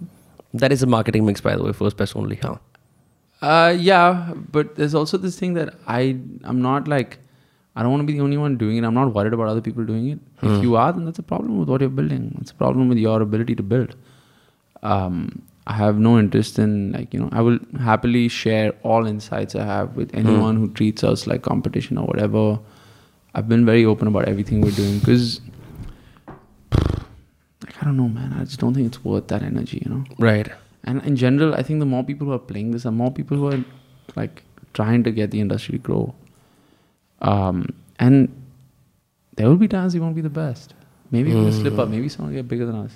That 0.54 0.72
is 0.72 0.82
a 0.82 0.86
marketing 0.86 1.26
mix, 1.26 1.40
by 1.40 1.54
the 1.54 1.62
way. 1.62 1.72
First, 1.72 1.96
best, 1.96 2.16
only. 2.16 2.36
Huh? 2.36 2.56
Uh, 3.42 3.74
yeah, 3.78 4.34
but 4.50 4.76
there's 4.76 4.94
also 4.94 5.16
this 5.16 5.38
thing 5.38 5.54
that 5.54 5.74
I 5.86 6.18
I'm 6.44 6.60
not 6.60 6.88
like 6.88 7.18
I 7.74 7.82
don't 7.82 7.90
want 7.90 8.02
to 8.02 8.06
be 8.06 8.14
the 8.14 8.24
only 8.24 8.36
one 8.36 8.56
doing 8.56 8.76
it. 8.76 8.84
I'm 8.84 8.94
not 8.94 9.14
worried 9.14 9.32
about 9.32 9.48
other 9.48 9.60
people 9.60 9.84
doing 9.84 10.08
it. 10.08 10.18
Hmm. 10.40 10.54
If 10.54 10.62
you 10.62 10.76
are, 10.76 10.92
then 10.92 11.04
that's 11.04 11.18
a 11.18 11.22
problem 11.22 11.58
with 11.58 11.68
what 11.68 11.80
you're 11.80 11.90
building. 11.90 12.36
It's 12.40 12.50
a 12.50 12.54
problem 12.54 12.88
with 12.88 12.98
your 12.98 13.22
ability 13.22 13.54
to 13.56 13.62
build. 13.62 13.94
Um, 14.82 15.42
I 15.66 15.74
have 15.74 15.98
no 15.98 16.18
interest 16.18 16.58
in 16.58 16.92
like 16.92 17.14
you 17.14 17.20
know 17.20 17.28
I 17.32 17.40
will 17.42 17.58
happily 17.78 18.28
share 18.28 18.72
all 18.82 19.06
insights 19.06 19.54
I 19.54 19.64
have 19.64 19.96
with 19.96 20.14
anyone 20.14 20.56
who 20.56 20.70
treats 20.72 21.04
us 21.04 21.26
like 21.26 21.42
competition 21.42 21.96
or 21.98 22.06
whatever. 22.06 22.58
I've 23.34 23.48
been 23.48 23.64
very 23.64 23.84
open 23.84 24.08
about 24.08 24.24
everything 24.26 24.60
we're 24.62 24.72
doing 24.72 24.98
because 24.98 25.40
like 26.72 27.76
I 27.80 27.84
don't 27.84 27.96
know, 27.96 28.08
man. 28.08 28.32
I 28.32 28.44
just 28.44 28.58
don't 28.58 28.74
think 28.74 28.86
it's 28.86 29.04
worth 29.04 29.28
that 29.28 29.42
energy, 29.42 29.82
you 29.84 29.90
know. 29.94 30.04
Right. 30.18 30.48
And 30.84 31.02
in 31.04 31.16
general, 31.16 31.54
I 31.54 31.62
think 31.62 31.80
the 31.80 31.86
more 31.86 32.02
people 32.02 32.26
who 32.26 32.32
are 32.32 32.38
playing 32.38 32.70
this, 32.70 32.86
are 32.86 32.92
more 32.92 33.10
people 33.10 33.36
who 33.36 33.48
are 33.48 33.64
like 34.16 34.42
trying 34.72 35.04
to 35.04 35.10
get 35.10 35.30
the 35.30 35.40
industry 35.40 35.78
to 35.78 35.78
grow. 35.78 36.14
Um, 37.20 37.74
and 37.98 38.34
there 39.36 39.48
will 39.48 39.56
be 39.56 39.68
times 39.68 39.94
we 39.94 40.00
won't 40.00 40.14
be 40.14 40.22
the 40.22 40.30
best. 40.30 40.74
Maybe 41.10 41.34
we'll 41.34 41.52
slip 41.52 41.78
up. 41.78 41.88
Maybe 41.88 42.08
someone 42.08 42.32
will 42.32 42.38
get 42.38 42.48
bigger 42.48 42.66
than 42.66 42.76
us. 42.76 42.92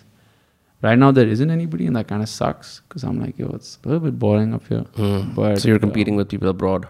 Right 0.83 0.99
now, 0.99 1.11
there 1.11 1.27
isn't 1.27 1.51
anybody, 1.51 1.87
and 1.87 1.97
that 1.97 2.09
kind 2.09 2.23
of 2.23 2.29
sucks 2.29 2.81
because 2.81 3.05
I'm 3.05 3.21
like, 3.21 3.39
yo, 3.39 3.49
it's 3.55 3.79
a 3.85 3.89
little 3.89 4.01
bit 4.01 4.19
boring 4.19 4.55
up 4.55 4.67
here. 4.69 4.85
Hmm. 4.97 5.33
But 5.35 5.61
so 5.61 5.69
you're 5.69 5.77
uh, 5.77 5.81
competing 5.81 6.15
with 6.15 6.29
people 6.29 6.49
abroad, 6.49 6.87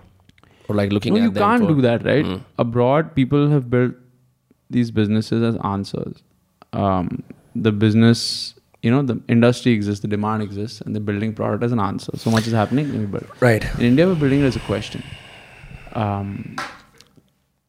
or 0.68 0.74
like 0.74 0.92
looking 0.92 1.14
no, 1.14 1.20
at 1.20 1.24
you 1.24 1.30
can't 1.30 1.62
for- 1.62 1.74
do 1.74 1.80
that, 1.82 2.04
right? 2.04 2.24
Mm. 2.24 2.42
Abroad, 2.58 3.14
people 3.14 3.48
have 3.50 3.70
built 3.70 3.94
these 4.68 4.90
businesses 4.90 5.42
as 5.42 5.56
answers. 5.62 6.22
Um, 6.72 7.22
the 7.54 7.70
business, 7.70 8.53
you 8.84 8.90
know, 8.90 9.00
the 9.02 9.18
industry 9.28 9.72
exists, 9.72 10.02
the 10.02 10.08
demand 10.08 10.42
exists, 10.42 10.82
and 10.82 10.94
they're 10.94 11.00
building 11.10 11.32
product 11.32 11.64
as 11.64 11.72
an 11.72 11.80
answer. 11.80 12.12
So 12.16 12.30
much 12.30 12.46
is 12.46 12.52
happening, 12.52 12.88
let 12.92 13.00
me 13.00 13.06
build. 13.06 13.26
Right. 13.40 13.64
In 13.78 13.86
India, 13.86 14.06
we're 14.06 14.14
building 14.14 14.40
it 14.42 14.44
as 14.44 14.56
a 14.56 14.60
question. 14.60 15.02
Um, 15.94 16.56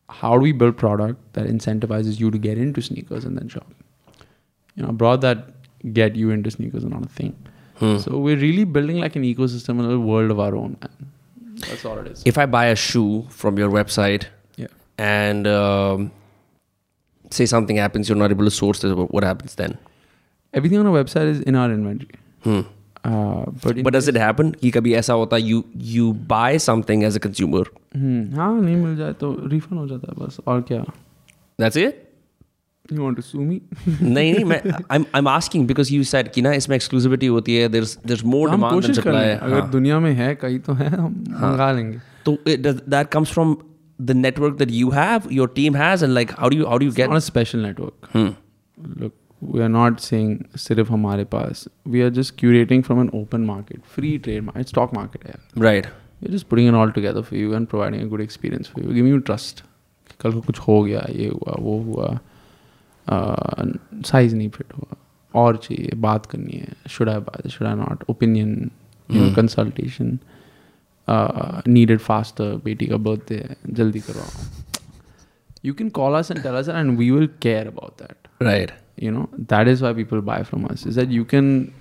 how 0.10 0.34
do 0.38 0.42
we 0.42 0.52
build 0.52 0.76
product 0.76 1.22
that 1.34 1.48
incentivizes 1.48 2.20
you 2.20 2.32
to 2.32 2.38
get 2.38 2.58
into 2.58 2.82
sneakers 2.82 3.24
and 3.24 3.38
then 3.38 3.48
shop? 3.48 3.72
You 4.76 4.84
know, 4.84 4.90
abroad 4.90 5.22
that 5.22 5.46
get 5.94 6.18
you 6.18 6.32
into 6.32 6.52
sneakers 6.52 6.84
is 6.84 6.90
not 6.90 7.06
a 7.06 7.08
thing. 7.08 7.34
Hmm. 7.78 7.98
So 8.00 8.18
we're 8.18 8.38
really 8.38 8.66
building 8.66 8.98
like 8.98 9.16
an 9.16 9.24
ecosystem, 9.24 9.80
a 9.80 9.84
little 9.84 10.00
world 10.00 10.32
of 10.32 10.40
our 10.42 10.54
own. 10.54 10.78
Man. 10.82 11.12
That's 11.70 11.86
all 11.86 11.98
it 12.00 12.08
is. 12.08 12.24
If 12.26 12.38
I 12.38 12.46
buy 12.46 12.66
a 12.66 12.76
shoe 12.76 13.26
from 13.30 13.58
your 13.58 13.70
website 13.70 14.26
Yeah. 14.58 14.68
and 14.98 15.48
um, 15.48 16.12
say 17.32 17.46
something 17.46 17.78
happens, 17.78 18.10
you're 18.10 18.18
not 18.18 18.32
able 18.32 18.44
to 18.46 18.52
source 18.52 18.84
it, 18.84 18.94
what 18.94 19.24
happens 19.24 19.56
then? 19.56 19.78
Everything 20.56 20.80
on 20.80 20.88
our 20.92 20.98
website 21.04 21.30
is 21.36 21.42
in 21.52 21.56
our 21.62 21.72
inventory. 21.78 22.20
Hmm. 22.48 22.62
Uh, 23.08 23.46
but 23.64 23.80
But 23.86 23.94
does 23.94 24.08
it 24.12 24.18
happen 24.22 24.52
कि 24.62 24.70
कभी 24.72 24.94
ऐसा 25.02 25.14
होता 25.14 25.36
है 25.36 25.42
you 25.50 25.58
you 25.96 26.06
buy 26.32 26.58
something 26.68 27.04
as 27.10 27.18
a 27.20 27.22
consumer 27.26 27.64
हम्म, 27.96 28.36
हाँ 28.36 28.62
नहीं 28.62 28.76
मिल 28.76 28.96
जाए 28.98 29.14
तो 29.20 29.32
refund 29.52 29.80
हो 29.80 29.88
जाता 29.88 30.12
है 30.12 30.26
बस 30.26 30.38
और 30.48 30.62
क्या 30.70 30.84
that's 31.62 31.78
it 31.84 32.02
you 32.94 33.04
want 33.04 33.16
to 33.16 33.22
sue 33.22 33.40
me 33.42 33.60
नहीं 33.88 34.34
नहीं 34.34 34.44
मैं 34.46 34.62
I'm 34.96 35.06
I'm 35.20 35.30
asking 35.34 35.68
because 35.72 35.92
you 35.96 36.08
said 36.14 36.32
कि 36.34 36.42
ना 36.48 36.52
इसमें 36.62 36.78
exclusivity 36.78 37.30
होती 37.36 37.56
है 37.58 37.70
there's 37.76 37.94
there's 38.12 38.24
more 38.34 38.48
हम 38.50 38.66
demand 38.66 38.88
than 38.88 38.98
supply 39.00 39.14
लें 39.28 39.38
अगर 39.38 39.62
दुनिया 39.78 40.00
में 40.00 40.12
है 40.24 40.34
कहीं 40.46 40.60
तो 40.68 40.74
है 40.82 40.90
हम 40.96 41.24
मंगा 41.30 41.72
लेंगे 41.72 42.00
तो 42.26 42.38
it, 42.46 42.62
does, 42.68 42.82
that 42.96 43.12
comes 43.18 43.36
from 43.38 43.54
the 44.12 44.18
network 44.24 44.58
that 44.64 44.74
you 44.80 44.90
have 44.98 45.30
your 45.42 45.48
team 45.60 45.80
has 45.84 46.08
and 46.08 46.18
like 46.20 46.34
how 46.42 46.50
do 46.56 46.62
you 46.62 46.68
how 46.74 46.78
do 46.84 46.90
you 46.92 46.98
get 47.02 47.16
on 47.16 47.22
a 47.22 47.26
special 47.30 47.64
network 47.68 48.10
Hmm. 48.16 48.34
look 49.04 49.14
we 49.52 49.62
are 49.62 49.70
not 49.70 50.00
saying 50.00 50.38
सिर्फ़ 50.58 50.92
हमारे 50.92 51.24
पास 51.24 51.68
we 51.88 52.02
are 52.02 52.10
just 52.10 52.36
curating 52.38 52.84
from 52.84 53.02
an 53.02 53.10
open 53.14 53.42
market 53.42 53.82
free 53.86 54.18
trade 54.18 54.44
market 54.44 54.68
stock 54.68 54.94
market 54.94 55.26
है 55.26 55.34
right 55.58 55.86
you 56.24 56.30
just 56.30 56.48
putting 56.48 56.68
an 56.68 56.76
all 56.76 56.92
together 56.92 57.22
for 57.22 57.40
you 57.40 57.54
and 57.54 57.68
providing 57.68 58.04
a 58.04 58.06
good 58.06 58.22
experience 58.22 58.68
for 58.68 58.86
you 58.86 58.92
give 58.92 59.08
you 59.08 59.18
trust 59.18 59.64
कल 60.20 60.34
को 60.34 60.42
कुछ 60.42 60.60
हो 60.60 60.84
गया 60.84 61.06
ये 61.10 61.28
हुआ 61.28 61.56
वो 61.60 61.80
हुआ 61.80 62.20
साइज़ 64.06 64.36
नहीं 64.36 64.50
फिट 64.50 64.74
हुआ 64.78 64.96
और 65.36 65.58
चाहिए 65.58 65.92
बात 65.96 66.26
करनी 66.26 66.54
है 66.54 66.68
शुड 66.90 67.10
आई 67.10 67.20
बात 67.20 67.48
should 67.48 67.68
I 67.68 67.76
not 67.76 68.04
opinion 68.10 68.72
consultation 69.12 70.20
needed 71.68 72.00
fast 72.00 72.42
बेटी 72.42 72.88
का 72.88 72.98
बर्थडे 72.98 73.36
है 73.36 73.58
जल्दी 73.70 74.00
करवाओ। 74.00 74.46
You 75.66 75.74
can 75.74 75.90
call 75.90 76.14
us 76.14 76.32
and 76.32 76.44
tell 76.44 76.54
us 76.54 76.70
and 76.70 76.98
we 76.98 77.12
will 77.12 77.30
care 77.42 77.68
about 77.68 78.02
that 78.02 78.28
right 78.42 78.72
you 78.98 79.12
know 79.12 79.30
that 79.38 79.68
is 79.68 79.82
why 79.82 79.94
people 79.94 80.22
buy 80.22 80.44
from 80.44 80.66
us 80.66 80.86
is 80.86 80.96
that 80.96 81.10
you 81.10 81.26
can 81.26 81.74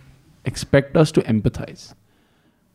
expect 0.44 0.96
us 0.96 1.12
to 1.12 1.22
empathize 1.22 1.94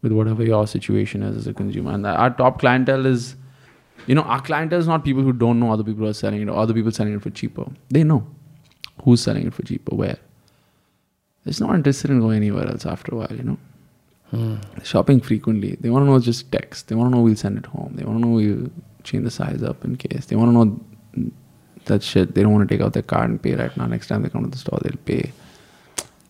with 0.02 0.12
whatever 0.12 0.44
your 0.44 0.66
situation 0.66 1.22
is 1.24 1.36
as 1.36 1.48
a 1.48 1.54
consumer. 1.54 1.92
And 1.92 2.06
our 2.06 2.30
top 2.30 2.60
clientele 2.60 3.06
is 3.06 3.36
you 4.08 4.16
know 4.16 4.22
our 4.24 4.42
clientele 4.42 4.80
is 4.80 4.88
not 4.88 5.04
people 5.04 5.24
who 5.24 5.34
don't 5.34 5.60
know 5.60 5.72
other 5.72 5.84
people 5.84 6.08
are 6.08 6.14
selling 6.14 6.42
it 6.42 6.50
or 6.50 6.58
other 6.58 6.74
people 6.74 6.92
selling 6.92 7.14
it 7.14 7.22
for 7.22 7.30
cheaper. 7.30 7.66
They 7.90 8.04
know 8.04 8.26
who's 9.04 9.22
selling 9.22 9.48
it 9.48 9.54
for 9.54 9.64
cheaper 9.64 9.96
where. 9.96 10.18
It's 11.46 11.60
not 11.60 11.74
interested 11.74 12.12
in 12.12 12.20
going 12.20 12.38
anywhere 12.38 12.68
else 12.68 12.86
after 12.86 13.16
a 13.16 13.18
while 13.18 13.36
you 13.36 13.44
know. 13.44 13.58
Hmm. 14.32 14.58
Shopping 14.84 15.20
frequently. 15.22 15.76
They 15.80 15.90
want 15.90 16.06
to 16.06 16.12
know 16.12 16.20
just 16.20 16.52
text. 16.52 16.88
They 16.88 16.96
want 16.96 17.12
to 17.12 17.18
know 17.18 17.24
we'll 17.24 17.36
send 17.36 17.58
it 17.58 17.66
home. 17.66 17.94
They 17.96 18.04
want 18.04 18.22
to 18.22 18.28
know 18.28 18.36
we'll 18.36 18.70
change 19.04 19.24
the 19.24 19.32
size 19.32 19.64
up 19.64 19.84
in 19.84 19.96
case. 19.96 20.28
They 20.28 20.36
want 20.36 20.50
to 20.50 20.54
know 20.54 21.32
that 21.89 22.03
shit. 22.03 22.35
They 22.35 22.43
don't 22.43 22.53
want 22.59 22.69
to 22.69 22.75
take 22.75 22.85
out 22.85 22.93
their 22.99 23.03
card 23.15 23.31
and 23.31 23.41
pay 23.47 23.55
right 23.55 23.77
now. 23.77 23.87
Next 23.95 24.09
time 24.13 24.23
they 24.23 24.31
come 24.37 24.45
to 24.45 24.51
the 24.51 24.59
store, 24.65 24.79
they'll 24.83 25.03
pay. 25.11 25.33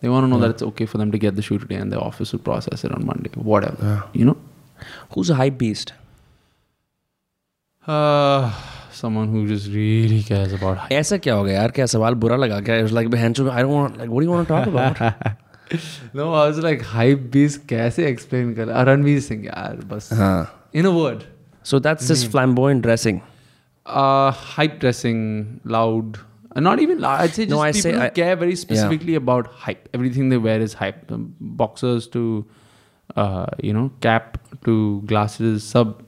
They 0.01 0.09
want 0.09 0.25
to 0.25 0.29
know 0.33 0.39
that 0.45 0.51
it's 0.55 0.63
okay 0.71 0.85
for 0.93 0.97
them 1.03 1.11
to 1.11 1.17
get 1.25 1.35
the 1.35 1.41
shoe 1.49 1.57
today 1.59 1.75
and 1.83 1.91
the 1.91 1.99
office 1.99 2.31
will 2.33 2.39
process 2.47 2.83
it 2.83 2.91
on 2.99 3.05
Monday. 3.05 3.31
Whatever. 3.53 3.93
You 4.13 4.25
know? 4.31 4.37
who's 5.13 5.29
a 5.29 5.35
hype 5.35 5.57
beast 5.59 5.93
Uh, 7.87 8.51
someone 8.91 9.27
who 9.29 9.47
just 9.47 9.67
really 9.71 10.21
cares 10.23 10.53
about 10.57 10.77
hype. 10.77 10.91
ऐसा 10.91 11.17
क्या 11.25 11.33
हो 11.35 11.43
गया 11.43 11.55
यार 11.61 11.71
क्या 11.77 11.85
सवाल 11.93 12.13
बुरा 12.23 12.35
लगा 12.35 12.59
क्या 12.67 12.75
इट्स 12.77 12.91
लाइक 12.93 13.09
बहन 13.11 13.33
चो 13.33 13.49
आई 13.49 13.63
don't 13.63 13.73
want 13.73 13.97
like 13.97 14.09
what 14.09 14.21
do 14.21 14.25
you 14.25 14.31
want 14.31 14.47
to 14.47 14.53
talk 14.55 14.67
about 14.67 15.43
No, 16.17 16.25
I 16.39 16.41
was 16.49 16.57
like, 16.63 16.81
hype 16.95 17.21
beast 17.35 17.65
कैसे 17.69 18.11
explain 18.13 18.53
कर 18.55 18.67
रणवीर 18.87 19.19
सिंह 19.27 19.45
यार 19.45 19.77
बस 19.91 20.09
हाँ 20.13 20.35
in 20.81 20.85
a 20.89 20.91
word. 20.97 21.23
so 21.69 21.79
that's 21.87 22.09
just 22.11 22.27
flamboyant 22.35 22.83
dressing 22.87 23.21
uh, 23.86 24.30
hype 24.30 24.80
dressing, 24.80 25.60
loud. 25.64 26.18
Uh, 26.54 26.60
not 26.60 26.80
even 26.80 27.00
loud. 27.00 27.20
I'd 27.20 27.34
say 27.34 27.44
just 27.44 27.50
no, 27.50 27.60
I 27.60 27.72
people 27.72 27.92
say, 27.92 27.98
I, 27.98 28.08
care 28.10 28.36
very 28.36 28.56
specifically 28.56 29.12
yeah. 29.12 29.18
about 29.18 29.46
hype. 29.46 29.88
Everything 29.94 30.28
they 30.28 30.36
wear 30.36 30.60
is 30.60 30.74
hype. 30.74 31.10
Um, 31.10 31.34
boxers 31.40 32.08
to, 32.08 32.44
uh, 33.16 33.46
you 33.62 33.72
know, 33.72 33.90
cap 34.00 34.38
to 34.64 35.02
glasses, 35.02 35.64
sub. 35.64 36.04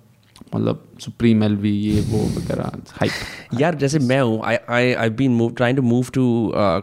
Matlab, 0.50 0.78
Supreme 1.04 1.44
L 1.44 1.56
V 1.56 1.70
ये 1.70 2.00
वो 2.00 2.24
वगैरह 2.36 3.60
यार 3.60 3.74
जैसे 3.74 3.98
मैं 3.98 4.20
हूँ 4.20 4.40
I 4.44 4.56
I 4.68 4.92
I 4.94 5.10
been 5.10 5.30
move 5.32 5.52
trying 5.52 5.76
to 5.76 5.82
move 5.82 6.06
to 6.14 6.24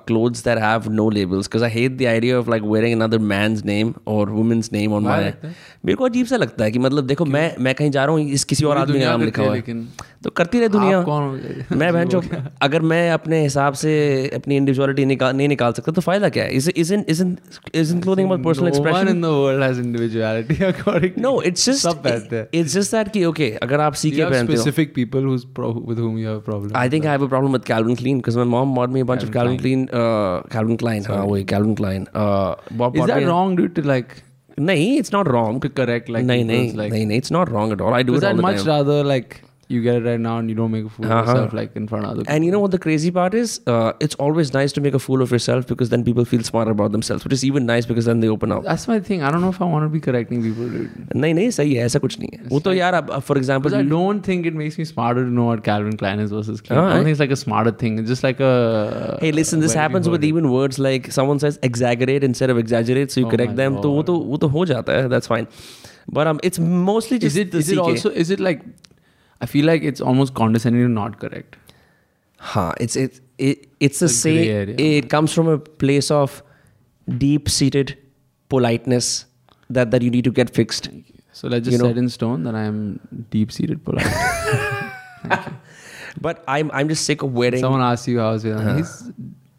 clothes 0.07 0.43
that 0.45 0.57
have 0.57 0.91
no 0.91 1.09
labels 1.09 1.47
because 1.47 1.63
I 1.63 1.71
hate 1.71 1.97
the 1.97 2.05
idea 2.05 2.39
of 2.39 2.49
like 2.49 2.63
wearing 2.63 3.01
another 3.01 3.17
man's 3.27 3.65
name 3.65 3.93
और 4.07 4.29
women's 4.29 4.69
name 4.73 4.93
on 4.93 5.03
my 5.03 5.31
मेरे 5.85 5.95
को 5.95 6.05
अजीब 6.05 6.25
सा 6.25 6.35
लगता 6.35 6.63
है 6.63 6.71
कि 6.71 6.79
मतलब 6.79 7.07
देखो 7.07 7.25
मैं 7.25 7.55
मैं 7.59 7.75
कहीं 7.75 7.91
जा 7.91 8.05
रहा 8.05 8.15
हूँ 8.15 8.29
इस 8.29 8.43
किसी 8.43 8.65
और 8.65 8.77
आदमी 8.77 8.99
का 8.99 9.05
नाम 9.05 9.23
लिखा 9.23 9.43
हुआ 9.43 9.55
है। 9.55 9.83
तो 10.23 10.29
करती 10.29 10.59
रहे 10.59 10.69
दुनिया। 10.69 11.01
कौन 11.01 11.41
मैं 11.77 11.91
बहन 11.93 12.09
जो 12.09 12.21
अगर 12.61 12.81
मैं 12.81 13.11
अपने 13.11 13.41
हिसाब 13.41 13.73
से 13.73 13.91
अपनी 14.35 14.57
इंडिविजुअलिटी 14.57 15.05
निकाल 15.05 15.35
नहीं 15.35 15.47
निकाल 15.47 15.73
सकता 15.73 15.91
तो 15.91 16.01
फ़ायदा 16.01 16.29
क्या 16.29 16.43
है? 16.43 16.55
Is 16.55 16.69
is 16.69 16.93
in 16.93 17.05
is 17.09 17.21
in 17.23 17.37
is 17.75 17.93
including 17.93 18.31
personal 18.43 18.67
expression 18.67 19.07
in 19.07 19.21
the 19.21 19.25
world 19.25 19.63
has 19.63 19.79
individuality 19.81 20.63
according 20.63 21.21
no 21.21 21.41
it's 21.41 21.69
just 21.69 22.49
it's 22.53 22.73
just 22.73 22.91
that 22.91 23.11
कि 23.11 23.25
ओके 23.25 23.49
अगर 23.63 23.79
आप 23.79 23.93
सी 23.93 24.08
सीके 24.08 24.22
have 24.22 24.30
पहनते 24.32 24.52
हो 24.52 24.58
specific 24.62 24.94
people 24.94 25.20
who's 25.30 25.44
pro- 25.58 25.72
with 25.90 25.98
whom 25.98 26.18
you 26.18 26.26
have 26.28 26.38
a 26.38 26.44
problem 26.50 26.76
I 26.82 26.88
think 26.88 27.04
I 27.06 27.12
have 27.12 27.22
a 27.22 27.28
problem 27.28 27.52
with 27.52 27.64
Calvin 27.70 27.96
Klein 28.02 28.18
because 28.18 28.36
my 28.36 28.44
mom 28.44 28.74
bought 28.74 28.90
me 28.90 29.00
a 29.00 29.04
bunch 29.04 29.22
of 29.22 29.32
Calvin 29.32 29.58
Klein. 29.58 29.88
Uh, 29.92 30.42
Calvin 30.56 30.76
Klein. 30.84 31.04
हाँ 31.08 31.24
वही 31.32 31.44
Calvin 31.54 31.74
Klein. 31.82 32.06
Uh, 32.14 32.54
bought, 32.70 32.94
is 32.94 33.00
bought 33.00 33.08
that 33.08 33.18
me- 33.22 33.24
wrong 33.32 33.56
dude 33.56 33.74
to 33.76 33.82
like 33.82 34.14
नहीं, 34.58 34.98
it's 34.98 35.12
not 35.12 35.28
wrong. 35.36 35.60
to 35.60 35.68
correct 35.68 36.08
like 36.08 36.24
नहीं 36.24 36.44
नहीं 36.44 36.58
people's, 36.60 36.76
like 36.82 36.92
नहीं 36.92 37.06
नहीं, 37.12 37.18
it's 37.24 37.30
not 37.36 37.50
wrong 37.56 37.72
at 37.76 37.80
all. 37.80 37.94
I 37.94 38.02
do 38.02 38.12
Because 38.12 38.22
it 38.22 38.26
all 38.26 38.32
I'd 38.32 38.38
the 38.38 38.42
much 38.42 38.58
time. 38.58 38.66
rather 38.72 38.98
like 39.12 39.40
you 39.74 39.80
get 39.84 39.94
it 39.98 40.04
right 40.06 40.20
now 40.24 40.32
and 40.38 40.50
you 40.52 40.54
don't 40.56 40.70
make 40.72 40.84
a 40.84 40.90
fool 40.94 41.04
of 41.06 41.10
Uh-huh. 41.10 41.20
yourself 41.32 41.52
like 41.58 41.76
in 41.80 41.84
front 41.90 42.04
of 42.04 42.10
other 42.10 42.20
people. 42.22 42.32
And 42.34 42.44
you 42.46 42.50
know 42.54 42.58
what 42.62 42.72
the 42.72 42.78
crazy 42.86 43.10
part 43.18 43.36
is? 43.42 43.52
Uh, 43.74 43.92
it's 44.06 44.18
always 44.24 44.50
nice 44.56 44.74
to 44.78 44.82
make 44.86 44.96
a 44.98 44.98
fool 45.04 45.22
of 45.26 45.30
yourself 45.36 45.66
because 45.70 45.92
then 45.94 46.04
people 46.08 46.26
feel 46.32 46.42
smarter 46.48 46.74
about 46.76 46.92
themselves, 46.96 47.24
which 47.28 47.32
is 47.36 47.44
even 47.48 47.64
nice 47.70 47.86
because 47.92 48.04
then 48.10 48.20
they 48.24 48.28
open 48.34 48.52
up. 48.56 48.66
That's 48.66 48.84
my 48.90 48.98
thing. 49.06 49.22
I 49.22 49.30
don't 49.36 49.40
know 49.46 49.52
if 49.56 49.60
I 49.62 49.68
want 49.70 49.86
to 49.86 49.88
be 49.94 50.02
correcting 50.08 50.42
people, 50.48 50.68
dude. 50.74 50.90
नहीं 51.14 51.32
नहीं 51.38 51.48
सही 51.58 51.72
है 51.78 51.84
ऐसा 51.86 51.98
कुछ 52.04 52.18
नहीं 52.24 52.28
है 52.34 52.48
वो 52.52 52.60
तो 52.66 52.74
यार 52.80 52.94
अब 53.00 53.08
for 53.30 53.38
Because 53.38 53.38
example 53.38 53.78
I 53.80 53.82
don't 53.94 54.28
think 54.30 54.50
it 54.52 54.60
makes 54.60 54.78
me 54.82 54.86
smarter 54.92 55.24
to 55.30 55.34
know 55.38 55.48
what 55.52 55.64
Calvin 55.70 55.96
Klein 56.04 56.22
is 56.26 56.36
versus 56.38 56.60
Klein. 56.68 56.78
I 56.78 56.82
Alright. 56.82 56.94
don't 56.98 57.08
think 57.10 57.16
it's 57.18 57.24
like 57.26 57.34
a 57.38 57.42
smarter 57.46 57.74
thing. 57.84 57.98
It's 58.04 58.14
just 58.16 58.28
like 58.30 58.44
a. 58.52 59.18
Hey, 59.24 59.32
listen, 59.40 59.66
this 59.66 59.74
where 59.74 59.80
we 59.80 59.82
happens 59.86 60.12
with 60.14 60.20
heard 60.20 60.28
it. 60.30 60.34
even 60.34 60.50
words 60.58 60.82
like 60.90 61.10
someone 61.20 61.42
says 61.46 61.58
exaggerate 61.72 62.28
instead 62.32 62.54
of 62.56 62.62
exaggerate, 62.66 63.16
so 63.16 63.24
you 63.24 63.28
Oh 63.32 63.36
correct 63.36 63.56
my 63.56 63.62
them. 63.64 63.80
तो 63.88 63.96
वो 63.98 64.02
तो 64.12 64.18
वो 64.34 64.40
तो 64.46 64.52
हो 64.58 64.66
जाता 64.74 65.00
है. 65.02 65.08
That's 65.16 65.34
fine. 65.36 65.48
But 66.20 66.32
um, 66.34 66.44
it's 66.50 66.64
mostly 66.94 67.18
just 67.26 67.34
Is 67.34 67.42
it? 67.46 67.54
the 67.58 67.64
Is 67.66 67.70
it 67.76 67.84
CK. 67.84 67.88
also? 67.94 68.10
Is 68.24 68.34
it 68.38 68.48
like? 68.52 68.66
I 69.41 69.45
feel 69.45 69.65
like 69.65 69.83
it's 69.83 70.01
almost 70.01 70.33
condescending 70.33 70.81
to 70.83 70.89
not 70.89 71.19
correct. 71.19 71.55
Huh, 72.37 72.73
it's 72.79 72.95
it, 72.95 73.19
it 73.37 73.67
it's 73.79 73.99
the 73.99 74.05
It's 74.05 74.25
a 74.25 74.29
grey 74.31 74.43
same. 74.45 74.55
area. 74.55 74.75
It 74.97 75.09
comes 75.09 75.33
from 75.33 75.47
a 75.47 75.57
place 75.57 76.09
of 76.11 76.41
deep-seated 77.17 77.97
politeness 78.49 79.25
that 79.69 79.91
that 79.91 80.01
you 80.01 80.09
need 80.09 80.23
to 80.25 80.31
get 80.31 80.49
fixed. 80.49 80.89
So 81.31 81.47
let's 81.47 81.65
just 81.65 81.73
You 81.77 81.83
know- 81.83 81.89
set 81.89 81.97
in 81.97 82.09
stone 82.09 82.43
that 82.43 82.55
I 82.55 82.63
am 82.63 82.99
deep-seated 83.31 83.83
polite. 83.85 84.07
But 86.21 86.43
I'm 86.47 86.71
I'm 86.73 86.89
just 86.89 87.05
sick 87.05 87.21
of 87.21 87.33
wearing. 87.33 87.59
Someone 87.59 87.81
asks 87.81 88.07
you 88.07 88.19
how's 88.19 88.43
it. 88.43 88.57
He's 88.77 89.11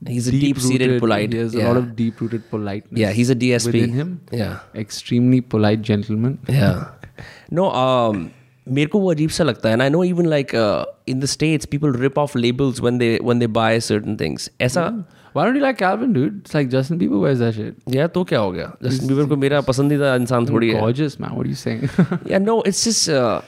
he's 0.07 0.29
a 0.29 0.33
deep-seated 0.33 0.99
polite. 1.01 1.33
He 1.33 1.39
has 1.39 1.55
yeah. 1.55 1.65
a 1.65 1.69
lot 1.69 1.77
of 1.77 1.95
deep-rooted 1.97 2.49
politeness. 2.51 2.99
yeah, 3.01 3.13
he's 3.13 3.31
a 3.31 3.37
DSP. 3.37 3.67
within 3.67 3.93
him. 3.93 4.21
Yeah, 4.33 4.59
Extremely 4.75 5.41
polite 5.41 5.83
gentleman. 5.83 6.39
yeah. 6.49 6.89
No, 7.51 7.71
um, 7.73 8.33
मेरे 8.71 8.87
को 8.87 9.01
वो 9.01 9.11
अजीब 9.11 9.31
सा 9.31 9.45
लगता 9.45 9.69
है. 9.69 9.77
I 9.77 9.89
know 9.89 10.05
even 10.05 10.29
like 10.31 10.55
uh, 10.55 10.85
in 11.07 11.21
the 11.21 11.31
states, 11.33 11.67
people 11.67 11.93
rip 12.05 12.19
off 12.19 12.35
labels 12.35 12.81
when 12.87 12.99
they 12.99 13.11
when 13.31 13.39
they 13.39 13.51
buy 13.61 13.79
certain 13.79 14.17
things. 14.17 14.51
ऐसा 14.61 15.05
Why 15.37 15.45
don't 15.47 15.55
you 15.55 15.63
like 15.63 15.79
Calvin, 15.79 16.13
dude? 16.13 16.39
It's 16.43 16.55
like 16.55 16.71
Justin 16.71 16.99
Bieber 16.99 17.19
wears 17.25 17.39
that 17.39 17.55
shit. 17.55 17.95
या 17.95 18.07
तो 18.07 18.25
क्या 18.25 18.39
हो 18.39 18.53
गया? 18.53 18.77
Justin 18.83 19.09
Bieber 19.09 19.29
को 19.29 19.37
मेरा 19.37 19.61
पसंदीदा 19.61 20.15
इंसान 20.15 20.47
थोड़ी 20.47 20.71
है. 20.71 20.81
Gorgeous, 20.83 21.21
man. 21.21 21.35
What 21.35 21.47
are 21.47 21.51
you 21.51 21.59
saying? 21.61 21.83
Yeah, 22.27 22.45
no, 22.47 22.57
it's 22.63 22.85
just. 22.89 23.09
Uh, 23.09 23.41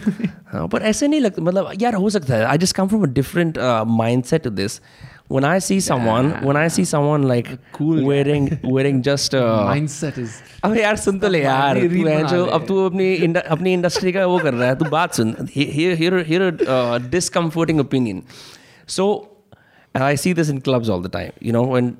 हाँ, 0.51 0.69
but 0.69 0.81
ऐसे 0.81 1.07
नहीं 1.07 1.19
लगता 1.21 1.41
मतलब 1.41 1.71
यार 1.81 1.93
हो 1.93 2.09
सकता 2.09 2.35
है 2.35 2.45
I 2.45 2.57
just 2.57 2.75
come 2.75 2.87
from 2.87 3.03
a 3.03 3.07
different 3.13 3.57
mindset 3.87 4.43
to 4.43 4.49
this 4.49 4.79
when 5.35 5.45
I 5.47 5.59
see 5.63 5.77
someone 5.85 6.27
when 6.49 6.57
I 6.59 6.67
see 6.73 6.83
someone 6.89 7.23
like 7.29 7.47
Cool 7.77 7.97
guy. 7.99 8.03
wearing 8.09 8.45
wearing 8.75 8.99
just 9.07 9.33
uh, 9.39 9.45
mindset 9.69 10.17
is 10.25 10.35
अबे 10.63 10.81
यार 10.81 10.95
सुन 11.05 11.19
तो 11.19 11.27
ले 11.35 11.41
यार 11.43 11.75
मायने 11.75 11.87
तू 11.87 11.93
रील 11.95 12.07
है 12.07 12.17
बना 12.17 12.29
जो 12.31 12.45
ले। 12.45 12.51
अब 12.57 12.65
तू 12.67 12.85
अपनी 12.85 13.07
इंड- 13.27 13.41
अपनी 13.55 13.73
इंडस्ट्री 13.73 14.11
का 14.17 14.25
वो 14.33 14.37
कर 14.45 14.53
रहा 14.53 14.67
है 14.69 14.75
तू 14.83 14.85
बात 14.93 15.13
सुन 15.19 15.33
here 15.55 15.95
here 16.03 16.21
here 16.29 16.47
a 16.75 16.99
discomforting 17.15 17.81
opinion 17.85 18.21
so 18.97 19.07
and 19.95 20.03
I 20.11 20.13
see 20.23 20.33
this 20.39 20.53
in 20.55 20.61
clubs 20.69 20.93
all 20.95 21.03
the 21.07 21.11
time 21.17 21.33
you 21.49 21.53
know 21.57 21.65
when 21.73 21.91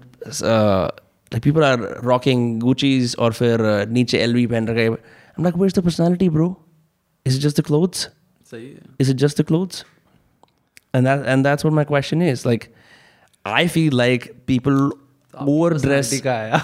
uh, 0.54 0.88
like 1.34 1.44
people 1.50 1.68
are 1.72 1.78
rocking 2.14 2.48
Gucci's 2.64 3.16
or 3.26 3.32
फिर 3.42 3.66
uh, 3.74 3.76
नीचे 4.00 4.26
LV 4.28 4.48
पहन 4.56 4.68
रखे 4.68 4.88
I'm 4.90 5.50
like 5.50 5.60
where's 5.64 5.78
the 5.82 5.86
personality 5.90 6.30
bro 6.40 6.50
is 7.26 7.38
it 7.42 7.46
just 7.50 7.62
the 7.64 7.68
clothes 7.72 8.08
सही 8.52 8.66
है 8.66 9.06
is 9.06 9.10
it 9.14 9.22
just 9.28 9.44
the 9.44 9.48
clothes 9.54 9.84
and 10.94 11.06
that 11.12 11.26
and 11.36 11.46
that's 11.52 11.66
what 11.68 11.74
my 11.80 11.84
question 11.94 12.22
is 12.32 12.46
like 12.52 12.68
I 13.46 13.68
feel 13.68 13.94
like 13.94 14.26
people 14.46 14.80
overdress 15.34 16.10
Personality 16.10 16.22
का 16.24 16.34
आया 16.34 16.62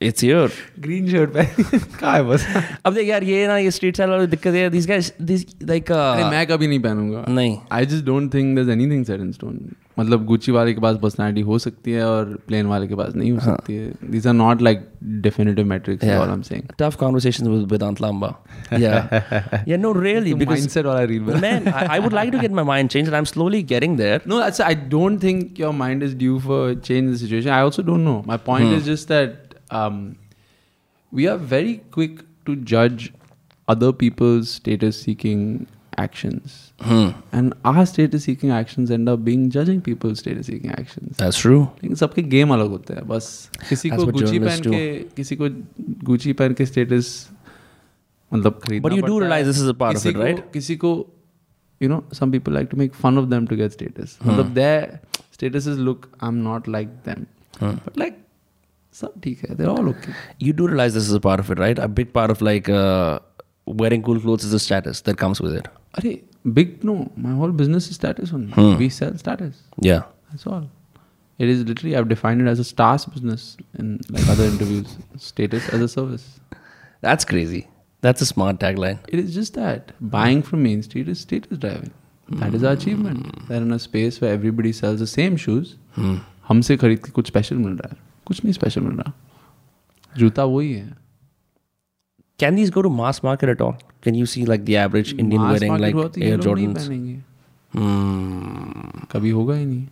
it's 0.00 0.22
here 0.24 0.48
green 0.80 1.10
shirt 1.10 1.30
पे 1.32 1.44
कहाँ 2.00 2.14
है 2.14 2.22
बस 2.28 2.46
अब 2.86 2.94
देख 2.94 3.08
यार 3.08 3.24
ये 3.24 3.46
ना 3.46 3.56
ये 3.58 3.70
स्ट्रीट 3.70 3.94
स्टाइल 3.94 4.10
वाली 4.10 4.26
दिक्कत 4.26 4.54
है 4.54 4.68
दिस 4.70 4.86
गाइस 4.88 5.12
दिस 5.22 5.44
लाइक 5.70 5.92
अरे 5.92 6.24
मैं 6.30 6.46
कभी 6.46 6.66
नहीं 6.66 6.80
पहनूंगा 6.82 7.24
नहीं 7.28 7.58
I 7.72 7.86
just 7.86 8.04
don't 8.04 8.32
think 8.34 8.56
there 8.58 8.70
anything 8.72 9.04
set 9.04 9.20
in 9.20 9.32
stone 9.32 9.58
मतलब 9.99 10.25
गुची 10.25 10.51
वाले 10.51 10.73
के 10.73 10.81
पास 10.81 10.97
पर्सनैलिटी 11.01 11.41
हो 11.41 11.59
सकती 11.59 11.91
है 11.91 12.05
और 12.05 12.33
प्लेन 12.47 12.65
वाले 12.65 12.87
के 12.87 12.95
पास 12.95 13.15
नहीं 13.15 13.31
हो 13.31 13.39
सकती 13.39 13.75
है। 13.75 13.91
These 14.11 14.27
are 14.27 14.33
not 14.33 14.61
like 14.61 14.87
definitive 15.03 15.65
metrics 15.65 16.03
all 16.03 16.27
I 16.27 16.33
am 16.33 16.41
saying 16.41 16.63
tough 16.79 16.95
conversations 16.95 17.47
with 17.47 17.71
Vedant 17.71 18.01
Lamba 18.01 18.33
yeah 18.79 18.93
yeah 19.67 19.77
no 19.77 19.93
really 20.01 20.33
because 20.33 20.57
mindset 20.57 20.85
वाला 20.85 21.03
real 21.03 21.21
man 21.21 21.67
I 21.67 21.99
would 21.99 22.13
like 22.13 22.31
to 22.31 22.39
get 22.39 22.51
my 22.51 22.63
mind 22.63 22.89
changed 22.89 23.13
I 23.13 23.17
am 23.17 23.25
slowly 23.25 23.63
getting 23.63 23.97
there 23.97 24.21
no 24.27 24.41
that's 24.41 24.61
I 24.61 24.75
don't 24.75 25.23
think 25.23 25.59
your 25.59 25.73
mind 25.73 26.03
is 26.03 26.15
due 26.17 26.39
for 26.39 26.75
change 26.75 27.13
the 27.13 27.17
situation 27.17 27.49
I 27.49 27.61
also 27.61 27.83
don't 27.83 27.99
know 27.99 28.23
my 28.27 28.37
point 28.37 28.77
is 28.77 28.83
just 28.83 29.09
that 29.09 29.41
um 29.73 30.03
we 31.11 31.27
are 31.27 31.37
very 31.37 31.81
quick 31.91 32.19
to 32.45 32.55
judge 32.55 33.13
other 33.67 33.91
people's 33.93 34.49
status 34.49 35.01
seeking 35.01 35.67
actions. 35.97 36.64
And 36.81 37.53
are 37.65 37.75
our 37.75 37.85
status 37.85 38.25
seeking 38.25 38.51
actions 38.51 38.91
end 38.91 39.09
up 39.09 39.23
being 39.25 39.45
judging 39.49 39.79
people's 39.81 40.19
status 40.19 40.47
seeking 40.47 40.73
actions. 40.73 41.17
That's 41.17 41.45
लेकिन 41.45 41.95
सबके 41.95 42.21
game 42.33 42.53
अलग 42.53 42.69
होते 42.69 42.93
हैं 42.93 43.07
बस 43.07 43.29
किसी 43.69 43.89
को 43.89 44.05
Gucci 44.07 44.39
पहन 44.39 44.61
के 44.63 44.99
किसी 45.15 45.35
को 45.35 45.49
गुची 46.05 46.33
पहन 46.33 46.53
के 46.53 46.65
स्टेटस 46.65 47.11
मतलब 48.31 48.59
खरीदना 48.63 48.89
but 48.89 48.97
you 48.97 49.05
do 49.05 49.19
realise 49.19 49.47
this 49.47 49.57
is 49.57 49.69
a 49.69 49.73
part 49.79 49.97
of 49.97 50.07
it 50.07 50.17
right 50.17 50.43
किसी 50.53 50.75
को 50.77 50.93
you 51.81 51.89
know 51.89 52.03
some 52.13 52.31
people 52.31 52.53
like 52.53 52.67
to 52.71 52.77
make 52.77 52.93
fun 52.95 53.17
of 53.17 53.29
them 53.29 53.47
to 53.47 53.55
get 53.55 53.71
status 53.71 54.17
मतलब 54.25 54.53
their 54.53 54.99
status 55.33 55.67
is 55.67 55.79
look 55.79 56.07
I 56.23 56.29
am 56.29 56.35
not 56.43 56.67
like 56.69 56.87
them 57.07 57.25
but 57.63 57.97
like 57.99 58.17
सब 58.95 59.13
ठीक 59.23 59.49
है 59.49 59.55
they're 59.55 59.69
all 59.69 59.89
okay 59.89 60.11
you 60.45 60.53
do 60.53 60.67
realise 60.67 60.93
this 60.93 61.09
is 61.09 61.15
a 61.15 61.19
part 61.21 61.41
of 61.41 61.51
it 61.51 61.59
right 61.59 61.79
a 61.79 61.87
big 61.95 62.11
part 62.13 62.31
of 62.31 62.43
like 62.43 62.69
wearing 63.69 64.01
cool 64.03 64.19
clothes 64.21 64.45
is 64.45 64.55
a 64.55 64.57
status 64.59 65.03
that 65.05 65.15
comes 65.17 65.41
with 65.41 65.55
it 65.55 65.67
अरे 65.93 66.21
big 66.53 66.83
no 66.83 67.11
my 67.17 67.31
whole 67.41 67.51
business 67.51 67.89
is 67.89 67.95
status 67.95 68.33
only 68.33 68.51
Hmm. 68.57 68.75
we 68.81 68.89
sell 68.89 69.17
status 69.17 69.61
Yeah. 69.81 70.01
that's 70.31 70.45
all 70.47 70.65
it 71.39 71.49
is 71.49 71.63
literally 71.69 71.95
I've 71.97 72.07
defined 72.09 72.41
it 72.41 72.47
as 72.47 72.59
a 72.59 72.63
stars 72.63 73.05
business 73.13 73.45
in 73.79 73.99
like 74.09 74.27
other 74.33 74.45
interviews 74.45 74.97
status 75.29 75.69
as 75.69 75.81
a 75.81 75.87
service 75.99 76.27
That's 77.05 77.25
crazy. 77.29 77.59
That's 78.05 78.21
a 78.21 78.25
smart 78.27 78.59
tagline. 78.61 78.99
It 79.15 79.19
is 79.23 79.33
just 79.35 79.53
that 79.55 79.91
buying 80.13 80.39
from 80.47 80.61
Main 80.67 80.81
Street 80.85 81.07
is 81.13 81.19
status 81.25 81.57
driving. 81.65 81.91
That 82.41 82.55
is 82.59 82.63
our 82.63 82.71
achievement. 82.77 83.27
They're 83.49 83.61
in 83.65 83.71
a 83.75 83.77
space 83.83 84.19
where 84.21 84.31
everybody 84.37 84.71
sells 84.77 85.03
the 85.03 85.07
same 85.11 85.35
shoes. 85.43 85.75
हमसे 86.47 86.77
खरीद 86.83 86.99
के 87.05 87.11
कुछ 87.17 87.27
special 87.27 87.57
मिल 87.65 87.73
रहा 87.81 87.91
है 87.91 87.97
कुछ 88.31 88.43
नहीं 88.43 88.53
special 88.53 88.81
मिल 88.87 88.95
रहा 89.01 89.13
जूता 90.17 90.43
वही 90.55 90.71
है 90.73 90.87
Can 92.39 92.55
these 92.55 92.69
go 92.69 92.81
to 92.81 92.89
mass 92.89 93.23
market 93.23 93.49
at 93.49 93.61
all? 93.61 93.75
Can 94.01 94.15
you 94.15 94.25
see 94.25 94.45
like 94.45 94.65
the 94.65 94.77
average 94.77 95.13
Indian 95.13 95.41
Mass 95.41 95.61
wearing 95.61 95.81
like 95.81 96.17
Air 96.29 96.37
Jordans? 96.37 96.87
Hmm. 97.73 99.07
कभी 99.11 99.29
होगा 99.29 99.55
ही 99.55 99.65
नहीं 99.65 99.85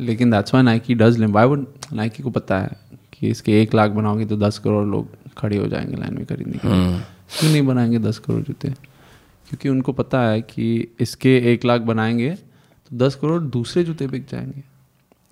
लेकिन 0.00 0.30
दैट्स 0.30 0.54
व्हाई 0.54 0.64
नाइकी 0.64 0.94
डज 0.94 1.18
लिम 1.18 1.32
व्हाई 1.32 1.46
वुड 1.46 1.66
नाइकी 1.92 2.22
को 2.22 2.30
पता 2.30 2.58
है 2.58 2.76
कि 3.12 3.28
इसके 3.28 3.60
एक 3.62 3.74
लाख 3.74 3.90
बनाओगे 3.90 4.24
तो 4.26 4.36
दस 4.36 4.58
करोड़ 4.58 4.86
लोग 4.86 5.34
खड़े 5.38 5.56
हो 5.56 5.66
जाएँगे 5.66 5.96
लाइन 5.96 6.14
में 6.14 6.26
खरीदने 6.26 6.58
के 6.58 6.68
लिए 6.68 6.98
क्यों 7.38 7.50
नहीं 7.52 7.62
बनाएँगे 7.66 7.98
दस 7.98 8.18
करोड़ 8.18 8.42
जूते 8.42 8.68
क्योंकि 8.68 9.68
उनको 9.68 9.92
पता 9.92 10.20
है 10.20 10.40
कि 10.42 10.66
इसके 11.00 11.36
एक 11.52 11.64
लाख 11.64 11.80
बनाएँगे 11.92 12.30
तो 12.34 12.96
दस 13.06 13.14
करोड़ 13.14 13.42
दूसरे 13.42 13.84
जूते 13.84 14.06
बिक 14.06 14.26
जाएँगे 14.30 14.62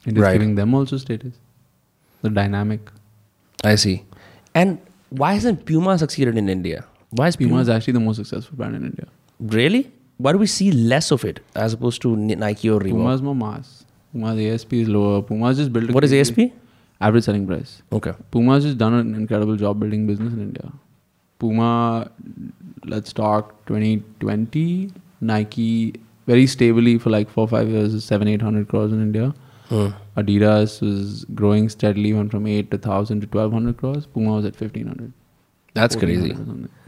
it 0.07 0.19
is. 0.19 0.25
Giving 0.25 0.57
them 0.57 0.75
also 0.77 0.99
status 0.99 1.33
the 2.25 2.33
dynamic 2.33 2.91
I 3.65 3.77
see. 3.77 3.97
And 4.55 4.79
why 5.11 5.35
hasn't 5.35 5.65
Puma 5.67 5.99
succeeded 5.99 6.37
in 6.37 6.49
India? 6.49 6.85
Why 7.11 7.29
is 7.29 7.37
Puma 7.37 7.51
Puma 7.51 7.61
is 7.63 7.69
actually 7.69 7.93
the 7.93 8.01
most 8.01 8.17
successful 8.17 8.57
brand 8.57 8.77
in 8.77 8.85
India. 8.85 9.07
really? 9.41 9.91
Why 10.17 10.31
do 10.31 10.39
we 10.39 10.47
see 10.47 10.71
less 10.71 11.11
of 11.11 11.25
it 11.25 11.41
as 11.57 11.73
opposed 11.73 12.01
to 12.03 12.17
Nike 12.17 12.71
or 12.71 12.79
Reebok? 12.79 12.91
Puma 12.91 13.15
is 13.15 13.23
more 13.23 13.35
mass. 13.35 13.85
Puma's 14.13 14.39
ASP 14.39 14.75
is 14.75 14.89
lower. 14.89 15.23
Puma's 15.23 15.57
just 15.57 15.73
built. 15.73 15.91
What 15.91 16.05
is 16.05 16.13
ASP? 16.13 16.39
Average 17.01 17.25
selling 17.25 17.47
price. 17.47 17.83
Okay. 17.93 18.13
Puma's 18.31 18.63
just 18.63 18.79
done 18.79 18.95
an 18.95 19.15
incredible 19.17 19.57
job 19.57 19.81
building 19.81 20.07
business 20.07 20.33
in 20.33 20.41
India. 20.41 20.73
Puma, 21.41 22.11
let's 22.85 23.13
talk 23.13 23.67
2020. 23.67 24.93
Nike 25.21 25.95
very 26.27 26.47
stably 26.47 26.99
for 26.99 27.11
like 27.11 27.29
four 27.29 27.49
five 27.49 27.69
years 27.69 27.93
is 27.93 28.05
seven 28.05 28.29
eight 28.29 28.41
hundred 28.41 28.69
crores 28.69 28.93
in 28.93 29.03
India. 29.03 29.35
Mm. 29.75 29.95
Adidas 30.17 30.81
was 30.87 31.25
growing 31.35 31.69
steadily, 31.69 32.13
went 32.13 32.31
from 32.31 32.47
eight 32.47 32.71
to 32.71 32.79
thousand 32.79 33.21
to 33.23 33.27
twelve 33.27 33.53
hundred 33.53 33.77
crores. 33.77 34.07
Puma 34.07 34.35
was 34.35 34.45
at 34.45 34.57
fifteen 34.57 34.87
hundred. 34.87 35.13
That's 35.75 35.97
crazy. 35.97 36.37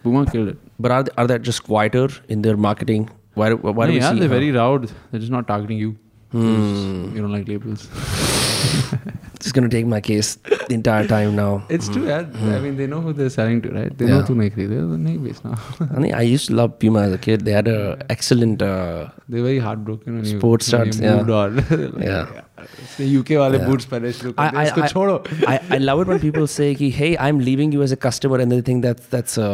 Puma 0.03 0.24
killed 0.30 0.49
it. 0.49 0.59
But 0.78 0.93
are 0.93 1.03
they, 1.03 1.11
are 1.18 1.26
they 1.26 1.39
just 1.39 1.64
quieter 1.64 2.09
in 2.28 2.43
their 2.43 2.57
marketing? 2.57 3.11
Why 3.34 3.53
why, 3.53 3.87
no, 3.87 3.93
do 3.93 3.99
yeah, 3.99 4.12
they're 4.12 4.28
very 4.28 4.53
loud. 4.53 4.91
They're 5.11 5.20
just 5.20 5.32
not 5.32 5.49
targeting 5.49 5.78
you. 5.78 5.97
Hmm. 6.32 7.14
You 7.14 7.22
don't 7.22 7.32
like 7.32 7.49
labels. 7.49 7.89
just 9.41 9.55
gonna 9.55 9.68
take 9.68 9.87
my 9.87 10.01
case 10.01 10.37
the 10.37 10.74
entire 10.74 11.07
time 11.07 11.37
now. 11.37 11.64
It's 11.68 11.89
true. 11.89 12.07
Yeah. 12.07 12.22
Mm. 12.22 12.57
I 12.57 12.61
mean, 12.61 12.76
they 12.76 12.87
know 12.87 13.01
who 13.01 13.12
they're 13.12 13.30
selling 13.30 13.62
to, 13.62 13.70
right? 13.70 13.97
They 13.97 14.07
yeah. 14.07 14.18
know 14.18 14.22
who 14.22 14.34
make 14.34 14.57
it. 14.57 14.68
They're 14.68 14.87
the 14.87 14.99
name 14.99 15.24
now. 15.45 15.59
I 15.95 15.99
mean, 15.99 16.14
I 16.14 16.22
used 16.22 16.49
to 16.49 16.55
love 16.55 16.78
Puma 16.78 17.03
as 17.03 17.12
a 17.12 17.18
kid. 17.18 17.45
They 17.45 17.53
had 17.53 17.68
an 17.68 18.03
excellent. 18.11 18.62
Uh, 18.62 19.11
they're 19.28 19.43
very 19.43 19.59
heartbroken 19.59 20.16
when 20.16 20.24
sports 20.24 20.66
you, 20.66 20.70
starts. 20.70 20.99
When 20.99 21.18
you 21.18 21.32
yeah. 21.32 21.41
on. 21.43 21.57
like, 21.57 22.05
yeah. 22.05 22.26
yeah. 22.34 22.41
इसने 22.82 23.06
UK 23.18 23.36
वाले 23.36 23.58
boots 23.58 23.84
पहने 23.84 24.12
शुरू 24.12 24.32
कर 24.32 24.50
दिए, 24.50 24.62
इसको 24.62 24.86
छोड़ो. 24.88 25.16
I, 25.48 25.58
I 25.76 25.78
love 25.78 26.00
it 26.02 26.08
when 26.12 26.20
people 26.24 26.46
say, 26.46 26.74
ki, 26.74 26.90
"Hey, 27.00 27.10
I'm 27.26 27.42
leaving 27.48 27.72
you 27.76 27.82
as 27.86 27.94
a 27.96 28.00
customer," 28.06 28.40
and 28.44 28.56
they 28.56 28.60
think 28.70 28.84
that 28.86 29.04
that's 29.10 29.38
a 29.38 29.50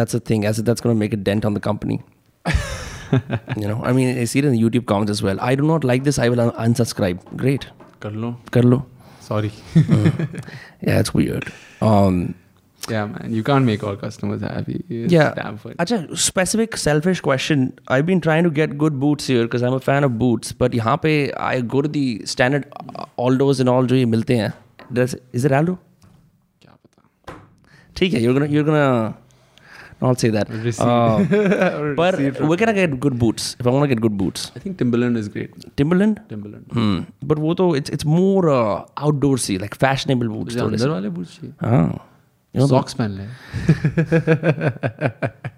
that's 0.00 0.14
a 0.14 0.20
thing, 0.30 0.46
as 0.52 0.58
if 0.58 0.66
that's 0.70 0.86
going 0.86 0.96
to 0.96 1.00
make 1.04 1.16
a 1.18 1.22
dent 1.30 1.44
on 1.44 1.54
the 1.54 1.64
company. 1.68 2.00
you 3.56 3.68
know, 3.68 3.80
I 3.84 3.92
mean, 3.92 4.18
I 4.18 4.24
see 4.24 4.38
it 4.38 4.44
in 4.44 4.52
the 4.52 4.62
YouTube 4.62 4.86
comments 4.86 5.10
as 5.10 5.22
well. 5.22 5.40
I 5.40 5.54
do 5.54 5.66
not 5.72 5.84
like 5.84 6.04
this. 6.04 6.18
I 6.18 6.28
will 6.28 6.40
un- 6.40 6.54
unsubscribe. 6.66 7.24
Great, 7.44 7.66
कर 8.02 8.12
लो. 8.24 8.34
kar 8.50 8.62
lo. 8.62 8.84
Sorry. 9.20 9.52
Yeah, 9.76 10.98
it's 11.00 11.14
weird. 11.14 11.50
Um, 11.80 12.34
yeah, 12.90 13.06
man. 13.06 13.32
You 13.32 13.42
can't 13.42 13.64
make 13.64 13.82
all 13.84 13.96
customers 13.96 14.40
happy. 14.42 14.84
It's 14.88 15.12
yeah. 15.12 15.56
Fun. 15.56 15.74
Acha, 15.78 16.18
specific 16.18 16.76
selfish 16.76 17.20
question. 17.20 17.78
I've 17.88 18.06
been 18.06 18.20
trying 18.20 18.44
to 18.44 18.50
get 18.50 18.76
good 18.76 18.98
boots 18.98 19.26
here 19.26 19.44
because 19.44 19.62
I'm 19.62 19.74
a 19.74 19.80
fan 19.80 20.04
of 20.04 20.18
boots. 20.18 20.52
But 20.52 20.72
यहाँ 20.72 21.00
पे 21.02 21.32
I 21.36 21.60
go 21.60 21.82
to 21.82 21.88
the 21.88 22.26
standard 22.26 22.66
uh, 22.76 23.06
Aldos 23.18 23.60
and 23.60 23.68
all 23.68 23.86
जो 23.86 23.96
ये 23.96 24.04
मिलते 24.06 24.36
हैं. 24.36 24.52
Does, 24.92 25.16
is 25.32 25.44
it 25.44 25.52
Aldo? 25.52 25.78
क्या 26.62 26.72
पता. 26.72 27.40
ठीक 27.96 28.14
है, 28.14 28.22
you're 28.22 28.34
gonna 28.38 28.52
you're 28.56 28.64
gonna 28.64 29.14
not 30.00 30.18
say 30.18 30.30
that. 30.30 30.48
Uh, 30.80 31.94
but 31.94 32.18
where 32.18 32.56
can 32.56 32.68
I 32.68 32.72
get 32.72 32.98
good 32.98 33.18
boots? 33.18 33.56
If 33.60 33.66
I 33.66 33.70
want 33.70 33.84
to 33.84 33.94
get 33.94 34.00
good 34.00 34.18
boots, 34.18 34.50
I 34.56 34.58
think 34.58 34.78
Timberland 34.78 35.16
is 35.16 35.28
great. 35.28 35.50
Timberland. 35.76 36.22
Timberland. 36.28 36.64
Hmm. 36.72 37.02
But 37.22 37.38
वो 37.38 37.54
तो 37.60 37.76
it's 37.80 37.90
it's 37.90 38.04
more 38.04 38.48
uh, 38.48 38.84
outdoorsy, 38.96 39.60
like 39.60 39.76
fashionable 39.76 40.32
boots. 40.38 40.56
अंदर 40.56 40.88
वाले 40.88 41.10
boots 41.18 41.36
चाहिए. 41.40 41.54
हाँ. 41.60 42.08
You 42.53 42.61
know, 42.61 42.67
Socks 42.67 42.93
पहन 42.99 43.11
ले. 43.19 43.25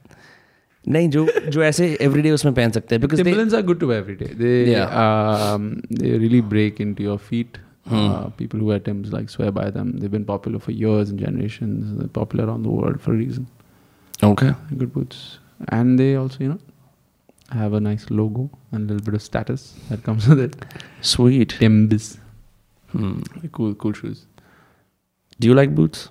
नहीं 0.87 1.09
जो 1.09 1.25
जो 1.53 1.63
ऐसे 1.63 1.87
everyday 2.01 2.31
उसमें 2.33 2.53
पहन 2.55 2.71
सकते 2.71 2.95
हैं 2.95 3.01
because 3.05 3.19
they, 3.19 3.23
Timberlands 3.25 3.53
are 3.57 3.61
good 3.69 3.79
to 3.81 3.87
wear 3.91 3.99
every 4.03 4.15
day. 4.21 4.29
They 4.43 4.75
um, 4.81 5.65
they 6.01 6.11
really 6.25 6.41
break 6.53 6.79
into 6.85 7.03
your 7.09 7.17
feet. 7.31 7.59
Uh, 7.97 8.29
people 8.39 8.59
who 8.59 8.65
wear 8.69 8.79
Timbs 8.85 9.11
like 9.13 9.29
swear 9.33 9.51
by 9.51 9.69
them. 9.75 9.91
They've 9.99 10.11
been 10.15 10.25
popular 10.25 10.59
for 10.65 10.73
years 10.79 11.09
and 11.13 11.19
generations. 11.19 11.97
They're 11.99 12.07
popular 12.17 12.45
around 12.47 12.67
the 12.67 12.73
world 12.79 12.99
for 13.05 13.13
a 13.13 13.17
reason. 13.21 13.47
okay. 14.27 14.49
They're 14.49 14.77
good 14.81 14.91
boots, 14.97 15.21
and 15.77 15.97
they 16.01 16.09
also 16.23 16.43
you 16.43 16.49
know 16.49 16.59
have 17.61 17.73
a 17.73 17.79
nice 17.85 18.05
logo 18.19 18.43
and 18.71 18.83
a 18.89 18.93
little 18.93 19.05
bit 19.05 19.15
of 19.19 19.23
status 19.27 19.63
that 19.89 20.03
comes 20.09 20.27
with 20.33 20.39
it. 20.47 20.55
Sweet. 21.13 21.55
Timbs, 21.63 22.09
Hmm. 22.91 23.13
cool 23.59 23.73
cool 23.85 23.93
shoes. 24.01 24.21
Do 25.39 25.47
you 25.53 25.55
like 25.61 25.73
boots? 25.81 26.09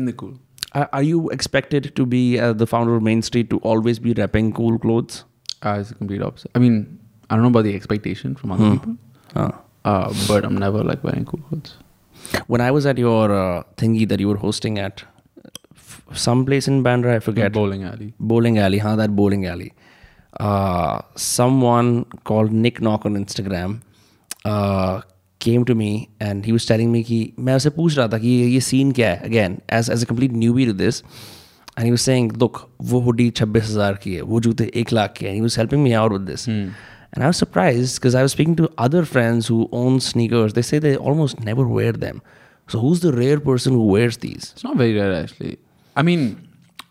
Isn't 0.00 0.08
it 0.08 0.16
cool? 0.16 0.34
Are, 0.72 0.88
are 0.92 1.02
you 1.02 1.28
expected 1.30 1.92
to 1.96 2.06
be 2.06 2.38
uh, 2.38 2.52
the 2.54 2.66
founder 2.66 2.94
of 2.96 3.02
Main 3.02 3.22
Street 3.22 3.50
to 3.50 3.58
always 3.58 3.98
be 3.98 4.14
repping 4.14 4.54
cool 4.54 4.78
clothes? 4.78 5.24
Uh, 5.62 5.76
it's 5.80 5.90
the 5.90 5.94
complete 5.96 6.22
opposite. 6.22 6.50
I 6.54 6.58
mean, 6.58 6.98
I 7.28 7.34
don't 7.34 7.42
know 7.42 7.48
about 7.54 7.64
the 7.64 7.74
expectation 7.74 8.34
from 8.34 8.52
other 8.52 8.64
Hmm. 8.68 8.76
people, 8.78 8.96
Uh, 9.36 9.50
uh, 9.84 10.14
but 10.28 10.44
I'm 10.50 10.56
never 10.62 10.82
like 10.90 11.04
wearing 11.08 11.26
cool 11.32 11.40
clothes. 11.48 11.74
when 12.54 12.60
I 12.60 12.70
was 12.76 12.86
at 12.92 12.98
your 13.02 13.30
uh, 13.40 13.62
thingy 13.82 14.08
that 14.08 14.20
you 14.20 14.28
were 14.28 14.38
hosting 14.46 14.78
at 14.78 15.04
f- 15.76 16.00
some 16.22 16.46
place 16.46 16.66
in 16.72 16.82
Bandra, 16.88 17.14
I 17.16 17.20
forget. 17.28 17.52
Bowling 17.52 17.84
alley. 17.90 18.08
bowling 18.32 18.58
alley, 18.58 18.78
huh? 18.86 18.96
That 19.02 19.14
bowling 19.20 19.44
alley. 19.52 19.72
Uh, 20.48 21.00
someone 21.16 22.04
called 22.32 22.52
Nick 22.52 22.80
Knock 22.80 23.04
on 23.04 23.16
Instagram 23.24 23.80
uh, 25.39 25.39
came 25.39 25.63
to 25.65 25.75
me 25.75 25.89
and 26.27 26.45
he 26.45 26.53
was 26.57 26.65
telling 26.71 26.91
me 26.91 27.03
कि 27.03 27.33
मैं 27.39 27.55
उसे 27.55 27.69
पूछ 27.69 27.97
रहा 27.97 28.07
था 28.07 28.17
कि 28.17 28.27
ये- 28.27 28.49
ये 28.53 28.59
scene 28.67 28.91
क्या 28.99 29.09
है 29.13 29.29
again 29.29 29.57
as 29.79 29.89
as 29.95 30.03
a 30.05 30.09
complete 30.11 30.33
newbie 30.43 30.65
to 30.69 30.73
this 30.83 31.01
and 31.77 31.85
he 31.87 31.91
was 31.91 32.05
saying 32.09 32.29
look 32.43 32.59
वो 32.91 32.99
हुडी 33.07 33.29
छब्बीस 33.39 33.63
हज़ार 33.69 33.93
की 34.03 34.13
है 34.15 34.21
वो 34.21 34.39
जूते 34.39 34.71
एक 34.81 34.93
लाख 34.93 35.13
के 35.17 35.27
हैं 35.27 35.35
he 35.35 35.43
was 35.47 35.55
helping 35.61 35.83
me 35.87 35.93
out 36.01 36.15
with 36.17 36.25
this 36.31 36.47
and 36.49 37.23
I 37.23 37.27
was 37.27 37.37
surprised 37.37 37.99
because 38.01 38.15
I 38.15 38.23
was 38.27 38.33
speaking 38.37 38.55
to 38.61 38.69
other 38.85 39.03
friends 39.11 39.47
who 39.53 39.69
own 39.81 39.99
sneakers 40.07 40.53
they 40.53 40.63
say 40.71 40.79
they 40.79 40.95
almost 41.11 41.43
never 41.49 41.67
wear 41.77 41.91
them 42.05 42.21
so 42.73 42.79
who's 42.85 43.03
the 43.05 43.13
rare 43.19 43.39
person 43.39 43.73
who 43.79 43.85
wears 43.95 44.17
these 44.25 44.49
It's 44.55 44.63
not 44.69 44.77
very 44.83 44.93
rare 44.99 45.13
actually. 45.21 45.57
I 45.95 46.03
mean, 46.03 46.23
of 46.31 46.48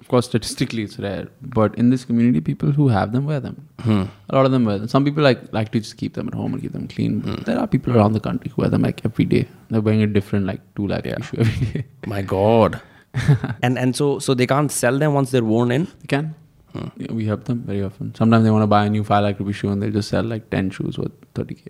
course, 0.10 0.26
statistically 0.26 0.84
it's 0.84 1.00
rare, 1.00 1.28
but 1.42 1.76
in 1.76 1.90
this 1.90 2.04
community, 2.04 2.42
people 2.42 2.72
who 2.72 2.88
have 2.90 3.12
them 3.14 3.26
wear 3.26 3.40
them. 3.40 3.68
Hmm. 3.80 4.04
A 4.30 4.36
lot 4.36 4.46
of 4.46 4.52
them 4.52 4.66
wear 4.66 4.78
them. 4.78 4.88
Some 4.88 5.06
people 5.06 5.24
like 5.24 5.42
like 5.54 5.72
to 5.72 5.80
just 5.80 5.98
keep 5.98 6.14
them 6.16 6.28
at 6.28 6.34
home 6.34 6.54
and 6.54 6.62
keep 6.62 6.74
them 6.74 6.88
clean. 6.88 7.20
But 7.20 7.46
there 7.46 7.60
are 7.60 7.68
people 7.68 7.96
around 7.96 8.14
the 8.14 8.20
country 8.20 8.52
who 8.54 8.62
wear 8.64 8.70
them 8.70 8.82
like 8.82 9.02
every 9.06 9.26
day. 9.26 9.48
They're 9.70 9.82
wearing 9.82 10.04
a 10.04 10.08
different 10.08 10.46
like 10.52 10.62
two 10.76 10.88
lakh 10.88 11.06
issue 11.06 11.40
every 11.40 11.68
day. 11.74 11.86
My 12.14 12.22
God. 12.22 12.82
and 13.64 13.80
and 13.80 13.96
so 13.96 14.20
so 14.20 14.34
they 14.34 14.48
can't 14.54 14.72
sell 14.72 15.00
them 15.00 15.14
once 15.14 15.32
they're 15.32 15.50
worn 15.52 15.72
in. 15.72 15.86
They 16.02 16.08
can. 16.16 16.36
Hmm. 16.74 16.88
Yeah, 16.98 17.14
we 17.20 17.26
help 17.26 17.46
them 17.46 17.62
very 17.74 17.84
often. 17.84 18.14
Sometimes 18.16 18.44
they 18.44 18.52
want 18.52 18.64
to 18.64 18.68
buy 18.78 18.86
a 18.86 18.90
new 18.90 19.04
five 19.04 19.24
lakh 19.24 19.40
rupee 19.40 19.54
shoe 19.54 19.70
and 19.70 19.82
they 19.82 19.92
just 20.00 20.10
sell 20.10 20.24
like 20.24 20.50
ten 20.50 20.70
shoes 20.70 20.98
worth 20.98 21.12
thirty 21.36 21.56
k. 21.56 21.66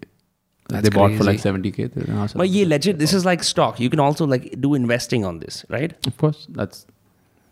That's 0.70 0.84
they 0.84 0.96
bought 0.96 1.18
for 1.18 1.24
like 1.24 1.40
seventy 1.40 1.72
k. 1.72 1.88
But 1.88 2.50
yeah, 2.50 2.66
legit. 2.68 3.00
This 3.00 3.14
is 3.14 3.26
like 3.26 3.44
stock. 3.44 3.80
You 3.80 3.90
can 3.90 4.00
also 4.00 4.26
like 4.26 4.50
do 4.62 4.76
investing 4.76 5.26
on 5.26 5.40
this, 5.40 5.66
right? 5.70 5.94
Of 6.08 6.18
course, 6.18 6.46
that's 6.50 6.86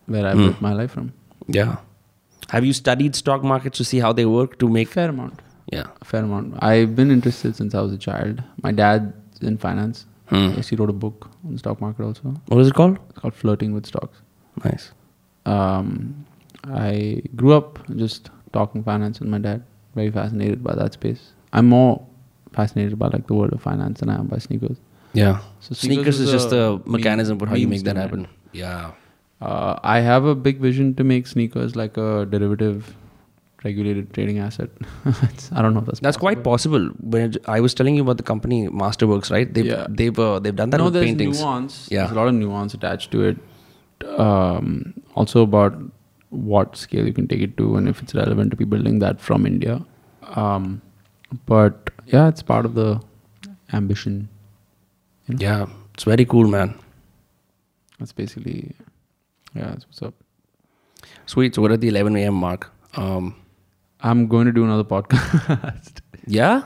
where 0.08 0.26
I 0.26 0.34
Hmm. 0.34 0.45
built 0.47 0.62
my 0.62 0.74
life 0.74 0.91
from. 0.91 1.12
Yeah. 1.47 1.78
Have 2.49 2.66
you 2.66 2.74
studied 2.74 3.16
stock 3.16 3.43
markets 3.43 3.78
to 3.78 3.84
see 3.84 3.99
how 3.99 4.12
they 4.14 4.26
work 4.26 4.58
to 4.60 4.70
make? 4.70 4.88
Fair 4.89 5.10
amount. 5.10 5.41
Yeah. 5.72 5.88
A 6.01 6.05
fair 6.05 6.24
amount. 6.24 6.53
I've 6.64 6.95
been 6.95 7.12
interested 7.12 7.55
since 7.55 7.76
I 7.76 7.82
was 7.82 7.91
a 7.93 7.97
child. 7.97 8.41
My 8.64 8.72
dad's 8.72 9.41
in 9.41 9.58
finance. 9.58 10.05
Hmm. 10.28 10.53
Yes, 10.55 10.70
he 10.70 10.76
wrote 10.76 10.89
a 10.89 10.93
book 10.93 11.30
on 11.45 11.53
the 11.53 11.60
stock 11.60 11.80
market 11.82 12.03
also. 12.03 12.34
What 12.47 12.60
is 12.62 12.68
it 12.68 12.74
called? 12.74 12.97
It's 13.10 13.20
called 13.20 13.34
Flirting 13.34 13.74
with 13.74 13.86
Stocks. 13.86 14.18
Nice. 14.64 14.91
Um, 15.45 16.26
I 16.66 17.22
grew 17.36 17.53
up 17.53 17.80
just 17.95 18.30
talking 18.53 18.84
finance 18.84 19.20
with 19.20 19.30
my 19.30 19.38
dad. 19.39 19.64
Very 19.95 20.12
fascinated 20.12 20.64
by 20.64 20.76
that 20.76 20.93
space. 20.93 21.32
I'm 21.53 21.68
more 21.68 22.05
fascinated 22.53 22.97
by 22.99 23.08
like 23.08 23.28
the 23.28 23.34
world 23.34 23.53
of 23.53 23.62
finance 23.62 23.99
than 24.01 24.10
I 24.10 24.16
am 24.16 24.28
by 24.28 24.38
sneakers. 24.38 24.78
Yeah. 25.14 25.39
So 25.62 25.74
Sneakers 25.76 26.20
is 26.20 26.30
just 26.32 26.51
a 26.51 26.72
meme- 26.86 26.91
mechanism 26.97 27.39
for 27.39 27.47
how 27.47 27.55
you 27.55 27.68
make 27.68 27.84
that 27.84 27.95
happen. 27.95 28.28
Yeah. 28.51 28.91
Uh, 29.42 29.78
I 29.84 30.00
have 30.00 30.26
a 30.26 30.34
big 30.36 30.60
vision 30.60 30.96
to 30.96 31.04
make 31.04 31.28
sneakers 31.28 31.76
like 31.76 31.96
a 31.98 32.26
derivative 32.26 32.96
regulated 33.64 34.14
trading 34.14 34.40
asset. 34.40 34.70
I 35.52 35.62
don't 35.62 35.74
know 35.74 35.80
if 35.82 35.86
that's 35.86 36.00
That's 36.00 36.18
quite 36.18 36.44
possible. 36.44 36.88
When 37.02 37.36
I 37.46 37.60
was 37.60 37.74
telling 37.74 37.96
you 37.96 38.02
about 38.02 38.18
the 38.18 38.24
company 38.24 38.68
Masterworks, 38.68 39.30
right? 39.32 39.52
They've 39.54 39.66
Yeah. 39.66 39.86
they've 39.90 40.18
uh, 40.18 40.40
they've 40.40 40.56
done 40.56 40.72
that 40.72 40.78
no, 40.78 40.86
with 40.86 40.94
there's 40.94 41.06
paintings. 41.06 41.40
nuance. 41.42 41.88
Yeah. 41.92 42.00
There's 42.02 42.12
a 42.12 42.16
lot 42.16 42.28
of 42.28 42.34
nuance 42.36 42.74
attached 42.74 43.12
to 43.12 43.24
it. 43.24 43.38
Um, 44.18 44.94
also 45.16 45.42
about 45.42 45.78
what 46.30 46.76
scale 46.76 47.06
you 47.08 47.14
can 47.14 47.28
take 47.28 47.42
it 47.42 47.58
to 47.58 47.76
and 47.78 47.88
if 47.88 48.02
it's 48.02 48.14
relevant 48.14 48.52
to 48.52 48.58
be 48.58 48.66
building 48.66 49.00
that 49.00 49.20
from 49.22 49.46
India. 49.46 49.84
Um, 50.36 50.82
but 51.46 51.90
yeah, 52.06 52.28
it's 52.28 52.42
part 52.44 52.66
of 52.66 52.74
the 52.76 53.02
ambition. 53.74 54.30
You 55.28 55.36
know? 55.36 55.40
Yeah. 55.42 55.66
It's 55.94 56.04
very 56.04 56.26
cool, 56.26 56.48
man. 56.48 56.76
That's 58.00 58.12
basically, 58.12 58.76
yeah, 59.58 59.68
that's 59.72 59.86
what's 59.88 60.01
up. 60.01 60.14
Sweet. 61.26 61.55
So 61.55 61.62
we're 61.62 61.74
at 61.74 61.82
the 61.82 61.89
11 61.89 62.16
a.m. 62.18 62.34
mark. 62.36 62.72
Um, 62.95 63.36
I'm 64.01 64.28
going 64.28 64.45
to 64.45 64.51
do 64.51 64.64
another 64.64 64.84
podcast. 64.84 66.01
yeah. 66.28 66.64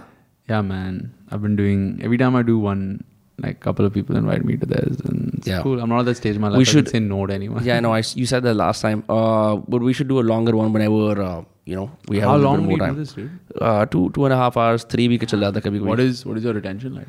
yeah, 0.50 0.62
man. 0.62 1.14
I've 1.32 1.42
been 1.42 1.56
doing, 1.56 2.00
every 2.04 2.18
time 2.18 2.36
I 2.36 2.42
do 2.44 2.60
one, 2.60 3.04
like 3.40 3.56
a 3.56 3.60
couple 3.60 3.86
of 3.86 3.94
people 3.94 4.16
invite 4.18 4.44
me 4.46 4.56
to 4.58 4.66
theirs 4.66 5.00
and 5.06 5.34
it's 5.38 5.48
Yeah. 5.48 5.62
cool. 5.64 5.80
I'm 5.82 5.90
not 5.90 6.00
at 6.02 6.06
that 6.06 6.18
stage 6.18 6.36
in 6.36 6.42
my 6.42 6.50
life. 6.50 6.58
We 6.58 6.66
should- 6.66 6.90
say 6.90 7.00
no 7.00 7.26
to 7.26 7.34
anyone. 7.34 7.64
Yeah, 7.64 7.78
I 7.78 7.80
know. 7.80 7.94
I 7.94 8.04
you 8.16 8.26
said 8.28 8.44
that 8.44 8.54
last 8.56 8.82
time. 8.82 9.04
Uh, 9.10 9.56
but 9.56 9.82
we 9.82 9.94
should 9.94 10.08
do 10.08 10.20
a 10.20 10.26
longer 10.34 10.56
one 10.56 10.72
whenever 10.74 11.22
uh, 11.22 11.44
you 11.66 11.76
know 11.76 11.90
we 12.08 12.18
have 12.20 12.30
How 12.30 12.36
a 12.36 12.38
little 12.38 12.52
long 12.52 12.60
bit 12.60 12.64
do 12.64 12.70
more 12.70 12.78
you 12.78 12.84
time. 12.86 12.94
do 12.96 13.00
this, 13.00 13.14
dude? 13.14 13.32
Uh, 13.60 13.86
two 13.88 14.12
two 14.12 14.26
and 14.26 14.34
a 14.34 14.38
half 14.38 14.58
hours, 14.58 14.84
three 14.84 15.08
week 15.08 15.26
chal 15.28 15.40
jata 15.40 15.62
kabhi 15.68 15.82
What 15.82 16.00
is 16.00 16.24
what 16.26 16.38
is 16.38 16.44
your 16.44 16.54
retention 16.54 16.94
like? 16.94 17.08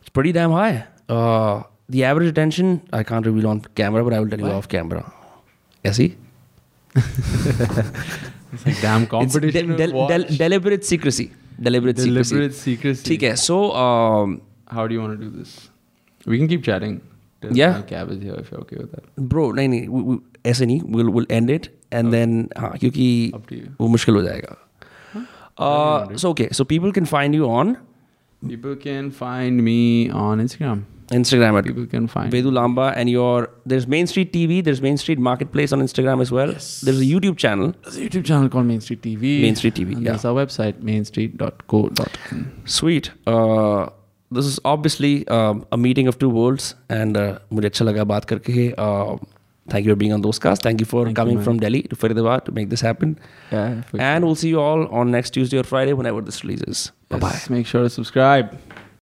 It's 0.00 0.10
pretty 0.10 0.32
damn 0.32 0.50
high. 0.50 0.84
Uh, 1.08 1.62
the 1.91 2.03
average 2.03 2.29
attention 2.29 2.81
I 2.93 3.03
can't 3.03 3.25
reveal 3.25 3.47
on 3.47 3.61
camera, 3.81 4.03
but 4.03 4.13
I 4.13 4.19
will 4.19 4.29
tell 4.29 4.39
you 4.39 4.45
Why? 4.51 4.55
off 4.61 4.67
camera. 4.75 5.03
Yeah, 5.85 5.91
see? 5.99 6.15
It's 8.53 8.65
like 8.65 8.81
damn 8.81 9.03
It's 9.03 9.11
competition. 9.11 9.51
de- 9.53 9.67
with 9.71 9.77
del- 9.77 9.93
watch. 9.93 10.09
del- 10.09 10.37
deliberate 10.37 10.85
secrecy. 10.85 11.31
Deliberate, 11.67 11.95
Deliberate 11.97 12.53
secrecy. 12.53 12.75
secrecy. 12.75 13.07
ठीक 13.09 13.23
है. 13.23 13.35
So 13.43 13.57
um, 13.83 14.41
How 14.77 14.85
do 14.87 14.93
you 14.97 15.01
want 15.01 15.19
to 15.19 15.25
do 15.25 15.29
this? 15.37 15.53
We 16.25 16.37
can 16.41 16.47
keep 16.53 16.63
chatting. 16.69 16.97
till 17.41 17.55
Yeah. 17.57 17.73
My 17.77 17.81
cab 17.89 18.11
is 18.15 18.21
here 18.27 18.37
if 18.43 18.51
you're 18.51 18.61
okay 18.65 18.77
with 18.83 18.91
that. 18.95 19.09
bro, 19.33 19.43
नहीं 19.59 19.69
नहीं 19.69 19.87
we- 19.95 20.03
we- 20.11 20.21
ऐसे 20.51 20.65
नहीं. 20.71 20.81
We'll 20.95 21.11
we'll 21.17 21.29
end 21.39 21.51
it 21.55 21.67
and 21.99 22.13
then 22.17 22.35
हाँ 22.63 22.71
क्योंकि 22.83 23.07
Up 23.39 23.45
to 23.51 23.59
you. 23.59 23.67
वो 23.81 23.87
मुश्किल 23.97 24.15
हो 24.15 24.21
जाएगा. 24.29 24.55
Uh, 25.65 26.15
so 26.23 26.29
okay, 26.35 26.47
so 26.59 26.63
people 26.71 26.91
can 26.99 27.05
find 27.15 27.35
you 27.41 27.47
on 27.59 27.75
People 28.49 28.75
can 28.81 29.07
find 29.19 29.63
me 29.67 29.77
on 30.23 30.41
Instagram. 30.45 30.81
Instagram 31.08 31.58
at 31.58 31.64
People 31.64 31.86
can 31.86 32.06
find 32.06 32.32
Vedu 32.32 32.50
Lamba 32.50 32.92
and 32.96 33.10
your 33.10 33.50
there's 33.66 33.86
Main 33.86 34.06
Street 34.06 34.32
TV, 34.32 34.62
there's 34.64 34.80
Main 34.80 34.96
Street 34.96 35.18
Marketplace 35.18 35.72
on 35.72 35.80
Instagram 35.80 36.20
as 36.20 36.30
well. 36.32 36.50
Yes. 36.52 36.80
There's 36.80 37.00
a 37.00 37.04
YouTube 37.04 37.36
channel. 37.36 37.74
There's 37.82 37.96
a 37.96 38.00
YouTube 38.00 38.24
channel 38.24 38.48
called 38.48 38.66
Main 38.66 38.80
Street 38.80 39.02
TV. 39.02 39.42
Main 39.42 39.56
Street 39.56 39.74
TV, 39.74 39.92
And 39.92 40.02
yeah. 40.02 40.10
There's 40.12 40.24
our 40.24 40.34
website, 40.34 40.80
mainstreet.co.in. 40.82 42.62
Sweet. 42.64 43.10
Uh, 43.26 43.88
this 44.30 44.46
is 44.46 44.58
obviously 44.64 45.26
um, 45.28 45.66
a 45.72 45.76
meeting 45.76 46.06
of 46.08 46.18
two 46.18 46.28
worlds 46.30 46.74
and 46.88 47.16
uh, 47.16 47.38
मुझे 47.52 47.68
अच्छा 47.68 47.84
लगा 47.84 48.04
बात 48.04 48.24
करके. 48.24 48.72
Uh, 48.78 49.18
thank 49.68 49.84
you 49.86 49.92
for 49.92 49.96
being 49.96 50.12
on 50.12 50.22
those 50.22 50.38
cast. 50.38 50.62
Thank 50.62 50.80
you 50.80 50.86
for 50.86 51.04
Thank 51.04 51.16
coming 51.16 51.36
man. 51.36 51.44
from 51.44 51.58
Delhi 51.60 51.82
to 51.82 51.96
Faridabad 51.96 52.44
to 52.46 52.52
make 52.52 52.70
this 52.70 52.80
happen. 52.80 53.18
Yeah. 53.50 53.82
And 53.98 54.24
we'll 54.24 54.34
see 54.34 54.48
you 54.48 54.60
all 54.60 54.86
on 54.88 55.10
next 55.10 55.30
Tuesday 55.30 55.58
or 55.58 55.64
Friday 55.64 55.92
whenever 55.92 56.22
this 56.22 56.42
releases. 56.44 56.66
Yes, 56.68 56.92
bye 57.10 57.18
bye. 57.18 57.38
Make 57.50 57.66
sure 57.66 57.82
to 57.82 57.90
subscribe. 57.90 58.58